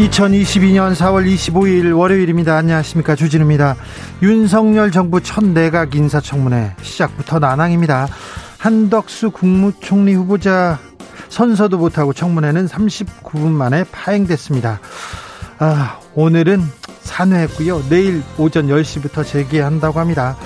2022년 0.00 0.94
4월 0.94 1.26
25일 1.26 1.94
월요일입니다. 1.94 2.56
안녕하십니까. 2.56 3.14
주진우입니다. 3.14 3.76
윤석열 4.22 4.90
정부 4.90 5.20
첫 5.20 5.44
내각 5.44 5.94
인사청문회 5.94 6.76
시작부터 6.80 7.38
난항입니다. 7.38 8.08
한덕수 8.56 9.30
국무총리 9.30 10.14
후보자 10.14 10.78
선서도 11.28 11.76
못하고 11.76 12.14
청문회는 12.14 12.66
39분 12.66 13.50
만에 13.50 13.84
파행됐습니다. 13.92 14.80
아, 15.58 15.98
오늘은 16.14 16.62
산회했고요. 17.02 17.90
내일 17.90 18.22
오전 18.38 18.68
10시부터 18.68 19.26
재개한다고 19.26 20.00
합니다. 20.00 20.36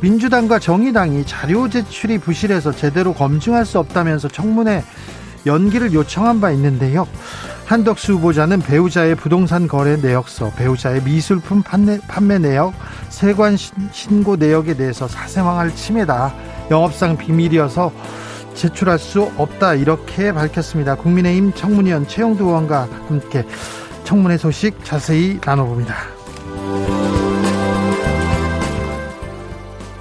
민주당과 0.00 0.60
정의당이 0.60 1.26
자료 1.26 1.68
제출이 1.68 2.18
부실해서 2.18 2.70
제대로 2.72 3.12
검증할 3.12 3.66
수 3.66 3.80
없다면서 3.80 4.28
청문회 4.28 4.84
연기를 5.46 5.92
요청한 5.92 6.40
바 6.40 6.52
있는데요. 6.52 7.08
한덕수 7.68 8.14
후보자는 8.14 8.60
배우자의 8.60 9.14
부동산 9.14 9.68
거래 9.68 9.96
내역서, 9.96 10.52
배우자의 10.56 11.02
미술품 11.02 11.62
판매, 11.62 12.00
판매 12.08 12.38
내역, 12.38 12.72
세관 13.10 13.58
신고 13.92 14.36
내역에 14.36 14.72
대해서 14.72 15.06
사생활 15.06 15.74
침해다. 15.74 16.34
영업상 16.70 17.18
비밀이어서 17.18 17.92
제출할 18.54 18.98
수 18.98 19.30
없다. 19.36 19.74
이렇게 19.74 20.32
밝혔습니다. 20.32 20.94
국민의힘 20.94 21.52
청문위원 21.52 22.08
최영두 22.08 22.44
의원과 22.44 22.88
함께 23.06 23.44
청문회 24.04 24.38
소식 24.38 24.82
자세히 24.82 25.38
나눠봅니다. 25.44 26.17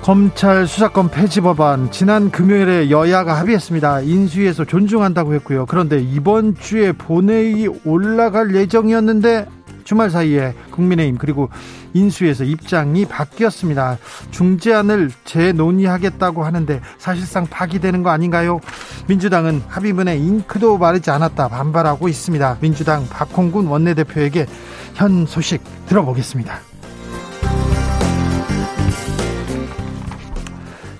검찰 0.08 0.67
수사권 0.67 1.09
폐지 1.09 1.41
법안 1.41 1.91
지난 1.91 2.31
금요일에 2.31 2.89
여야가 2.89 3.33
합의했습니다. 3.39 4.03
인수위에서 4.03 4.63
존중한다고 4.63 5.33
했고요. 5.33 5.66
그런데 5.66 6.00
이번 6.00 6.55
주에 6.55 6.94
본회의 6.94 7.67
올라갈 7.83 8.55
예정이었는데 8.55 9.47
주말 9.83 10.09
사이에 10.09 10.53
국민의힘 10.72 11.17
그리고 11.17 11.50
인수위에서 11.94 12.45
입장이 12.45 13.03
바뀌었습니다. 13.03 13.97
중재안을 14.31 15.11
재논의하겠다고 15.25 16.45
하는데 16.45 16.80
사실상 16.97 17.45
파기되는 17.45 18.02
거 18.02 18.09
아닌가요? 18.09 18.61
민주당은 19.08 19.61
합의문에 19.67 20.16
잉크도 20.16 20.80
바르지 20.80 21.11
않았다 21.11 21.50
반발하고 21.50 22.08
있습니다. 22.08 22.59
민주당 22.61 23.05
박홍군 23.09 23.67
원내대표에게 23.67 24.45
현 24.94 25.25
소식 25.25 25.61
들어보겠습니다. 25.88 26.77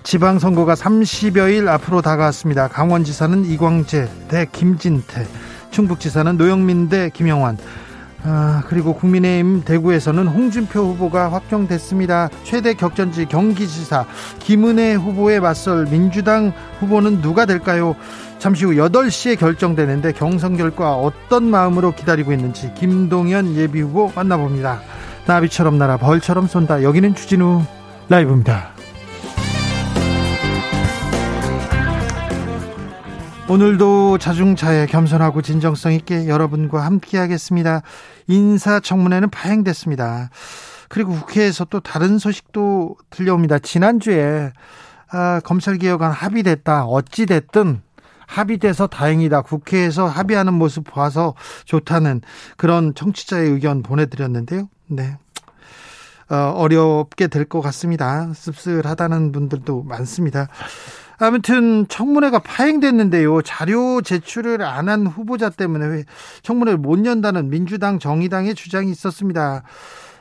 지방선거가 0.08 0.73
30여일 0.75 1.67
앞으로 1.67 2.02
다가왔습니다. 2.02 2.69
강원지사는 2.69 3.44
이광재 3.44 4.07
대 4.29 4.45
김진태, 4.50 5.28
충북지사는 5.72 6.38
노영민 6.38 6.88
대 6.88 7.09
김영환, 7.09 7.57
아, 8.23 8.63
그리고 8.68 8.95
국민의힘 8.95 9.66
대구에서는 9.66 10.25
홍준표 10.28 10.79
후보가 10.79 11.34
확정됐습니다. 11.34 12.29
최대 12.45 12.73
격전지 12.73 13.25
경기지사 13.25 14.06
김은혜 14.40 14.94
후보에 14.94 15.41
맞설 15.41 15.88
민주당 15.88 16.53
후보는 16.79 17.22
누가 17.22 17.45
될까요? 17.45 17.94
잠시 18.39 18.63
후 18.63 18.75
8시에 18.75 19.38
결정되는데 19.38 20.13
경선 20.13 20.56
결과 20.56 20.94
어떤 20.95 21.50
마음으로 21.50 21.94
기다리고 21.94 22.31
있는지 22.31 22.72
김동연 22.75 23.56
예비후보 23.56 24.13
만나봅니다. 24.16 24.79
나비처럼 25.25 25.78
날아 25.78 25.97
벌처럼 25.97 26.47
쏜다. 26.47 26.84
여기는 26.84 27.13
주진우 27.13 27.62
라이브입니다. 28.07 28.76
오늘도 33.50 34.18
자중차에 34.18 34.88
겸손하고 34.88 35.41
진정성 35.41 35.94
있게 35.94 36.28
여러분과 36.28 36.84
함께 36.85 37.18
하겠습니다. 37.18 37.81
인사청문회는 38.28 39.30
파행됐습니다. 39.30 40.30
그리고 40.90 41.13
국회에서 41.13 41.66
또 41.66 41.80
다른 41.80 42.18
소식도 42.18 42.97
들려옵니다. 43.09 43.59
지난주에 43.59 44.52
아, 45.09 45.40
검찰개혁안 45.46 46.12
합의됐다. 46.12 46.84
어찌됐든 46.86 47.81
합의돼서 48.25 48.88
다행이다. 48.88 49.44
국회에서 49.44 50.07
합의하는 50.07 50.53
모습 50.53 50.84
봐서 50.84 51.34
좋다는 51.63 52.19
그런 52.57 52.94
청취자의 52.94 53.50
의견 53.50 53.81
보내드렸는데요. 53.81 54.68
네. 54.88 55.18
어, 56.30 56.36
어렵게 56.57 57.28
될 57.28 57.46
것 57.46 57.62
같습니다. 57.62 58.30
씁쓸하다는 58.34 59.31
분들도 59.31 59.84
많습니다. 59.84 60.50
아무튼 61.19 61.88
청문회가 61.88 62.39
파행됐는데요. 62.39 63.41
자료 63.41 64.01
제출을 64.01 64.61
안 64.63 64.88
한 64.88 65.05
후보자 65.07 65.50
때문에 65.50 66.03
청문회를 66.44 66.78
못 66.78 67.05
연다는 67.05 67.50
민주당, 67.50 68.00
정의당의 68.00 68.55
주장이 68.55 68.89
있었습니다. 68.91 69.63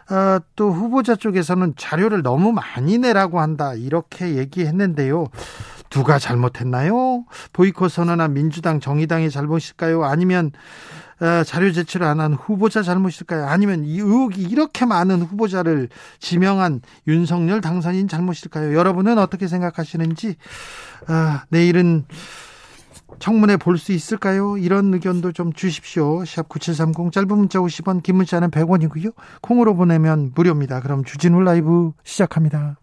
아, 0.08 0.40
또 0.56 0.72
후보자 0.72 1.14
쪽에서는 1.14 1.74
자료를 1.76 2.22
너무 2.22 2.52
많이 2.52 2.98
내라고 2.98 3.40
한다 3.40 3.74
이렇게 3.74 4.36
얘기했는데요. 4.36 5.26
누가 5.90 6.18
잘못했나요? 6.18 7.24
보이콧 7.52 7.90
선언한 7.92 8.34
민주당, 8.34 8.80
정의당의 8.80 9.30
잘못일까요? 9.30 10.04
아니면 10.04 10.50
어, 10.50 11.05
자료 11.46 11.72
제출을 11.72 12.06
안 12.06 12.20
한 12.20 12.34
후보자 12.34 12.82
잘못일까요? 12.82 13.46
아니면 13.46 13.84
이 13.84 13.98
의혹이 13.98 14.42
이렇게 14.42 14.84
많은 14.84 15.22
후보자를 15.22 15.88
지명한 16.18 16.82
윤석열 17.06 17.60
당선인 17.60 18.08
잘못일까요? 18.08 18.74
여러분은 18.76 19.18
어떻게 19.18 19.46
생각하시는지 19.48 20.36
아, 21.06 21.44
내일은 21.48 22.04
청문회 23.18 23.56
볼 23.56 23.78
수 23.78 23.92
있을까요? 23.92 24.58
이런 24.58 24.92
의견도 24.92 25.32
좀 25.32 25.52
주십시오. 25.52 26.24
샵 26.26 26.48
9730 26.48 27.12
짧은 27.12 27.28
문자 27.28 27.60
50원, 27.60 28.02
긴 28.02 28.16
문자는 28.16 28.50
100원이고요. 28.50 29.14
콩으로 29.40 29.74
보내면 29.76 30.32
무료입니다. 30.34 30.80
그럼 30.80 31.04
주진우 31.04 31.40
라이브 31.42 31.92
시작합니다. 32.04 32.76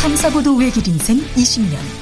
탐사보도 0.00 0.56
외길 0.56 0.86
인생 0.88 1.18
20년. 1.18 2.01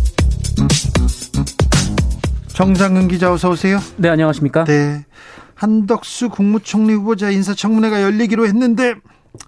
정상근 2.53 3.07
기자 3.07 3.33
어서 3.33 3.49
오세요. 3.49 3.79
네, 3.97 4.09
안녕하십니까? 4.09 4.65
네. 4.65 5.05
한덕수 5.55 6.29
국무총리 6.29 6.93
후보자 6.93 7.31
인사청문회가 7.31 8.01
열리기로 8.01 8.45
했는데 8.45 8.95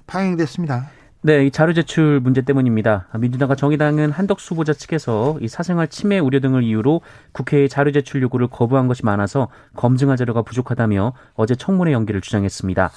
파행됐습니다. 0.08 0.90
네, 1.22 1.46
이 1.46 1.52
자료 1.52 1.74
제출 1.74 2.20
문제 2.20 2.42
때문입니다. 2.42 3.08
민주당과 3.18 3.56
정의당은 3.56 4.12
한덕수 4.12 4.56
후보자 4.56 4.74
측에서 4.74 5.38
이 5.42 5.48
사생활 5.48 5.88
침해 5.88 6.20
우려 6.20 6.40
등을 6.40 6.64
이유로 6.64 7.02
국회에 7.32 7.68
자료 7.68 7.92
제출 7.92 8.22
요구를 8.22 8.48
거부한 8.48 8.88
것이 8.88 9.06
많아서 9.06 9.48
검증할 9.76 10.18
자료가 10.18 10.42
부족하다며 10.42 11.14
어제 11.36 11.56
청문회 11.56 11.94
연기를 11.94 12.20
주장했습니다. 12.20 12.92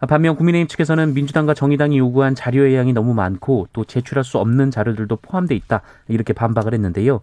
반면 0.00 0.36
국민의힘 0.36 0.68
측에서는 0.68 1.14
민주당과 1.14 1.54
정의당이 1.54 1.98
요구한 1.98 2.34
자료의 2.34 2.74
양이 2.76 2.92
너무 2.92 3.14
많고 3.14 3.68
또 3.72 3.84
제출할 3.84 4.24
수 4.24 4.38
없는 4.38 4.70
자료들도 4.70 5.16
포함돼 5.16 5.54
있다 5.54 5.82
이렇게 6.08 6.32
반박을 6.32 6.74
했는데요. 6.74 7.20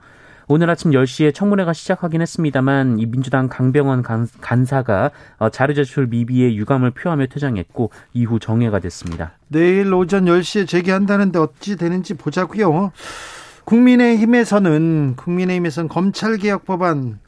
오늘 0.48 0.70
아침 0.70 0.92
10시에 0.92 1.34
청문회가 1.34 1.72
시작하긴 1.72 2.22
했습니다만 2.22 3.00
이 3.00 3.06
민주당 3.06 3.48
강병원 3.48 4.02
간, 4.02 4.28
간사가 4.42 5.12
어, 5.38 5.50
자료 5.50 5.74
제출 5.74 6.08
미비에 6.08 6.56
유감을 6.56 6.92
표하며 6.92 7.28
퇴장했고 7.28 7.92
이후 8.14 8.38
정회가 8.40 8.80
됐습니다. 8.80 9.32
내일 9.48 9.94
오전 9.94 10.26
10시에 10.26 10.68
재개한다는데 10.68 11.40
어찌 11.40 11.78
되는지 11.78 12.16
보자고요. 12.16 12.92
국민의힘에서는 13.64 15.16
국민의힘에서는 15.16 15.88
검찰개혁 15.88 16.66
법안 16.66 17.20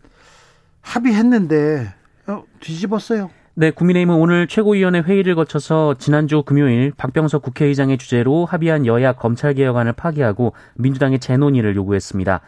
합의했는데 0.81 1.93
어, 2.27 2.43
뒤집었어요. 2.59 3.29
네, 3.55 3.69
국민의힘은 3.69 4.15
오늘 4.15 4.47
최고위원회 4.47 5.01
회의를 5.01 5.35
거쳐서 5.35 5.93
지난주 5.99 6.41
금요일 6.41 6.91
박병석 6.97 7.43
국회의장의 7.43 7.99
주재로 7.99 8.45
합의한 8.45 8.87
여야 8.87 9.13
검찰개혁안을 9.13 9.93
파기하고 9.93 10.53
민주당의 10.73 11.19
재논의를 11.19 11.75
요구했습니다. 11.75 12.41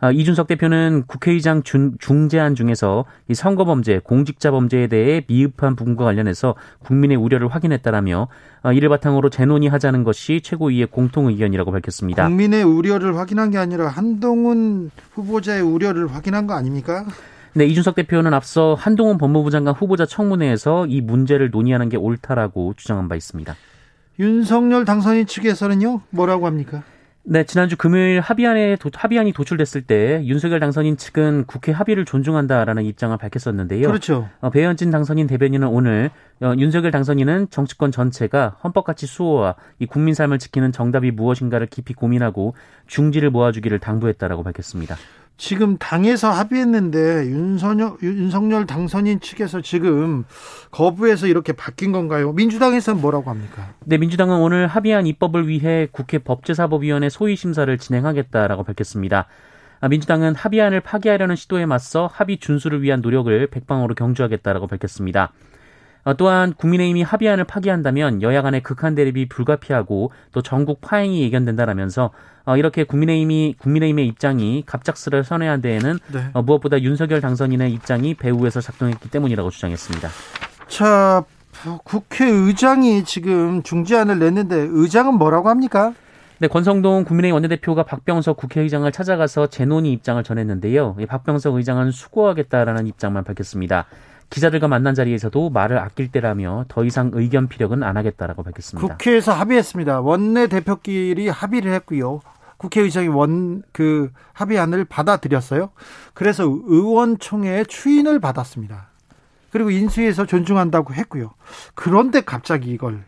아, 0.00 0.10
이준석 0.10 0.48
대표는 0.48 1.04
국회의장 1.06 1.62
중, 1.62 1.92
중재안 1.98 2.54
중에서 2.54 3.06
이 3.28 3.34
선거범죄, 3.34 4.00
공직자 4.04 4.50
범죄에 4.50 4.88
대해 4.88 5.24
미흡한 5.26 5.74
부분과 5.74 6.04
관련해서 6.04 6.54
국민의 6.80 7.16
우려를 7.16 7.48
확인했다라며 7.48 8.28
아, 8.62 8.72
이를 8.74 8.90
바탕으로 8.90 9.30
재논의하자는 9.30 10.04
것이 10.04 10.42
최고위의 10.42 10.88
공통 10.88 11.28
의견이라고 11.28 11.72
밝혔습니다. 11.72 12.26
국민의 12.26 12.62
우려를 12.64 13.16
확인한 13.16 13.50
게 13.52 13.56
아니라 13.56 13.88
한동훈 13.88 14.90
후보자의 15.14 15.62
우려를 15.62 16.08
확인한 16.14 16.46
거 16.46 16.52
아닙니까? 16.52 17.06
네, 17.54 17.66
이준석 17.66 17.94
대표는 17.94 18.32
앞서 18.32 18.74
한동훈 18.74 19.18
법무부 19.18 19.50
장관 19.50 19.74
후보자 19.74 20.06
청문회에서 20.06 20.86
이 20.86 21.02
문제를 21.02 21.50
논의하는 21.50 21.90
게 21.90 21.98
옳다라고 21.98 22.72
주장한 22.76 23.08
바 23.08 23.14
있습니다. 23.14 23.54
윤석열 24.18 24.84
당선인 24.86 25.26
측에서는요, 25.26 26.00
뭐라고 26.10 26.46
합니까? 26.46 26.82
네, 27.24 27.44
지난주 27.44 27.76
금요일 27.76 28.20
합의안에 28.20 28.76
도, 28.76 28.90
합의안이 28.92 29.32
도출됐을 29.32 29.82
때 29.82 30.22
윤석열 30.24 30.58
당선인 30.58 30.96
측은 30.96 31.44
국회 31.46 31.70
합의를 31.70 32.04
존중한다라는 32.04 32.84
입장을 32.84 33.16
밝혔었는데요. 33.16 33.86
그렇죠. 33.86 34.28
어, 34.40 34.50
배현진 34.50 34.90
당선인 34.90 35.28
대변인은 35.28 35.68
오늘 35.68 36.10
어, 36.40 36.52
윤석열 36.58 36.90
당선인은 36.90 37.50
정치권 37.50 37.92
전체가 37.92 38.56
헌법가치 38.64 39.06
수호와 39.06 39.54
이 39.78 39.86
국민 39.86 40.14
삶을 40.14 40.40
지키는 40.40 40.72
정답이 40.72 41.12
무엇인가를 41.12 41.68
깊이 41.68 41.94
고민하고 41.94 42.54
중지를 42.88 43.30
모아주기를 43.30 43.78
당부했다라고 43.78 44.42
밝혔습니다. 44.42 44.96
지금 45.42 45.76
당에서 45.76 46.30
합의했는데 46.30 47.26
윤석열, 47.26 47.96
윤석열 48.00 48.64
당선인 48.64 49.18
측에서 49.18 49.60
지금 49.60 50.22
거부해서 50.70 51.26
이렇게 51.26 51.52
바뀐 51.52 51.90
건가요? 51.90 52.32
민주당에서는 52.32 53.00
뭐라고 53.00 53.28
합니까? 53.28 53.74
네, 53.80 53.98
민주당은 53.98 54.36
오늘 54.36 54.68
합의한 54.68 55.04
입법을 55.08 55.48
위해 55.48 55.88
국회 55.90 56.18
법제사법위원회 56.18 57.08
소위 57.08 57.34
심사를 57.34 57.76
진행하겠다라고 57.76 58.62
밝혔습니다. 58.62 59.26
아, 59.80 59.88
민주당은 59.88 60.36
합의안을 60.36 60.80
파기하려는 60.80 61.34
시도에 61.34 61.66
맞서 61.66 62.08
합의 62.12 62.38
준수를 62.38 62.80
위한 62.82 63.00
노력을 63.00 63.44
백방으로 63.48 63.96
경주하겠다라고 63.96 64.68
밝혔습니다. 64.68 65.32
어, 66.04 66.14
또한 66.14 66.52
국민의힘이 66.54 67.02
합의안을 67.02 67.44
파기한다면 67.44 68.22
여야 68.22 68.42
간의 68.42 68.62
극한 68.62 68.94
대립이 68.94 69.28
불가피하고 69.28 70.10
또 70.32 70.42
전국 70.42 70.80
파행이 70.80 71.22
예견된다라면서 71.22 72.10
어, 72.44 72.56
이렇게 72.56 72.84
국민의힘이 72.84 73.54
국민의힘의 73.58 74.06
입장이 74.08 74.64
갑작스레 74.66 75.22
선회한 75.22 75.60
데에는 75.60 75.98
네. 76.12 76.24
어, 76.32 76.42
무엇보다 76.42 76.80
윤석열 76.82 77.20
당선인의 77.20 77.72
입장이 77.72 78.14
배후에서 78.14 78.60
작동했기 78.60 79.10
때문이라고 79.10 79.50
주장했습니다. 79.50 80.08
자, 80.66 81.24
국회의장이 81.84 83.04
지금 83.04 83.62
중지안을 83.62 84.18
냈는데 84.18 84.56
의장은 84.70 85.14
뭐라고 85.14 85.48
합니까? 85.50 85.94
네, 86.40 86.48
권성동 86.48 87.04
국민의힘 87.04 87.34
원내대표가 87.34 87.84
박병석 87.84 88.36
국회의장을 88.36 88.90
찾아가서 88.90 89.46
재논의 89.46 89.92
입장을 89.92 90.20
전했는데요. 90.24 90.96
박병석 91.08 91.54
의장은 91.54 91.92
수고하겠다라는 91.92 92.88
입장만 92.88 93.22
밝혔습니다. 93.22 93.86
기자들과 94.32 94.66
만난 94.66 94.94
자리에서도 94.94 95.50
말을 95.50 95.78
아낄 95.78 96.10
때라며 96.10 96.64
더 96.68 96.84
이상 96.84 97.10
의견 97.12 97.48
피력은 97.48 97.82
안 97.82 97.98
하겠다라고 97.98 98.42
밝혔습니다. 98.42 98.96
국회에서 98.96 99.32
합의했습니다. 99.34 100.00
원내 100.00 100.46
대표끼리 100.46 101.28
합의를 101.28 101.72
했고요. 101.74 102.20
국회의장이 102.56 103.08
원 103.08 103.62
그 103.72 104.10
합의안을 104.32 104.86
받아들였어요. 104.86 105.70
그래서 106.14 106.44
의원총회 106.44 107.64
추인을 107.64 108.20
받았습니다. 108.20 108.88
그리고 109.50 109.70
인수위에서 109.70 110.24
존중한다고 110.24 110.94
했고요. 110.94 111.34
그런데 111.74 112.22
갑자기 112.22 112.70
이걸 112.70 113.04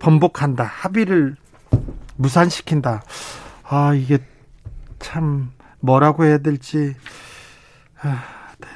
번복한다. 0.00 0.64
합의를 0.64 1.36
무산시킨다. 2.16 3.02
아, 3.62 3.94
이게 3.94 4.18
참 4.98 5.52
뭐라고 5.78 6.24
해야 6.24 6.38
될지. 6.38 6.96
아. 8.02 8.33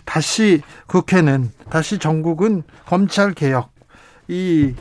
다시 0.09 0.63
국회는 0.87 1.51
다시 1.69 1.99
전국은 1.99 2.63
검찰 2.87 3.35
개혁 3.35 3.71
이 4.27 4.73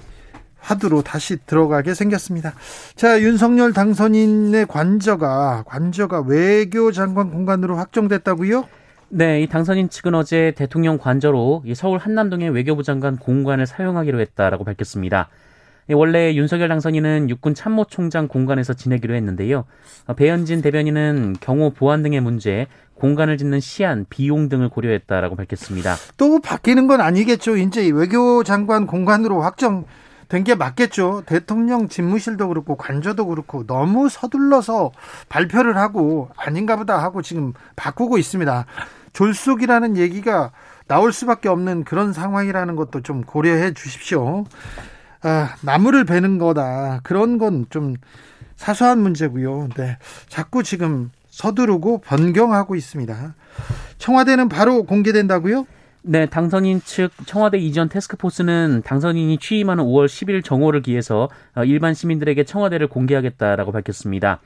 화두로 0.58 1.02
다시 1.02 1.38
들어가게 1.46 1.94
생겼습니다. 1.94 2.54
자, 2.96 3.22
윤석열 3.22 3.74
당선인의 3.74 4.68
관저가 4.68 5.64
관저가 5.68 6.22
외교 6.22 6.94
장관 6.94 7.30
공간으로 7.30 7.76
확정됐다고요? 7.76 8.70
네, 9.10 9.42
이 9.42 9.48
당선인 9.48 9.90
측은 9.90 10.16
어제 10.16 10.54
대통령 10.56 10.98
관저로 10.98 11.64
서울 11.76 12.00
한남동의 12.00 12.50
외교부 12.52 12.84
장관 12.84 13.18
공간을 13.18 13.68
사용하기로 13.68 14.22
했다라고 14.22 14.64
밝혔습니다. 14.64 15.28
원래 15.94 16.34
윤석열 16.36 16.68
당선인은 16.68 17.30
육군 17.30 17.56
참모총장 17.56 18.28
공간에서 18.28 18.74
지내기로 18.74 19.16
했는데요. 19.16 19.66
어, 20.08 20.14
배현진 20.14 20.62
대변인은 20.62 21.38
경호 21.40 21.72
보안 21.72 22.04
등의 22.04 22.22
문제, 22.22 22.68
공간을 22.96 23.38
짓는 23.38 23.60
시한, 23.60 24.06
비용 24.10 24.50
등을 24.50 24.70
고려했다라고 24.70 25.36
밝혔습니다. 25.36 25.96
또 26.18 26.40
바뀌는 26.40 26.88
건 26.88 27.02
아니겠죠. 27.02 27.58
이제 27.58 27.90
외교 27.90 28.44
장관 28.44 28.88
공간으로 28.88 29.42
확정 29.42 29.86
된게 30.28 30.56
맞겠죠. 30.56 31.24
대통령 31.26 31.88
집무실도 31.88 32.50
그렇고 32.50 32.76
관저도 32.76 33.28
그렇고 33.28 33.66
너무 33.66 34.10
서둘러서 34.10 34.92
발표를 35.30 35.78
하고 35.78 36.30
아닌가 36.36 36.76
보다 36.76 37.02
하고 37.02 37.22
지금 37.22 37.54
바꾸고 37.76 38.18
있습니다. 38.18 38.66
졸속이라는 39.14 39.96
얘기가 39.98 40.52
나올 40.88 41.14
수밖에 41.14 41.50
없는 41.50 41.84
그런 41.86 42.14
상황이라는 42.14 42.76
것도 42.76 43.02
좀 43.02 43.24
고려해 43.24 43.74
주십시오. 43.74 44.46
아, 45.28 45.56
나무를 45.62 46.06
베는 46.06 46.38
거다. 46.38 47.02
그런 47.04 47.38
건 47.38 47.66
좀 47.70 47.96
사소한 48.56 49.00
문제고요. 49.00 49.70
네. 49.78 49.98
자꾸 50.30 50.64
지금 50.64 51.12
서두르고 51.30 52.00
변경하고 52.00 52.76
있습니다. 52.76 53.36
청와대는 54.00 54.50
바로 54.50 54.84
공개된다고요? 54.84 55.66
네, 56.02 56.26
당선인 56.26 56.82
측 56.82 57.12
청와대 57.26 57.58
이전 57.58 57.90
테스크포스는 57.90 58.82
당선인이 58.86 59.38
취임하는 59.38 59.84
5월 59.84 60.06
10일 60.06 60.44
정오를 60.44 60.82
기해서 60.82 61.30
어, 61.56 61.64
일반 61.66 61.94
시민들에게 61.94 62.44
청와대를 62.46 62.88
공개하겠다라고 62.88 63.72
밝혔습니다. 63.72 64.40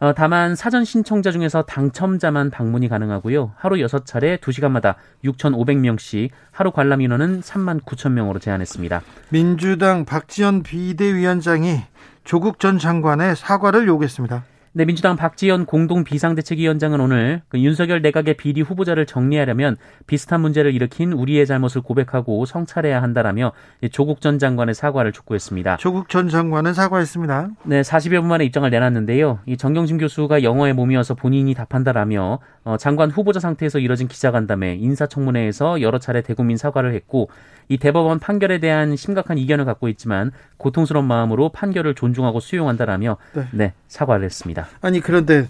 어, 0.00 0.14
다만 0.14 0.56
사전 0.56 0.86
신청자 0.86 1.30
중에서 1.30 1.60
당첨자만 1.60 2.48
방문이 2.48 2.88
가능하고요. 2.88 3.52
하루 3.54 3.76
6차례 3.76 4.38
2시간마다 4.38 4.94
6,500명씩 5.24 6.30
하루 6.50 6.72
관람 6.72 7.02
인원은 7.02 7.42
3만 7.42 7.82
9천 7.82 8.12
명으로 8.12 8.38
제한했습니다. 8.38 9.02
민주당 9.28 10.06
박지원 10.06 10.62
비대위원장이 10.62 11.82
조국 12.24 12.60
전 12.60 12.78
장관의 12.78 13.36
사과를 13.36 13.86
요구했습니다. 13.88 14.42
네, 14.72 14.84
민주당 14.84 15.16
박지원 15.16 15.66
공동 15.66 16.04
비상대책위원장은 16.04 17.00
오늘 17.00 17.42
그 17.48 17.58
윤석열 17.58 18.02
내각의 18.02 18.36
비리 18.36 18.60
후보자를 18.60 19.04
정리하려면 19.04 19.76
비슷한 20.06 20.40
문제를 20.42 20.72
일으킨 20.72 21.12
우리의 21.12 21.44
잘못을 21.44 21.80
고백하고 21.80 22.46
성찰해야 22.46 23.02
한다라며 23.02 23.50
조국 23.90 24.20
전 24.20 24.38
장관의 24.38 24.76
사과를 24.76 25.10
촉구했습니다. 25.10 25.78
조국 25.78 26.08
전 26.08 26.28
장관은 26.28 26.72
사과했습니다. 26.72 27.48
네, 27.64 27.80
40여 27.80 28.20
분 28.20 28.28
만에 28.28 28.44
입장을 28.44 28.70
내놨는데요. 28.70 29.40
이 29.46 29.56
정경심 29.56 29.98
교수가 29.98 30.44
영어에 30.44 30.72
몸이어서 30.72 31.14
본인이 31.14 31.52
답한다라며 31.52 32.38
어, 32.62 32.76
장관 32.76 33.10
후보자 33.10 33.40
상태에서 33.40 33.80
이뤄진 33.80 34.06
기자간담회, 34.06 34.76
인사청문회에서 34.76 35.80
여러 35.80 35.98
차례 35.98 36.22
대국민 36.22 36.56
사과를 36.56 36.94
했고 36.94 37.28
이 37.70 37.78
대법원 37.78 38.18
판결에 38.18 38.58
대한 38.58 38.96
심각한 38.96 39.38
이견을 39.38 39.64
갖고 39.64 39.88
있지만 39.88 40.32
고통스러운 40.56 41.06
마음으로 41.06 41.50
판결을 41.50 41.94
존중하고 41.94 42.40
수용한다라며 42.40 43.16
네, 43.32 43.48
네 43.52 43.72
사과를 43.86 44.24
했습니다. 44.24 44.66
아니 44.80 45.00
그런데 45.00 45.48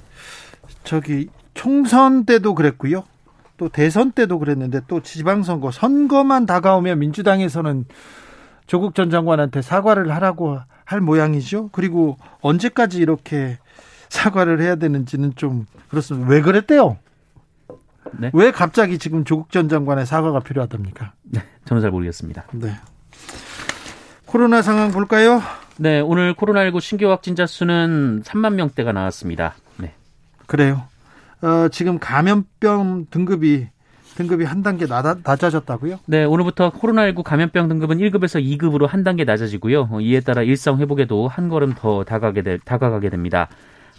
저기 0.84 1.30
총선 1.54 2.26
때도 2.26 2.54
그랬고요. 2.54 3.04
또 3.56 3.70
대선 3.70 4.12
때도 4.12 4.38
그랬는데 4.38 4.82
또 4.86 5.00
지방선거 5.00 5.70
선거만 5.70 6.44
다가오면 6.44 6.98
민주당에서는 6.98 7.86
조국 8.66 8.94
전 8.94 9.10
장관한테 9.10 9.62
사과를 9.62 10.14
하라고 10.14 10.60
할 10.84 11.00
모양이죠. 11.00 11.70
그리고 11.72 12.18
언제까지 12.42 12.98
이렇게 12.98 13.56
사과를 14.10 14.60
해야 14.60 14.76
되는지는 14.76 15.36
좀 15.36 15.64
그렇습니다. 15.88 16.28
왜 16.28 16.42
그랬대요? 16.42 16.98
네? 18.12 18.30
왜 18.32 18.50
갑자기 18.50 18.98
지금 18.98 19.24
조국 19.24 19.50
전 19.50 19.68
장관의 19.68 20.06
사과가 20.06 20.40
필요하답니까? 20.40 21.12
네, 21.22 21.42
저는 21.64 21.80
잘 21.80 21.90
모르겠습니다. 21.90 22.44
네. 22.52 22.74
코로나 24.26 24.62
상황 24.62 24.90
볼까요? 24.90 25.42
네, 25.76 26.00
오늘 26.00 26.34
코로나19 26.34 26.80
신규 26.80 27.10
확진자 27.10 27.46
수는 27.46 28.22
3만 28.22 28.54
명대가 28.54 28.92
나왔습니다. 28.92 29.54
네. 29.76 29.94
그래요. 30.46 30.82
어, 31.42 31.68
지금 31.70 31.98
감염병 31.98 33.06
등급이 33.10 33.68
등급이 34.16 34.44
한 34.44 34.62
단계 34.62 34.86
낮아졌다고요? 34.86 36.00
네, 36.06 36.24
오늘부터 36.24 36.72
코로나19 36.72 37.22
감염병 37.22 37.68
등급은 37.68 37.98
1급에서 37.98 38.44
2급으로 38.44 38.86
한 38.86 39.02
단계 39.02 39.24
낮아지고요. 39.24 39.88
어, 39.90 40.00
이에 40.00 40.20
따라 40.20 40.42
일상 40.42 40.78
회복에도 40.78 41.28
한 41.28 41.48
걸음 41.48 41.74
더 41.74 42.04
다가가게, 42.04 42.42
될, 42.42 42.58
다가가게 42.58 43.08
됩니다. 43.08 43.48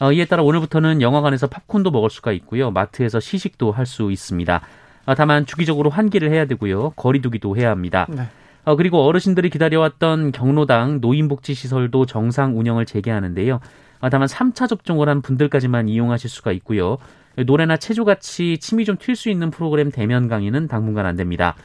어, 0.01 0.12
이에 0.12 0.25
따라 0.25 0.41
오늘부터는 0.41 1.01
영화관에서 1.01 1.46
팝콘도 1.48 1.91
먹을 1.91 2.10
수가 2.10 2.31
있고요. 2.31 2.72
마트에서 2.72 3.20
시식도 3.20 3.72
할 3.72 3.86
수 3.86 4.12
있습니다. 4.12 4.62
어, 5.05 5.15
다만 5.15 5.46
주기적으로 5.46 5.89
환기를 5.91 6.31
해야 6.31 6.46
되고요. 6.46 6.91
거리두기도 6.96 7.55
해야 7.55 7.70
합니다. 7.70 8.08
네. 8.10 8.24
어, 8.63 8.75
그리고 8.75 9.03
어르신들이 9.05 9.50
기다려왔던 9.51 10.31
경로당 10.31 11.01
노인복지시설도 11.01 12.05
정상 12.08 12.58
운영을 12.58 12.86
재개하는데요. 12.86 13.60
어, 14.00 14.10
다만 14.10 14.27
3차 14.27 14.67
접종을 14.67 15.08
한 15.08 15.22
분들까지만 15.22 15.88
이용하실 15.88 16.29
수가 16.31 16.51
있고요. 16.53 16.98
노래나 17.46 17.77
체조같이 17.77 18.58
침이 18.58 18.86
좀 18.86 18.98
튈 18.98 19.15
수 19.15 19.29
있는 19.29 19.51
프로그램 19.51 19.91
대면 19.91 20.27
강의는 20.27 20.67
당분간 20.67 21.05
안 21.05 21.15
됩니다. 21.15 21.55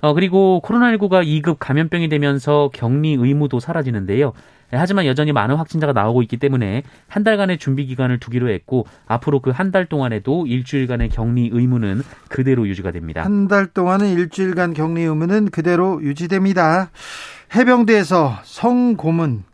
어, 0.00 0.14
그리고 0.14 0.60
코로나19가 0.64 1.24
2급 1.24 1.56
감염병이 1.58 2.08
되면서 2.08 2.70
격리 2.74 3.12
의무도 3.18 3.60
사라지는데요. 3.60 4.32
네, 4.72 4.78
하지만 4.78 5.04
여전히 5.04 5.32
많은 5.32 5.56
확진자가 5.56 5.92
나오고 5.92 6.22
있기 6.22 6.38
때문에 6.38 6.82
한 7.06 7.22
달간의 7.24 7.58
준비 7.58 7.84
기간을 7.86 8.18
두기로 8.18 8.48
했고 8.50 8.86
앞으로 9.06 9.40
그 9.40 9.50
한 9.52 9.70
달 9.70 9.84
동안에도 9.86 10.46
일주일간의 10.46 11.10
격리 11.10 11.50
의무는 11.52 12.02
그대로 12.28 12.66
유지가 12.66 12.90
됩니다. 12.90 13.22
한 13.22 13.48
달 13.48 13.66
동안은 13.66 14.08
일주일간 14.08 14.72
격리 14.72 15.02
의무는 15.02 15.50
그대로 15.50 16.02
유지됩니다. 16.02 16.90
해병대에서 17.54 18.38
성고문 18.44 19.44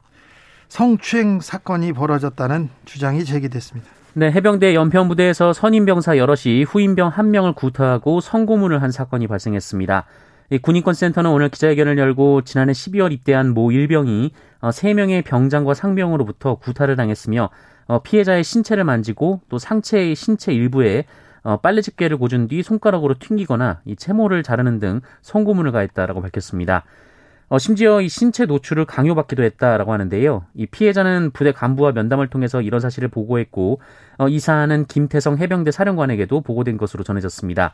성추행 0.69 1.41
사건이 1.41 1.93
벌어졌다는 1.95 2.69
주장이 2.85 3.25
제기됐습니다. 3.25 3.89
네, 4.15 4.31
해병대 4.31 4.75
연평부대에서 4.75 5.53
선임병사 5.53 6.17
여럿이 6.19 6.63
후임병 6.65 7.09
한 7.09 7.31
명을 7.33 7.53
구타하고 7.55 8.21
성고문을 8.21 8.83
한 8.83 8.91
사건이 8.93 9.27
발생했습니다. 9.27 10.05
군인권센터는 10.57 11.31
오늘 11.31 11.50
기자회견을 11.50 11.99
열고 11.99 12.43
지난해 12.43 12.73
12월 12.73 13.12
입대한 13.12 13.52
모 13.52 13.71
일병이 13.71 14.33
3명의 14.62 15.21
어, 15.21 15.23
병장과 15.26 15.75
상병으로부터 15.75 16.55
구타를 16.55 16.97
당했으며 16.97 17.50
어, 17.87 18.02
피해자의 18.02 18.43
신체를 18.43 18.85
만지고 18.85 19.43
또 19.50 19.59
상체의 19.59 20.14
신체 20.14 20.55
일부에 20.55 21.05
어, 21.43 21.59
빨래 21.59 21.83
집게를 21.83 22.17
고준 22.17 22.49
뒤 22.49 22.62
손가락으로 22.62 23.17
튕기거나 23.19 23.83
이 23.85 23.95
채모를 23.95 24.43
자르는 24.43 24.81
등 24.81 25.00
성고문을 25.21 25.71
가했다라고 25.73 26.23
밝혔습니다. 26.23 26.85
심지어 27.59 28.02
이 28.02 28.11
신체 28.11 28.45
노출을 28.45 28.85
강요받기도 28.85 29.43
했다라고 29.43 29.90
하는데요. 29.95 30.45
이 30.55 30.67
피해자는 30.67 31.31
부대 31.31 31.50
간부와 31.50 31.93
면담을 31.93 32.28
통해서 32.28 32.61
이런 32.61 32.78
사실을 32.78 33.09
보고했고 33.09 33.81
이 34.28 34.38
사안은 34.38 34.85
김태성 34.85 35.38
해병대 35.38 35.71
사령관에게도 35.71 36.43
보고된 36.43 36.76
것으로 36.76 37.05
전해졌습니다. 37.05 37.73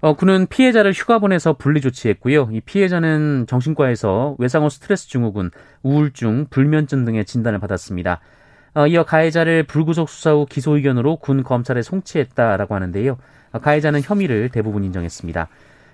어, 0.00 0.14
그는 0.14 0.46
피해자를 0.46 0.92
휴가 0.92 1.18
보내서 1.18 1.54
분리 1.54 1.80
조치했고요. 1.80 2.50
이 2.52 2.60
피해자는 2.60 3.46
정신과에서 3.48 4.36
외상후 4.38 4.70
스트레스 4.70 5.08
증후군, 5.08 5.50
우울증, 5.82 6.46
불면증 6.50 7.04
등의 7.04 7.24
진단을 7.24 7.58
받았습니다. 7.58 8.20
어, 8.74 8.86
이어 8.86 9.02
가해자를 9.02 9.64
불구속 9.64 10.08
수사 10.08 10.32
후 10.32 10.46
기소 10.48 10.76
의견으로 10.76 11.16
군 11.16 11.42
검찰에 11.42 11.82
송치했다라고 11.82 12.76
하는데요. 12.76 13.18
어, 13.52 13.58
가해자는 13.58 14.02
혐의를 14.02 14.50
대부분 14.50 14.84
인정했습니다. 14.84 15.48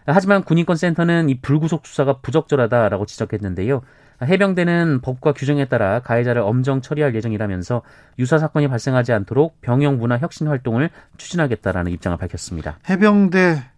하지만 0.07 0.43
군인권센터는 0.43 1.31
이 1.31 1.41
불구속 1.41 1.87
수사가 1.87 2.19
부적절하다라고 2.19 3.07
지적했는데요. 3.07 3.81
해병대는 4.23 5.01
법과 5.01 5.33
규정에 5.33 5.65
따라 5.65 6.01
가해자를 6.01 6.43
엄정 6.43 6.83
처리할 6.83 7.15
예정이라면서 7.15 7.81
유사 8.19 8.39
사건이 8.39 8.69
발생하지 8.69 9.13
않도록 9.13 9.61
병영 9.63 9.97
문화 9.99 10.19
혁신 10.19 10.47
활동을 10.47 10.91
추진하겠다라는 11.17 11.91
입장을 11.91 12.17
밝혔습니다. 12.19 12.79
해병대 12.89 13.74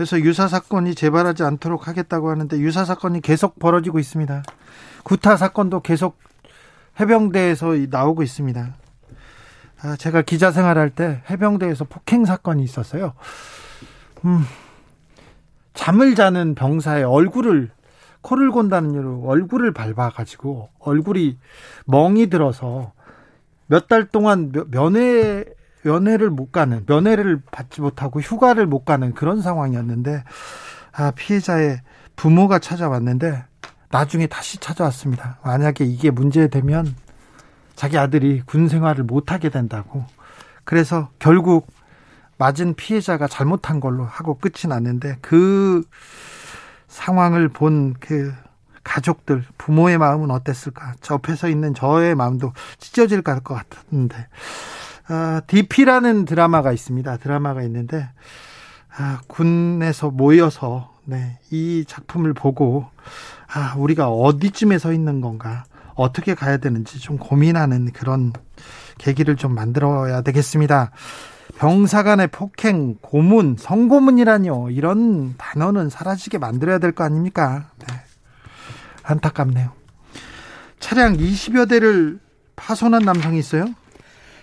그래서 0.00 0.18
유사 0.20 0.48
사건이 0.48 0.94
재발하지 0.94 1.42
않도록 1.42 1.86
하겠다고 1.86 2.30
하는데 2.30 2.58
유사 2.58 2.86
사건이 2.86 3.20
계속 3.20 3.58
벌어지고 3.58 3.98
있습니다. 3.98 4.42
구타 5.04 5.36
사건도 5.36 5.80
계속 5.80 6.16
해병대에서 6.98 7.76
나오고 7.90 8.22
있습니다. 8.22 8.76
아, 9.82 9.96
제가 9.96 10.22
기자 10.22 10.52
생활할 10.52 10.88
때 10.88 11.20
해병대에서 11.28 11.84
폭행 11.84 12.24
사건이 12.24 12.62
있었어요. 12.62 13.12
음, 14.24 14.40
잠을 15.74 16.14
자는 16.14 16.54
병사의 16.54 17.04
얼굴을 17.04 17.70
코를 18.22 18.52
곤다는 18.52 18.94
이유로 18.94 19.24
얼굴을 19.26 19.74
밟아가지고 19.74 20.70
얼굴이 20.78 21.36
멍이 21.84 22.28
들어서 22.30 22.94
몇 23.66 23.86
달 23.86 24.06
동안 24.06 24.50
면회 24.70 25.44
면회를 25.82 26.30
못 26.30 26.52
가는 26.52 26.84
면회를 26.86 27.40
받지 27.50 27.80
못하고 27.80 28.20
휴가를 28.20 28.66
못 28.66 28.84
가는 28.84 29.12
그런 29.14 29.40
상황이었는데 29.40 30.24
아, 30.92 31.10
피해자의 31.12 31.80
부모가 32.16 32.58
찾아왔는데 32.58 33.44
나중에 33.90 34.26
다시 34.26 34.58
찾아왔습니다. 34.58 35.38
만약에 35.44 35.84
이게 35.84 36.10
문제되면 36.10 36.94
자기 37.74 37.98
아들이 37.98 38.42
군 38.44 38.68
생활을 38.68 39.04
못 39.04 39.32
하게 39.32 39.48
된다고. 39.48 40.04
그래서 40.64 41.08
결국 41.18 41.66
맞은 42.38 42.74
피해자가 42.74 43.26
잘못한 43.26 43.80
걸로 43.80 44.04
하고 44.04 44.38
끝이 44.38 44.68
났는데 44.68 45.16
그 45.20 45.82
상황을 46.88 47.48
본 47.48 47.94
그 48.00 48.32
가족들 48.82 49.44
부모의 49.58 49.98
마음은 49.98 50.30
어땠을까? 50.30 50.94
접해 51.00 51.36
서 51.36 51.48
있는 51.48 51.74
저의 51.74 52.14
마음도 52.14 52.52
찢어질 52.78 53.22
것 53.22 53.42
같은데 53.44 54.26
아, 55.12 55.40
DP라는 55.48 56.24
드라마가 56.24 56.72
있습니다. 56.72 57.16
드라마가 57.16 57.62
있는데 57.64 58.08
아, 58.96 59.20
군에서 59.26 60.10
모여서 60.10 60.94
네, 61.04 61.38
이 61.50 61.84
작품을 61.86 62.32
보고 62.32 62.86
아, 63.52 63.74
우리가 63.76 64.08
어디쯤에 64.08 64.78
서 64.78 64.92
있는 64.92 65.20
건가 65.20 65.64
어떻게 65.96 66.34
가야 66.34 66.58
되는지 66.58 67.00
좀 67.00 67.18
고민하는 67.18 67.90
그런 67.92 68.32
계기를 68.98 69.34
좀 69.36 69.52
만들어야 69.54 70.22
되겠습니다. 70.22 70.92
병사 71.58 72.04
간의 72.04 72.28
폭행, 72.28 72.94
고문, 73.00 73.56
성고문이라뇨. 73.58 74.70
이런 74.70 75.34
단어는 75.36 75.90
사라지게 75.90 76.38
만들어야 76.38 76.78
될 76.78 76.92
거 76.92 77.02
아닙니까? 77.04 77.66
네. 77.80 77.86
안타깝네요. 79.02 79.72
차량 80.78 81.16
20여 81.16 81.68
대를 81.68 82.20
파손한 82.56 83.02
남성이 83.02 83.38
있어요? 83.40 83.66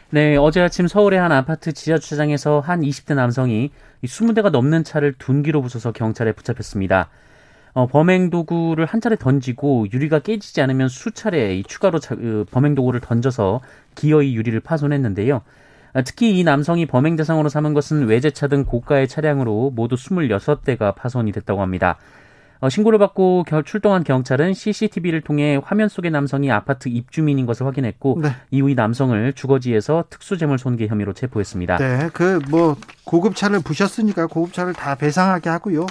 네, 0.10 0.38
어제 0.38 0.62
아침 0.62 0.88
서울의 0.88 1.20
한 1.20 1.34
아파트 1.34 1.74
지하 1.74 1.98
주차장에서 1.98 2.62
한 2.62 2.80
20대 2.80 3.14
남성이 3.14 3.72
20대가 4.06 4.50
넘는 4.52 4.86
차를 4.86 5.14
둔기로 5.18 5.62
부숴서 5.64 5.92
경찰에 5.92 6.32
붙잡혔습니다. 6.32 7.10
어, 7.74 7.88
범행 7.88 8.30
도구를 8.30 8.86
한 8.86 9.02
차례 9.02 9.18
던지고 9.18 9.88
유리가 9.92 10.20
깨지지 10.20 10.62
않으면 10.62 10.88
수차례 10.88 11.62
추가로 11.62 12.00
자, 12.00 12.16
그, 12.16 12.46
범행 12.52 12.74
도구를 12.74 13.02
던져서 13.02 13.60
기어이 13.96 14.34
유리를 14.34 14.58
파손했는데요. 14.62 15.42
아, 15.92 16.02
특히 16.04 16.40
이 16.40 16.44
남성이 16.46 16.86
범행 16.86 17.18
대상으로 17.18 17.50
삼은 17.50 17.74
것은 17.74 18.08
외제차 18.08 18.48
등 18.48 18.64
고가의 18.64 19.10
차량으로 19.10 19.74
모두 19.76 19.96
26대가 19.96 20.96
파손이 20.96 21.34
됐다고 21.34 21.62
합니다. 21.62 21.98
어, 22.60 22.70
신고를 22.70 22.98
받고 23.00 23.46
출동한 23.66 24.04
경찰은 24.04 24.54
CCTV를 24.54 25.22
통해 25.22 25.60
화면 25.64 25.90
속의 25.90 26.12
남성이 26.12 26.52
아파트 26.52 26.90
입주민인 26.90 27.46
것을 27.46 27.66
확인했고 27.66 28.20
네. 28.22 28.30
이후 28.52 28.70
이 28.70 28.76
남성을 28.76 29.34
주거지에서 29.34 30.06
특수재물 30.10 30.58
손괴 30.58 30.88
혐의로 30.88 31.14
체포했습니다. 31.14 31.78
네, 31.78 32.10
그 32.14 32.38
뭐 32.50 32.78
고급차를 33.04 33.62
부셨으니까 33.62 34.28
고급차를 34.28 34.74
다 34.74 34.96
배상하게 34.96 35.50
하고요. 35.50 35.86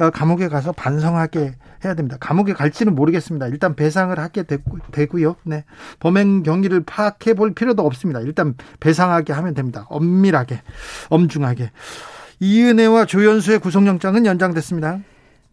어, 0.00 0.10
감옥에 0.10 0.48
가서 0.48 0.72
반성하게 0.72 1.54
해야 1.84 1.94
됩니다. 1.94 2.16
감옥에 2.18 2.52
갈지는 2.52 2.94
모르겠습니다. 2.94 3.48
일단 3.48 3.74
배상을 3.76 4.18
하게 4.18 4.44
되고, 4.44 5.22
요 5.22 5.36
네. 5.44 5.64
범행 6.00 6.42
경위를 6.42 6.82
파악해 6.84 7.34
볼 7.34 7.54
필요도 7.54 7.84
없습니다. 7.84 8.20
일단 8.20 8.54
배상하게 8.80 9.32
하면 9.34 9.54
됩니다. 9.54 9.86
엄밀하게, 9.90 10.62
엄중하게. 11.10 11.70
이은혜와 12.40 13.04
조연수의 13.04 13.58
구속영장은 13.58 14.26
연장됐습니다. 14.26 15.00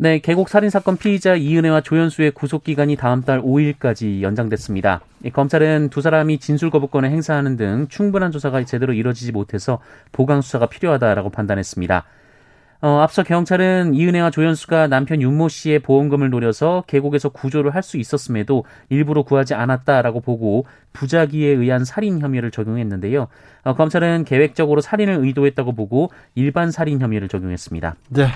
네, 0.04 0.18
계곡 0.18 0.50
살인 0.50 0.72
사건 0.72 0.98
피의자 0.98 1.36
이은혜와 1.36 1.82
조현수의 1.82 2.32
구속 2.32 2.64
기간이 2.64 2.96
다음 2.96 3.22
달 3.22 3.40
5일까지 3.40 4.24
연장됐습니다. 4.24 5.02
검찰은 5.32 5.90
두 5.92 6.02
사람이 6.02 6.40
진술 6.40 6.72
거부권을 6.72 7.12
행사하는 7.12 7.56
등 7.56 7.86
충분한 7.88 8.32
조사가 8.32 8.66
제대로 8.66 8.94
이뤄지지 8.94 9.32
못해서 9.32 9.78
보강 10.12 10.42
수사가 10.42 10.66
필요하다라고 10.66 11.30
판단했습니다. 11.30 12.04
어, 12.82 12.98
앞서 13.02 13.22
경찰은 13.22 13.94
이은혜와 13.94 14.32
조현수가 14.32 14.88
남편 14.88 15.22
윤모 15.22 15.50
씨의 15.50 15.78
보험금을 15.78 16.32
노려서 16.32 16.84
계곡에서 16.88 17.30
구조를 17.30 17.76
할 17.76 17.84
수 17.84 17.98
있었음에도 17.98 18.66
일부러 18.90 19.22
구하지 19.22 19.54
않았다라고 19.54 20.22
보고 20.22 20.66
부작위에 20.94 21.50
의한 21.50 21.86
살인 21.86 22.20
혐의를 22.20 22.50
적용했는데요. 22.50 23.28
어, 23.66 23.76
검찰은 23.76 24.26
계획적으로 24.26 24.82
살인을 24.82 25.24
의도했다고 25.24 25.74
보고 25.74 26.10
일반 26.34 26.72
살인 26.72 27.00
혐의를 27.00 27.28
적용했습니다. 27.28 27.94
네. 28.10 28.30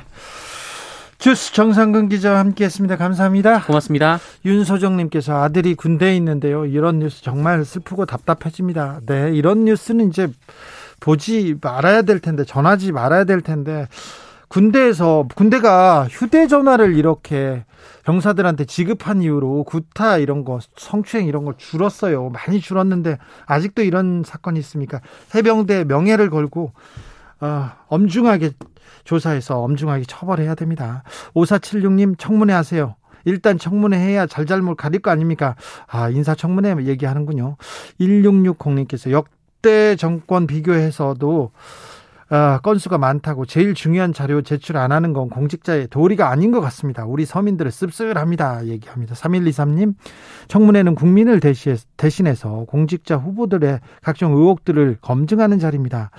주스 1.17 1.53
정상근 1.53 2.09
기자와 2.09 2.39
함께했습니다. 2.39 2.97
감사합니다. 2.97 3.63
고맙습니다. 3.63 4.19
윤소정님께서 4.43 5.43
아들이 5.43 5.73
군대에 5.73 6.15
있는데요. 6.17 6.65
이런 6.65 6.99
뉴스 6.99 7.23
정말 7.23 7.63
슬프고 7.63 8.05
답답해집니다. 8.05 8.99
네, 9.05 9.31
이런 9.33 9.65
뉴스는 9.65 10.09
이제 10.09 10.27
보지 10.99 11.55
말아야 11.61 12.01
될 12.03 12.19
텐데 12.19 12.43
전하지 12.43 12.91
말아야 12.91 13.23
될 13.23 13.41
텐데 13.41 13.87
군대에서 14.49 15.27
군대가 15.35 16.07
휴대전화를 16.09 16.95
이렇게 16.95 17.65
병사들한테 18.03 18.65
지급한 18.65 19.21
이후로 19.21 19.63
구타 19.63 20.17
이런 20.17 20.43
거 20.43 20.59
성추행 20.77 21.27
이런 21.27 21.45
거 21.45 21.55
줄었어요. 21.57 22.29
많이 22.29 22.59
줄었는데 22.59 23.17
아직도 23.47 23.81
이런 23.83 24.23
사건이 24.23 24.59
있습니까? 24.59 25.01
해병대 25.33 25.85
명예를 25.85 26.29
걸고 26.29 26.73
어, 27.41 27.71
엄중하게 27.87 28.51
조사해서 29.05 29.61
엄중하게 29.61 30.03
처벌해야 30.07 30.55
됩니다. 30.55 31.03
5476님 31.33 32.19
청문회 32.19 32.53
하세요. 32.53 32.95
일단 33.23 33.57
청문회 33.57 33.97
해야 33.97 34.27
잘잘못 34.27 34.77
가릴 34.77 35.01
거 35.01 35.09
아닙니까? 35.09 35.55
아, 35.87 36.09
인사청문회 36.09 36.85
얘기하는군요. 36.85 37.57
1660님께서 37.99 39.11
역대 39.11 39.95
정권 39.95 40.45
비교해서도 40.45 41.51
아, 42.29 42.59
건수가 42.63 42.97
많다고 42.97 43.45
제일 43.45 43.75
중요한 43.75 44.11
자료 44.11 44.41
제출 44.41 44.77
안 44.77 44.91
하는 44.91 45.13
건 45.13 45.29
공직자의 45.29 45.89
도리가 45.89 46.29
아닌 46.29 46.51
것 46.51 46.59
같습니다. 46.61 47.05
우리 47.05 47.25
서민들을 47.25 47.71
씁쓸합니다. 47.71 48.65
얘기합니다. 48.65 49.13
3123님, 49.13 49.93
청문회는 50.47 50.95
국민을 50.95 51.39
대신해서 51.97 52.65
공직자 52.67 53.17
후보들의 53.17 53.79
각종 54.01 54.33
의혹들을 54.33 54.97
검증하는 55.01 55.59
자리입니다. 55.59 56.09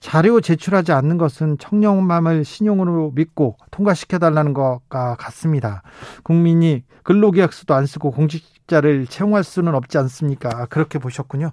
자료 0.00 0.40
제출하지 0.40 0.92
않는 0.92 1.18
것은 1.18 1.58
청렴함을 1.58 2.44
신용으로 2.44 3.12
믿고 3.14 3.56
통과시켜달라는 3.70 4.54
것과 4.54 5.16
같습니다. 5.16 5.82
국민이 6.22 6.84
근로계약서도 7.02 7.74
안 7.74 7.86
쓰고 7.86 8.10
공직자를 8.12 9.06
채용할 9.06 9.42
수는 9.42 9.74
없지 9.74 9.98
않습니까? 9.98 10.66
그렇게 10.66 10.98
보셨군요. 10.98 11.50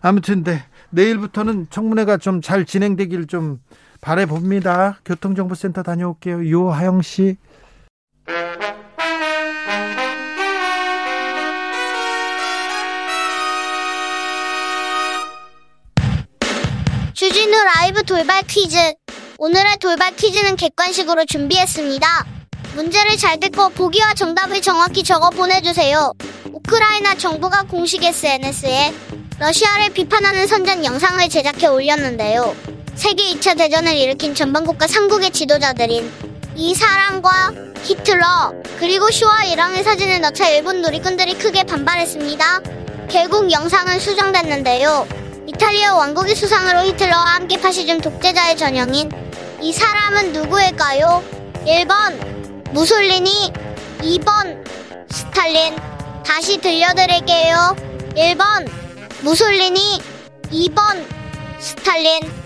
아무튼, 0.00 0.42
네. 0.42 0.62
내일부터는 0.90 1.66
청문회가 1.70 2.16
좀 2.16 2.40
잘 2.40 2.64
진행되길 2.64 3.26
좀 3.26 3.45
바래 4.00 4.26
봅니다. 4.26 4.98
교통정보센터 5.04 5.82
다녀올게요. 5.82 6.44
유하영 6.44 7.02
씨. 7.02 7.36
주진우 17.14 17.50
라이브 17.50 18.02
돌발 18.02 18.42
퀴즈. 18.42 18.76
오늘의 19.38 19.78
돌발 19.80 20.14
퀴즈는 20.14 20.56
객관식으로 20.56 21.24
준비했습니다. 21.24 22.06
문제를 22.74 23.16
잘 23.16 23.40
듣고 23.40 23.70
보기와 23.70 24.12
정답을 24.14 24.60
정확히 24.60 25.02
적어 25.02 25.30
보내주세요. 25.30 26.12
우크라이나 26.52 27.14
정부가 27.14 27.62
공식 27.62 28.04
SNS에 28.04 28.92
러시아를 29.38 29.94
비판하는 29.94 30.46
선전 30.46 30.84
영상을 30.84 31.26
제작해 31.28 31.66
올렸는데요. 31.66 32.54
세계 32.96 33.24
2차 33.34 33.56
대전을 33.58 33.94
일으킨 33.94 34.34
전방국가 34.34 34.86
삼국의 34.86 35.30
지도자들인 35.30 36.10
이 36.56 36.74
사람과 36.74 37.52
히틀러 37.82 38.54
그리고 38.78 39.10
쇼와 39.10 39.44
이랑의 39.44 39.84
사진을 39.84 40.22
넣자 40.22 40.48
일본 40.48 40.80
누리꾼들이 40.80 41.34
크게 41.34 41.64
반발했습니다. 41.64 42.62
결국 43.10 43.52
영상은 43.52 44.00
수정됐는데요. 44.00 45.06
이탈리아 45.46 45.94
왕국의 45.94 46.34
수상으로 46.34 46.86
히틀러와 46.86 47.34
함께 47.34 47.60
파시즘 47.60 48.00
독재자의 48.00 48.56
전형인 48.56 49.10
이 49.60 49.72
사람은 49.72 50.32
누구일까요? 50.32 51.22
1번 51.66 52.72
무솔리니 52.72 53.52
2번 53.98 54.64
스탈린 55.10 55.76
다시 56.24 56.58
들려드릴게요. 56.58 57.76
1번 58.16 58.68
무솔리니 59.20 60.00
2번 60.50 61.04
스탈린 61.60 62.45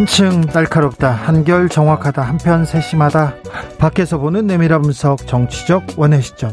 한층 0.00 0.40
날카롭다 0.54 1.10
한결 1.10 1.68
정확하다 1.68 2.22
한편 2.22 2.64
세심하다 2.64 3.34
밖에서 3.76 4.16
보는 4.16 4.46
내밀한 4.46 4.80
분석 4.80 5.26
정치적 5.26 5.98
원의 5.98 6.22
시점 6.22 6.52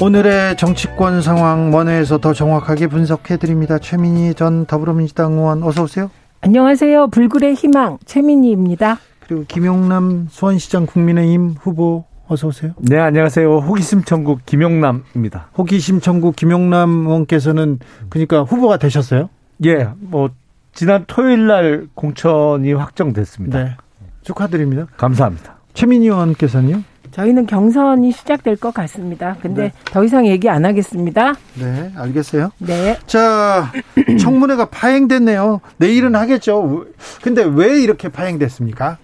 오늘의 0.00 0.56
정치권 0.58 1.22
상황 1.22 1.74
원회에서 1.74 2.18
더 2.18 2.32
정확하게 2.32 2.86
분석해 2.86 3.36
드립니다 3.36 3.78
최민희 3.78 4.34
전 4.34 4.64
더불어민주당 4.64 5.32
의원 5.32 5.64
어서 5.64 5.82
오세요 5.82 6.08
안녕하세요 6.42 7.08
불굴의 7.08 7.54
희망 7.54 7.98
최민희입니다 8.04 8.98
그리고 9.26 9.44
김용남 9.48 10.28
수원시장 10.30 10.86
국민의힘 10.86 11.56
후보 11.60 12.04
어서 12.28 12.46
오세요. 12.46 12.74
네, 12.78 12.96
안녕하세요. 12.96 13.56
호기심 13.58 14.04
천국 14.04 14.46
김용남입니다. 14.46 15.48
호기심 15.58 16.00
천국 16.00 16.36
김용남 16.36 17.06
의원께서는 17.08 17.80
그러니까 18.08 18.42
후보가 18.42 18.76
되셨어요? 18.76 19.30
예, 19.64 19.88
뭐 19.98 20.30
지난 20.72 21.04
토요일 21.06 21.46
날 21.46 21.86
공천이 21.94 22.72
확정됐습니다. 22.72 23.64
네. 23.64 23.76
축하드립니다. 24.22 24.86
감사합니다. 24.96 25.56
최민희 25.74 26.06
의원께서는요? 26.06 26.82
저희는 27.10 27.46
경선이 27.46 28.12
시작될 28.12 28.56
것 28.56 28.72
같습니다. 28.72 29.36
근데 29.42 29.62
네. 29.62 29.72
더 29.86 30.04
이상 30.04 30.26
얘기 30.26 30.48
안 30.48 30.64
하겠습니다. 30.64 31.34
네, 31.58 31.90
알겠어요. 31.96 32.52
네. 32.58 32.96
자, 33.06 33.72
청문회가 34.20 34.66
파행됐네요. 34.66 35.60
내일은 35.78 36.14
하겠죠. 36.14 36.86
근데 37.22 37.42
왜 37.42 37.80
이렇게 37.82 38.08
파행됐습니까? 38.08 38.98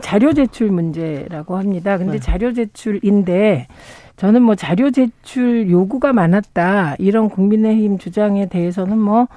자료 0.00 0.32
제출 0.32 0.70
문제라고 0.70 1.56
합니다. 1.56 1.98
근데 1.98 2.14
네. 2.14 2.18
자료 2.20 2.52
제출인데 2.52 3.68
저는 4.16 4.42
뭐 4.42 4.54
자료 4.54 4.90
제출 4.90 5.70
요구가 5.70 6.12
많았다. 6.12 6.96
이런 6.98 7.28
국민의힘 7.28 7.98
주장에 7.98 8.48
대해서는 8.48 8.98
뭐 8.98 9.28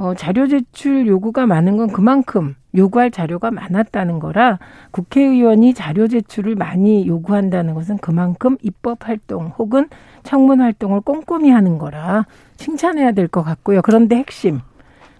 어, 0.00 0.14
자료 0.14 0.48
제출 0.48 1.06
요구가 1.06 1.44
많은 1.44 1.76
건 1.76 1.88
그만큼 1.88 2.56
요구할 2.74 3.10
자료가 3.10 3.50
많았다는 3.50 4.18
거라 4.18 4.58
국회의원이 4.92 5.74
자료 5.74 6.08
제출을 6.08 6.54
많이 6.54 7.06
요구한다는 7.06 7.74
것은 7.74 7.98
그만큼 7.98 8.56
입법 8.62 9.06
활동 9.06 9.52
혹은 9.58 9.90
청문 10.22 10.62
활동을 10.62 11.02
꼼꼼히 11.02 11.50
하는 11.50 11.76
거라 11.76 12.24
칭찬해야 12.56 13.12
될 13.12 13.28
것 13.28 13.42
같고요. 13.42 13.82
그런데 13.82 14.16
핵심. 14.16 14.60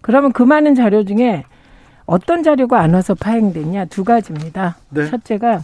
그러면 0.00 0.32
그 0.32 0.42
많은 0.42 0.74
자료 0.74 1.04
중에 1.04 1.44
어떤 2.06 2.42
자료가 2.42 2.80
안 2.80 2.94
와서 2.94 3.14
파행됐냐 3.14 3.84
두 3.84 4.02
가지입니다. 4.02 4.78
네. 4.88 5.04
첫째가 5.10 5.60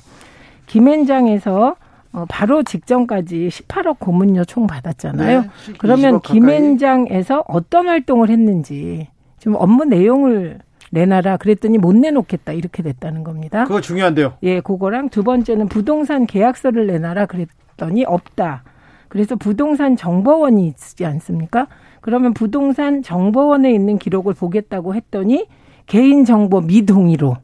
김앤장에서 0.67 1.69
어, 1.69 1.77
바로 2.25 2.63
직전까지 2.63 3.49
18억 3.49 3.99
고문료 3.99 4.45
총 4.45 4.67
받았잖아요. 4.67 5.41
네, 5.43 5.49
그러면 5.79 6.21
김앤장에서 6.21 7.45
어떤 7.47 7.89
활동을 7.89 8.31
했는지 8.31 9.09
지금 9.39 9.57
업무 9.59 9.85
내용을 9.85 10.59
내놔라 10.91 11.37
그랬더니 11.37 11.79
못 11.79 11.95
내놓겠다 11.95 12.53
이렇게 12.53 12.83
됐다는 12.83 13.25
겁니다. 13.25 13.65
그거 13.65 13.81
중요한데요. 13.81 14.35
예, 14.43 14.61
그거랑 14.61 15.11
두 15.11 15.23
번째는 15.23 15.69
부동산 15.69 16.27
계약서를 16.27 16.87
내놔라 16.87 17.27
그랬더니 17.27 18.05
없다. 18.05 18.63
그래서 19.09 19.37
부동산 19.37 19.97
정보원이 19.97 20.67
있지 20.67 21.05
않습니까? 21.05 21.67
그러면 22.01 22.35
부동산 22.35 23.03
정보원에 23.03 23.73
있는 23.73 23.99
기록을 23.99 24.35
보겠다고 24.35 24.95
했더니 24.95 25.47
개인 25.87 26.25
정보 26.25 26.61
미동의로 26.61 27.37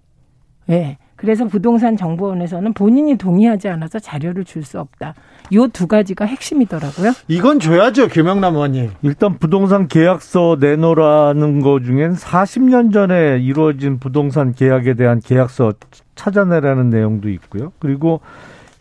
예. 0.70 0.98
그래서 1.22 1.46
부동산 1.46 1.96
정보원에서는 1.96 2.72
본인이 2.74 3.16
동의하지 3.16 3.68
않아서 3.68 4.00
자료를 4.00 4.44
줄 4.44 4.64
수 4.64 4.80
없다. 4.80 5.14
요 5.54 5.68
두 5.68 5.86
가지가 5.86 6.24
핵심이더라고요. 6.24 7.12
이건 7.28 7.60
줘야죠, 7.60 8.08
김영남 8.08 8.54
의원님. 8.54 8.90
일단 9.02 9.38
부동산 9.38 9.86
계약서 9.86 10.56
내놓으라는 10.60 11.60
거 11.60 11.80
중엔 11.80 12.14
40년 12.14 12.92
전에 12.92 13.38
이루어진 13.40 13.98
부동산 14.00 14.52
계약에 14.52 14.94
대한 14.94 15.20
계약서 15.20 15.74
찾아내라는 16.16 16.90
내용도 16.90 17.28
있고요. 17.30 17.72
그리고 17.78 18.20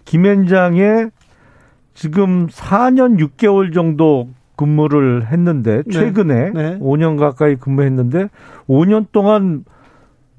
김현장에 0.06 1.08
지금 1.94 2.48
4년 2.48 3.20
6개월 3.20 3.72
정도 3.74 4.30
근무를 4.56 5.28
했는데 5.28 5.84
네. 5.86 5.92
최근에 5.92 6.50
네. 6.50 6.70
네. 6.72 6.80
5년 6.80 7.20
가까이 7.20 7.56
근무했는데 7.56 8.30
5년 8.68 9.06
동안 9.12 9.64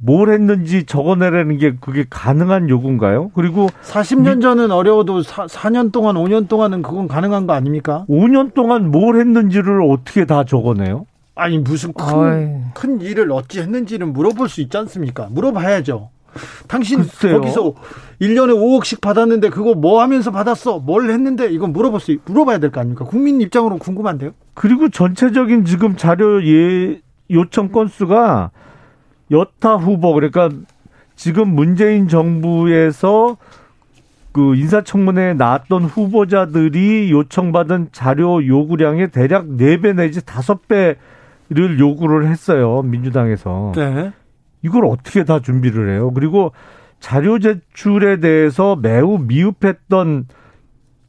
뭘 0.05 0.33
했는지 0.33 0.85
적어내라는 0.85 1.59
게 1.59 1.77
그게 1.81 2.05
가능한 2.11 2.69
요구인가요? 2.69 3.31
그리고 3.35 3.69
40년 3.85 4.43
전은 4.43 4.73
어려워도 4.73 5.23
4, 5.23 5.47
4년 5.47 5.93
동안 5.93 6.17
5년 6.17 6.49
동안은 6.49 6.83
그건 6.83 7.07
가능한 7.07 7.47
거 7.47 7.53
아닙니까? 7.53 8.05
5년 8.09 8.53
동안 8.53 8.91
뭘 8.91 9.21
했는지를 9.21 9.81
어떻게 9.83 10.25
다 10.27 10.43
적어내요? 10.45 11.07
아니 11.37 11.59
무슨 11.59 11.93
큰, 11.93 12.65
큰 12.75 13.01
일을 13.01 13.31
어찌 13.33 13.61
했는지는 13.61 14.13
물어볼 14.13 14.49
수 14.49 14.61
있지 14.61 14.77
않습니까? 14.77 15.29
물어봐야죠. 15.31 16.11
당신 16.67 16.99
글쎄요. 17.03 17.41
거기서 17.41 17.75
1년에 18.21 18.55
5억씩 18.55 19.01
받았는데 19.01 19.51
그거 19.51 19.75
뭐 19.75 20.03
하면서 20.03 20.31
받았어? 20.33 20.79
뭘 20.81 21.11
했는데 21.11 21.47
이건 21.51 21.73
물어볼 21.73 22.01
수 22.01 22.17
물어봐야 22.25 22.59
될 22.59 22.71
거 22.71 22.81
아닙니까? 22.81 23.05
국민 23.05 23.41
입장으로는 23.41 23.79
궁금한데요. 23.79 24.33
그리고 24.55 24.89
전체적인 24.89 25.65
지금 25.65 25.97
자료 25.97 26.43
예 26.45 27.01
요청 27.31 27.71
건수가 27.71 28.51
여타 29.33 29.77
후보 29.77 30.13
그러니까 30.13 30.51
지금 31.17 31.55
문재인 31.55 32.07
정부에서 32.07 33.37
그 34.33 34.55
인사청문회에 34.57 35.35
나왔던 35.35 35.85
후보자들이 35.85 37.11
요청받은 37.11 37.89
자료 37.93 38.47
요구량의 38.47 39.11
대략 39.11 39.47
4배 39.47 39.95
내지 39.95 40.21
5배를 40.21 41.79
요구를 41.79 42.29
했어요. 42.29 42.83
민주당에서. 42.83 43.73
네. 43.75 44.13
이걸 44.63 44.87
어떻게 44.87 45.25
다 45.25 45.41
준비를 45.41 45.91
해요? 45.91 46.13
그리고 46.15 46.53
자료 46.99 47.39
제출에 47.39 48.21
대해서 48.21 48.77
매우 48.77 49.19
미흡했던 49.19 50.27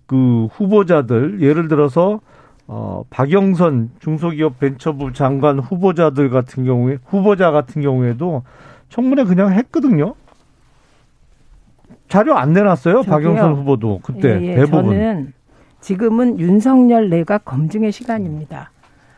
그 0.05 0.47
후보자들, 0.51 1.41
예를 1.41 1.67
들어서 1.67 2.19
어 2.67 3.03
박영선 3.09 3.91
중소기업 3.99 4.59
벤처부 4.59 5.13
장관 5.13 5.59
후보자들 5.59 6.29
같은 6.29 6.63
경우에 6.63 6.97
후보자 7.05 7.51
같은 7.51 7.81
경우에도 7.81 8.43
청문회 8.89 9.25
그냥 9.25 9.51
했거든요. 9.53 10.15
자료 12.07 12.35
안 12.37 12.53
내놨어요. 12.53 13.03
저기요. 13.03 13.11
박영선 13.11 13.53
후보도 13.55 13.99
그때 14.03 14.39
예, 14.41 14.45
예. 14.51 14.55
대부분. 14.55 14.85
저는 14.85 15.33
지금은 15.81 16.39
윤석열 16.39 17.09
내각 17.09 17.43
검증의 17.43 17.91
시간입니다. 17.91 18.71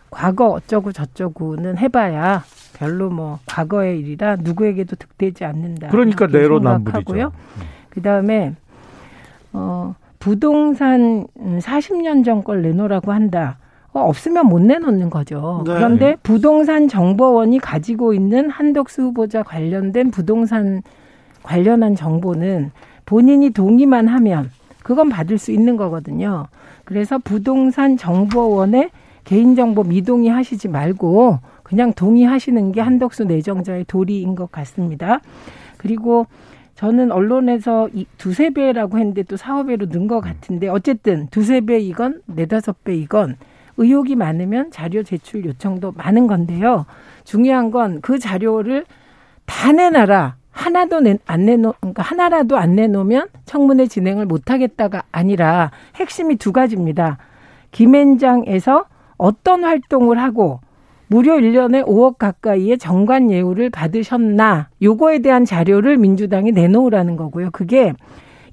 과거 0.10 0.48
어쩌고 0.48 0.94
저쩌고는 0.94 1.78
해봐야 1.78 2.44
별로 2.74 3.10
뭐 3.10 3.40
과거의 3.46 4.00
일이라 4.00 4.38
누구에게도 4.38 4.96
득되지 4.96 5.46
않는다. 5.46 5.90
그러니까 5.90 6.28
내로남불이죠. 6.28 7.14
생각하고요. 7.14 7.32
그다음에 7.90 8.56
어 9.54 9.96
부동산 10.26 11.28
40년 11.38 12.26
전 12.26 12.42
걸 12.44 12.64
내놓으라고 12.64 13.12
한다. 13.12 13.60
어, 13.94 14.00
없으면 14.00 14.48
못 14.48 14.60
내놓는 14.60 15.12
거죠. 15.12 15.62
네. 15.68 15.74
그런데 15.76 16.16
부동산 16.24 16.88
정보원이 16.88 17.60
가지고 17.60 18.16
있는 18.16 18.50
한덕수 18.50 19.04
후보자 19.04 19.44
관련된 19.44 20.10
부동산 20.10 20.82
관련한 21.44 21.94
정보는 21.94 22.72
본인이 23.06 23.52
동의만 23.52 24.08
하면 24.08 24.50
그건 24.84 25.10
받을 25.10 25.38
수 25.38 25.52
있는 25.52 25.78
거거든요. 25.78 26.48
그래서 26.86 27.20
부동산 27.20 27.96
정보원에 27.96 28.90
개인정보 29.26 29.84
미동의 29.84 30.32
하시지 30.32 30.68
말고 30.70 31.38
그냥 31.62 31.94
동의하시는 31.94 32.72
게 32.72 32.82
한덕수 32.82 33.26
내정자의 33.26 33.86
도리인 33.88 34.34
것 34.34 34.52
같습니다. 34.52 35.20
그리고 35.78 36.26
저는 36.76 37.12
언론에서 37.12 37.90
이 37.94 38.06
두세 38.18 38.50
배라고 38.50 38.98
했는데 39.00 39.24
또 39.24 39.38
사오 39.38 39.64
배로 39.64 39.86
는 39.88 40.08
것 40.08 40.20
같은데 40.20 40.68
어쨌든 40.68 41.28
두세 41.28 41.62
배이건 41.62 42.22
네다섯 42.26 42.84
배이건 42.84 43.38
의혹이 43.78 44.16
많으면 44.16 44.72
자료 44.72 45.04
제출 45.04 45.46
요청도 45.46 45.94
많은 45.94 46.28
건데요. 46.28 46.86
중요한 47.24 47.72
건 47.72 48.00
그 48.02 48.20
자료를 48.20 48.86
다 49.46 49.72
내놔라. 49.72 50.36
하나도 50.52 51.02
내, 51.02 51.18
안 51.26 51.46
내놓, 51.46 51.76
그러니까 51.82 52.02
하나라도 52.02 52.58
안 52.58 52.76
내놓으면 52.76 53.28
청문회 53.46 53.88
진행을 53.88 54.26
못 54.26 54.50
하겠다가 54.50 55.04
아니라 55.12 55.72
핵심이 55.96 56.38
두 56.38 56.54
가지입니다. 56.54 57.18
김앤장에서 57.72 58.86
어떤 59.18 59.66
활동을 59.66 60.18
하고 60.22 60.62
무려 61.08 61.36
1년에 61.36 61.86
5억 61.86 62.18
가까이의 62.18 62.78
정관 62.78 63.32
예우를 63.32 63.70
받으셨나 63.70 64.70
요거에 64.82 65.20
대한 65.20 65.46
자료를 65.46 65.98
민주당이 65.98 66.52
내놓으라는 66.52 67.16
거고요. 67.16 67.50
그게 67.52 67.94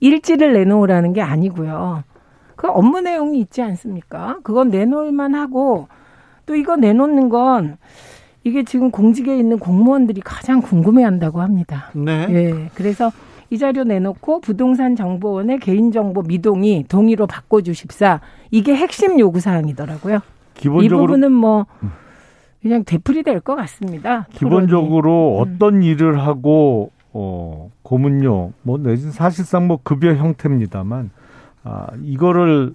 일지를 0.01 0.53
내놓으라는 0.53 1.13
게 1.13 1.23
아니고요. 1.23 2.05
그 2.57 2.69
업무 2.69 3.01
내용이 3.01 3.41
있지 3.41 3.63
않습니까? 3.63 4.39
그건 4.43 4.69
내놓을만 4.69 5.35
하고 5.35 5.89
또 6.47 6.55
이거 6.55 6.77
내놓는 6.77 7.29
건 7.29 7.77
이게 8.45 8.65
지금 8.65 8.91
공직에 8.91 9.37
있는 9.37 9.59
공무원들이 9.59 10.21
가장 10.21 10.61
궁금해한다고 10.61 11.41
합니다. 11.41 11.91
네. 11.95 12.27
예. 12.31 12.71
그래서 12.75 13.11
이 13.51 13.59
자료 13.59 13.85
내놓고 13.85 14.41
부동산 14.41 14.97
정보원의 14.97 15.59
개인정보 15.59 16.23
미동이 16.23 16.85
동의로 16.89 17.27
바꿔주십사 17.27 18.21
이게 18.51 18.75
핵심 18.75 19.21
요구 19.21 19.41
사항이더라고요. 19.41 20.17
이 20.17 20.61
기본적으로 20.61 21.07
부분은 21.07 21.33
뭐 21.33 21.67
그냥 22.63 22.85
되풀이 22.85 23.23
될 23.25 23.41
것 23.41 23.57
같습니다. 23.57 24.27
기본적으로 24.33 25.37
음. 25.39 25.43
어떤 25.43 25.83
일을 25.83 26.21
하고 26.21 26.91
어 27.13 27.71
고문료 27.83 28.53
뭐 28.63 28.79
내진 28.79 29.11
사실상 29.11 29.67
뭐 29.67 29.81
급여 29.83 30.15
형태입니다만 30.15 31.11
아 31.65 31.87
이거를 32.03 32.75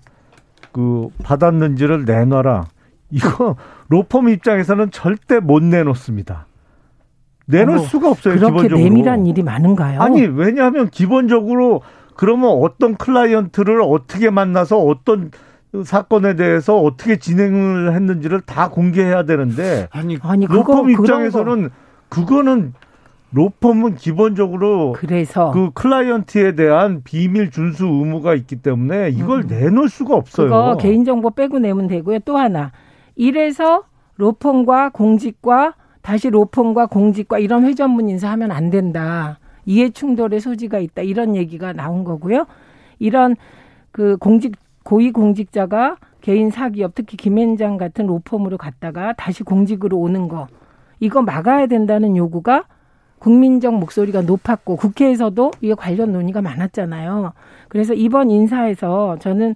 그 0.73 1.09
받았는지를 1.23 2.05
내놔라. 2.05 2.65
이거 3.11 3.55
로펌 3.87 4.27
입장에서는 4.29 4.91
절대 4.91 5.39
못 5.39 5.63
내놓습니다. 5.63 6.45
내놓을 7.45 7.77
어머, 7.77 7.87
수가 7.87 8.09
없어요. 8.11 8.35
그렇게 8.35 8.51
기본적으로. 8.67 8.77
내밀한 8.83 9.25
일이 9.25 9.41
많은가요? 9.41 10.01
아니 10.01 10.21
왜냐하면 10.23 10.89
기본적으로 10.89 11.81
그러면 12.15 12.49
어떤 12.61 12.95
클라이언트를 12.97 13.81
어떻게 13.81 14.29
만나서 14.29 14.77
어떤 14.79 15.31
사건에 15.83 16.35
대해서 16.35 16.77
어떻게 16.77 17.17
진행을 17.17 17.93
했는지를 17.93 18.41
다 18.41 18.69
공개해야 18.69 19.23
되는데 19.23 19.87
아니 19.91 20.17
아니 20.21 20.45
로펌. 20.47 20.89
입장에서는 20.89 21.69
그거는 22.09 22.73
로펌은 23.31 23.95
기본적으로 23.95 24.93
그래서 24.93 25.51
그 25.51 25.71
클라이언트에 25.73 26.55
대한 26.55 27.01
비밀 27.03 27.51
준수 27.51 27.85
의무가 27.85 28.33
있기 28.35 28.57
때문에 28.57 29.09
이걸 29.09 29.45
내놓을 29.47 29.89
수가 29.89 30.15
없어요. 30.15 30.47
음. 30.47 30.49
그거 30.49 30.77
개인정보 30.77 31.31
빼고 31.31 31.59
내면 31.59 31.87
되고요. 31.87 32.19
또 32.19 32.37
하나 32.37 32.71
이래서 33.15 33.83
로펌과 34.15 34.89
공직과 34.89 35.73
다시 36.01 36.29
로펌과 36.29 36.85
공직과 36.85 37.39
이런 37.39 37.65
회전문 37.65 38.07
인사하면 38.07 38.51
안 38.51 38.69
된다. 38.69 39.39
이해 39.65 39.89
충돌의 39.89 40.39
소지가 40.39 40.79
있다. 40.79 41.01
이런 41.01 41.35
얘기가 41.35 41.73
나온 41.73 42.05
거고요. 42.05 42.45
이런 42.99 43.35
그 43.91 44.15
공직 44.17 44.53
고위 44.87 45.11
공직자가 45.11 45.97
개인 46.21 46.49
사기업 46.49 46.95
특히 46.95 47.17
김앤장 47.17 47.75
같은 47.75 48.07
로펌으로 48.07 48.57
갔다가 48.57 49.11
다시 49.17 49.43
공직으로 49.43 49.97
오는 49.97 50.29
거 50.29 50.47
이거 51.01 51.21
막아야 51.21 51.67
된다는 51.67 52.15
요구가 52.15 52.63
국민적 53.19 53.77
목소리가 53.77 54.21
높았고 54.21 54.77
국회에서도 54.77 55.51
이에 55.61 55.73
관련 55.73 56.13
논의가 56.13 56.41
많았잖아요. 56.41 57.33
그래서 57.67 57.93
이번 57.93 58.31
인사에서 58.31 59.17
저는 59.19 59.55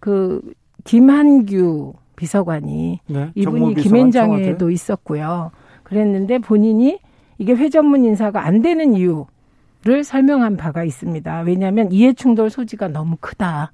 그 0.00 0.40
김한규 0.82 1.92
비서관이 2.16 2.98
네. 3.06 3.30
이분이 3.36 3.76
김앤장에도. 3.76 4.70
있었고요. 4.70 5.52
그랬는데 5.84 6.40
본인이 6.40 6.98
이게 7.38 7.54
회전문 7.54 8.04
인사가 8.04 8.44
안 8.44 8.60
되는 8.60 8.94
이유를 8.94 10.02
설명한 10.02 10.56
바가 10.56 10.82
있습니다. 10.82 11.42
왜냐하면 11.42 11.92
이해충돌 11.92 12.50
소지가 12.50 12.88
너무 12.88 13.16
크다. 13.20 13.70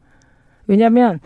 왜냐하면 0.70 1.18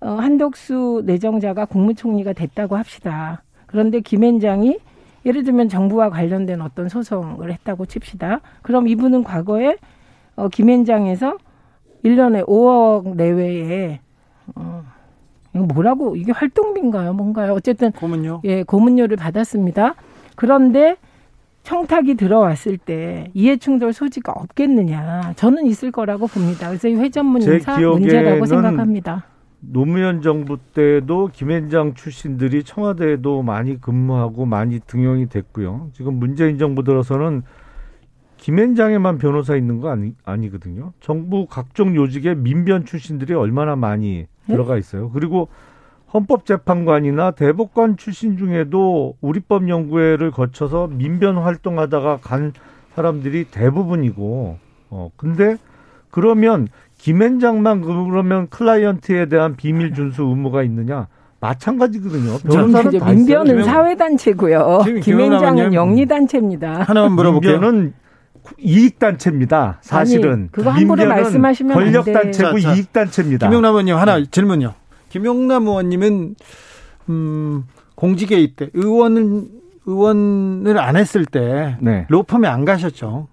어, 0.00 0.10
한덕수 0.10 1.04
내정자가 1.06 1.64
국무총리가 1.64 2.32
됐다고 2.32 2.76
합시다. 2.76 3.44
그런데 3.66 4.00
김앤장이 4.00 4.78
예를 5.24 5.44
들면 5.44 5.68
정부와 5.68 6.10
관련된 6.10 6.60
어떤 6.60 6.88
소송을 6.88 7.52
했다고 7.52 7.86
칩시다. 7.86 8.40
그럼 8.62 8.88
이분은 8.88 9.22
과거에 9.22 9.76
어, 10.34 10.48
김앤장에서 10.48 11.38
1년에 12.04 12.44
5억 12.46 13.14
내외에 13.14 14.00
어, 14.56 14.82
이거 15.54 15.64
뭐라고 15.66 16.16
이게 16.16 16.32
활동비인가요? 16.32 17.14
뭔가요? 17.14 17.52
어쨌든 17.52 17.92
고문요. 17.92 18.42
예, 18.44 18.64
고문료를 18.64 19.16
받았습니다. 19.16 19.94
그런데 20.34 20.96
청탁이 21.64 22.14
들어왔을 22.14 22.76
때 22.76 23.30
이해충돌 23.32 23.94
소지가 23.94 24.32
없겠느냐? 24.32 25.32
저는 25.34 25.66
있을 25.66 25.90
거라고 25.90 26.26
봅니다. 26.26 26.68
그래서 26.68 26.88
이 26.88 26.94
회전문 26.94 27.40
제 27.40 27.54
인사 27.54 27.78
문제라고 27.78 28.44
생각합니다. 28.44 29.24
노무현 29.60 30.20
정부 30.20 30.58
때도 30.74 31.30
김앤장 31.32 31.94
출신들이 31.94 32.64
청와대에도 32.64 33.42
많이 33.42 33.80
근무하고 33.80 34.44
많이 34.44 34.78
등용이 34.78 35.30
됐고요. 35.30 35.88
지금 35.94 36.18
문재인 36.18 36.58
정부 36.58 36.84
들어서는 36.84 37.42
김앤장에만 38.36 39.16
변호사 39.16 39.56
있는 39.56 39.80
거 39.80 39.88
아니, 39.88 40.12
아니거든요. 40.22 40.92
정부 41.00 41.46
각종 41.46 41.96
요직에 41.96 42.34
민변 42.34 42.84
출신들이 42.84 43.32
얼마나 43.32 43.74
많이 43.74 44.26
네? 44.46 44.54
들어가 44.54 44.76
있어요. 44.76 45.10
그리고 45.12 45.48
헌법재판관이나 46.14 47.32
대법관 47.32 47.96
출신 47.96 48.38
중에도 48.38 49.16
우리법 49.20 49.68
연구회를 49.68 50.30
거쳐서 50.30 50.86
민변 50.90 51.36
활동하다가 51.38 52.18
간 52.22 52.52
사람들이 52.94 53.44
대부분이고, 53.50 54.56
어, 54.90 55.10
근데 55.16 55.56
그러면 56.10 56.68
김앤장만 56.98 57.80
그러면 57.82 58.48
클라이언트에 58.48 59.26
대한 59.26 59.56
비밀 59.56 59.92
준수 59.92 60.22
의무가 60.22 60.62
있느냐? 60.62 61.08
마찬가지거든요. 61.40 62.38
변호사는 62.38 62.88
이제 62.88 62.98
다 62.98 63.10
있어요. 63.10 63.16
민변은 63.18 63.54
김영- 63.56 63.64
사회단체고요. 63.64 64.78
김앤장은 65.02 65.74
영리단체입니다. 65.74 66.84
하나만 66.84 67.12
물어볼게요. 67.12 67.52
민변은 67.60 67.92
이익 68.58 68.98
단체입니다. 68.98 69.78
사실은 69.80 70.32
아니, 70.32 70.52
그거 70.52 70.70
함부로 70.70 71.06
말씀하시면 71.06 71.74
권력 71.74 72.04
단체고 72.04 72.58
이익 72.58 72.92
단체입니다. 72.92 73.48
김용남 73.48 73.72
의원님 73.72 73.96
하나 73.96 74.18
네. 74.18 74.24
질문요. 74.30 74.72
김용남 75.18 75.68
의원님은 75.68 76.34
음, 77.08 77.64
공직에 77.94 78.36
있대 78.40 78.70
의원은 78.74 79.48
의원을 79.86 80.76
안 80.78 80.96
했을 80.96 81.24
때 81.24 81.76
네. 81.80 82.04
로펌에 82.08 82.48
안 82.48 82.64
가셨죠. 82.64 83.28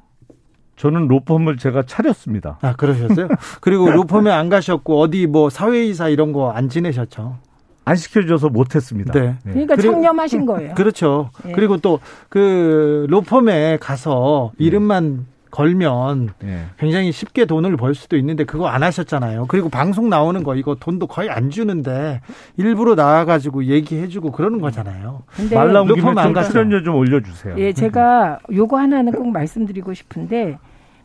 저는 0.75 1.07
로펌을 1.07 1.57
제가 1.57 1.83
차렸습니다. 1.87 2.59
아 2.61 2.73
그러셨어요? 2.75 3.29
그리고 3.61 3.89
로펌에 3.89 4.29
안 4.29 4.49
가셨고 4.49 4.99
어디 4.99 5.25
뭐 5.25 5.49
사회이사 5.49 6.09
이런 6.09 6.33
거 6.33 6.51
안 6.51 6.69
지내셨죠? 6.69 7.37
안 7.85 7.95
시켜줘서 7.95 8.49
못했습니다. 8.49 9.11
네. 9.13 9.35
네. 9.43 9.51
그러니까 9.53 9.75
청렴하신 9.77 10.45
거예요. 10.45 10.75
그렇죠. 10.75 11.31
네. 11.43 11.51
그리고 11.53 11.77
또 11.77 11.99
그 12.29 13.07
로펌에 13.09 13.77
가서 13.81 14.51
네. 14.59 14.65
이름만 14.65 15.25
걸면 15.51 16.29
네. 16.39 16.65
굉장히 16.77 17.11
쉽게 17.11 17.45
돈을 17.45 17.77
벌 17.77 17.93
수도 17.93 18.17
있는데 18.17 18.45
그거 18.45 18.67
안 18.67 18.83
하셨잖아요. 18.83 19.45
그리고 19.47 19.69
방송 19.69 20.09
나오는 20.09 20.43
거 20.43 20.55
이거 20.55 20.75
돈도 20.75 21.07
거의 21.07 21.29
안 21.29 21.49
주는데 21.49 22.21
일부러 22.57 22.95
나와가지고 22.95 23.65
얘기해주고 23.65 24.31
그러는 24.31 24.59
거잖아요. 24.59 25.23
말 25.53 25.73
나온 25.73 25.87
김에 25.93 26.01
좀 26.01 26.33
출연료 26.43 26.81
좀 26.83 26.95
올려주세요. 26.95 27.55
예, 27.57 27.73
제가 27.73 28.39
요거 28.51 28.77
하나는 28.77 29.11
꼭 29.11 29.29
말씀드리고 29.31 29.93
싶은데 29.93 30.57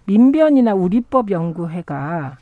민변이나 0.06 0.74
우리법 0.74 1.30
연구회가 1.30 2.38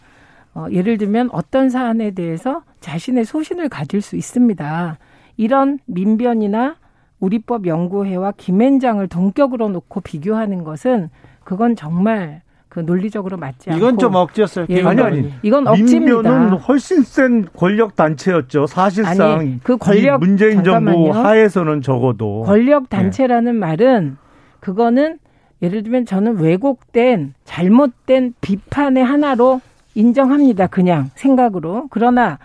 어, 0.55 0.67
예를 0.71 0.99
들면 0.99 1.31
어떤 1.33 1.69
사안에 1.69 2.13
대해서 2.13 2.63
자신의 2.81 3.25
소신을 3.25 3.69
가질 3.69 4.01
수 4.01 4.17
있습니다. 4.17 4.99
이런 5.37 5.79
민변이나 5.87 6.77
우리법 7.19 7.67
연구회와 7.67 8.35
김앤장을 8.37 9.09
동격으로 9.09 9.69
놓고 9.69 10.01
비교하는 10.03 10.63
것은 10.63 11.11
그건 11.45 11.77
정말 11.77 12.43
그 12.69 12.81
논리적으로 12.81 13.37
맞지 13.37 13.71
않고 13.71 13.79
이건 13.79 13.99
좀 13.99 14.17
억지였어요. 14.17 14.67
예, 14.69 14.83
아니 14.83 15.01
아니. 15.01 15.33
이건 15.43 15.69
억지입니다. 15.69 16.13
민변은 16.17 16.59
훨씬 16.59 17.03
센 17.03 17.47
권력 17.57 17.95
단체였죠. 17.95 18.67
사실상 18.67 19.39
아니, 19.39 19.61
그 19.63 19.77
권력 19.77 20.19
문재인 20.19 20.65
잠깐만요. 20.65 21.13
정부 21.13 21.19
하에서는 21.19 21.83
적어도 21.83 22.43
권력 22.43 22.91
단체라는 22.91 23.53
네. 23.53 23.59
말은 23.59 24.17
그거는 24.59 25.19
예를 25.63 25.85
들면 25.85 26.05
저는 26.05 26.39
왜곡된 26.39 27.35
잘못된 27.45 28.35
비판의 28.41 29.05
하나로 29.05 29.61
인정합니다. 29.95 30.67
그냥 30.67 31.11
생각으로. 31.15 31.87
그러나 31.91 32.39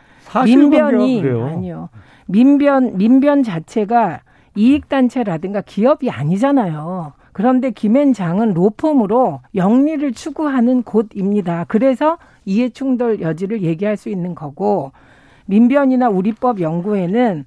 민변이 0.46 1.22
아니요. 1.22 1.90
민변 2.28 2.98
민변 2.98 3.42
자체가 3.42 4.20
이익 4.56 4.90
단체라든가 4.90 5.62
기업이 5.62 6.12
아니잖아요. 6.12 7.14
그런데 7.40 7.72
김앤장은 7.72 8.54
로펌으로 8.54 9.40
영리를 9.56 10.12
추구하는 10.12 10.84
곳입니다. 10.84 11.64
그래서 11.70 12.18
이해 12.44 12.68
충돌 12.68 13.22
여지를 13.22 13.62
얘기할 13.62 13.96
수 13.96 14.10
있는 14.10 14.36
거고 14.36 14.92
민변이나 15.46 16.10
우리법 16.10 16.60
연구회는 16.60 17.46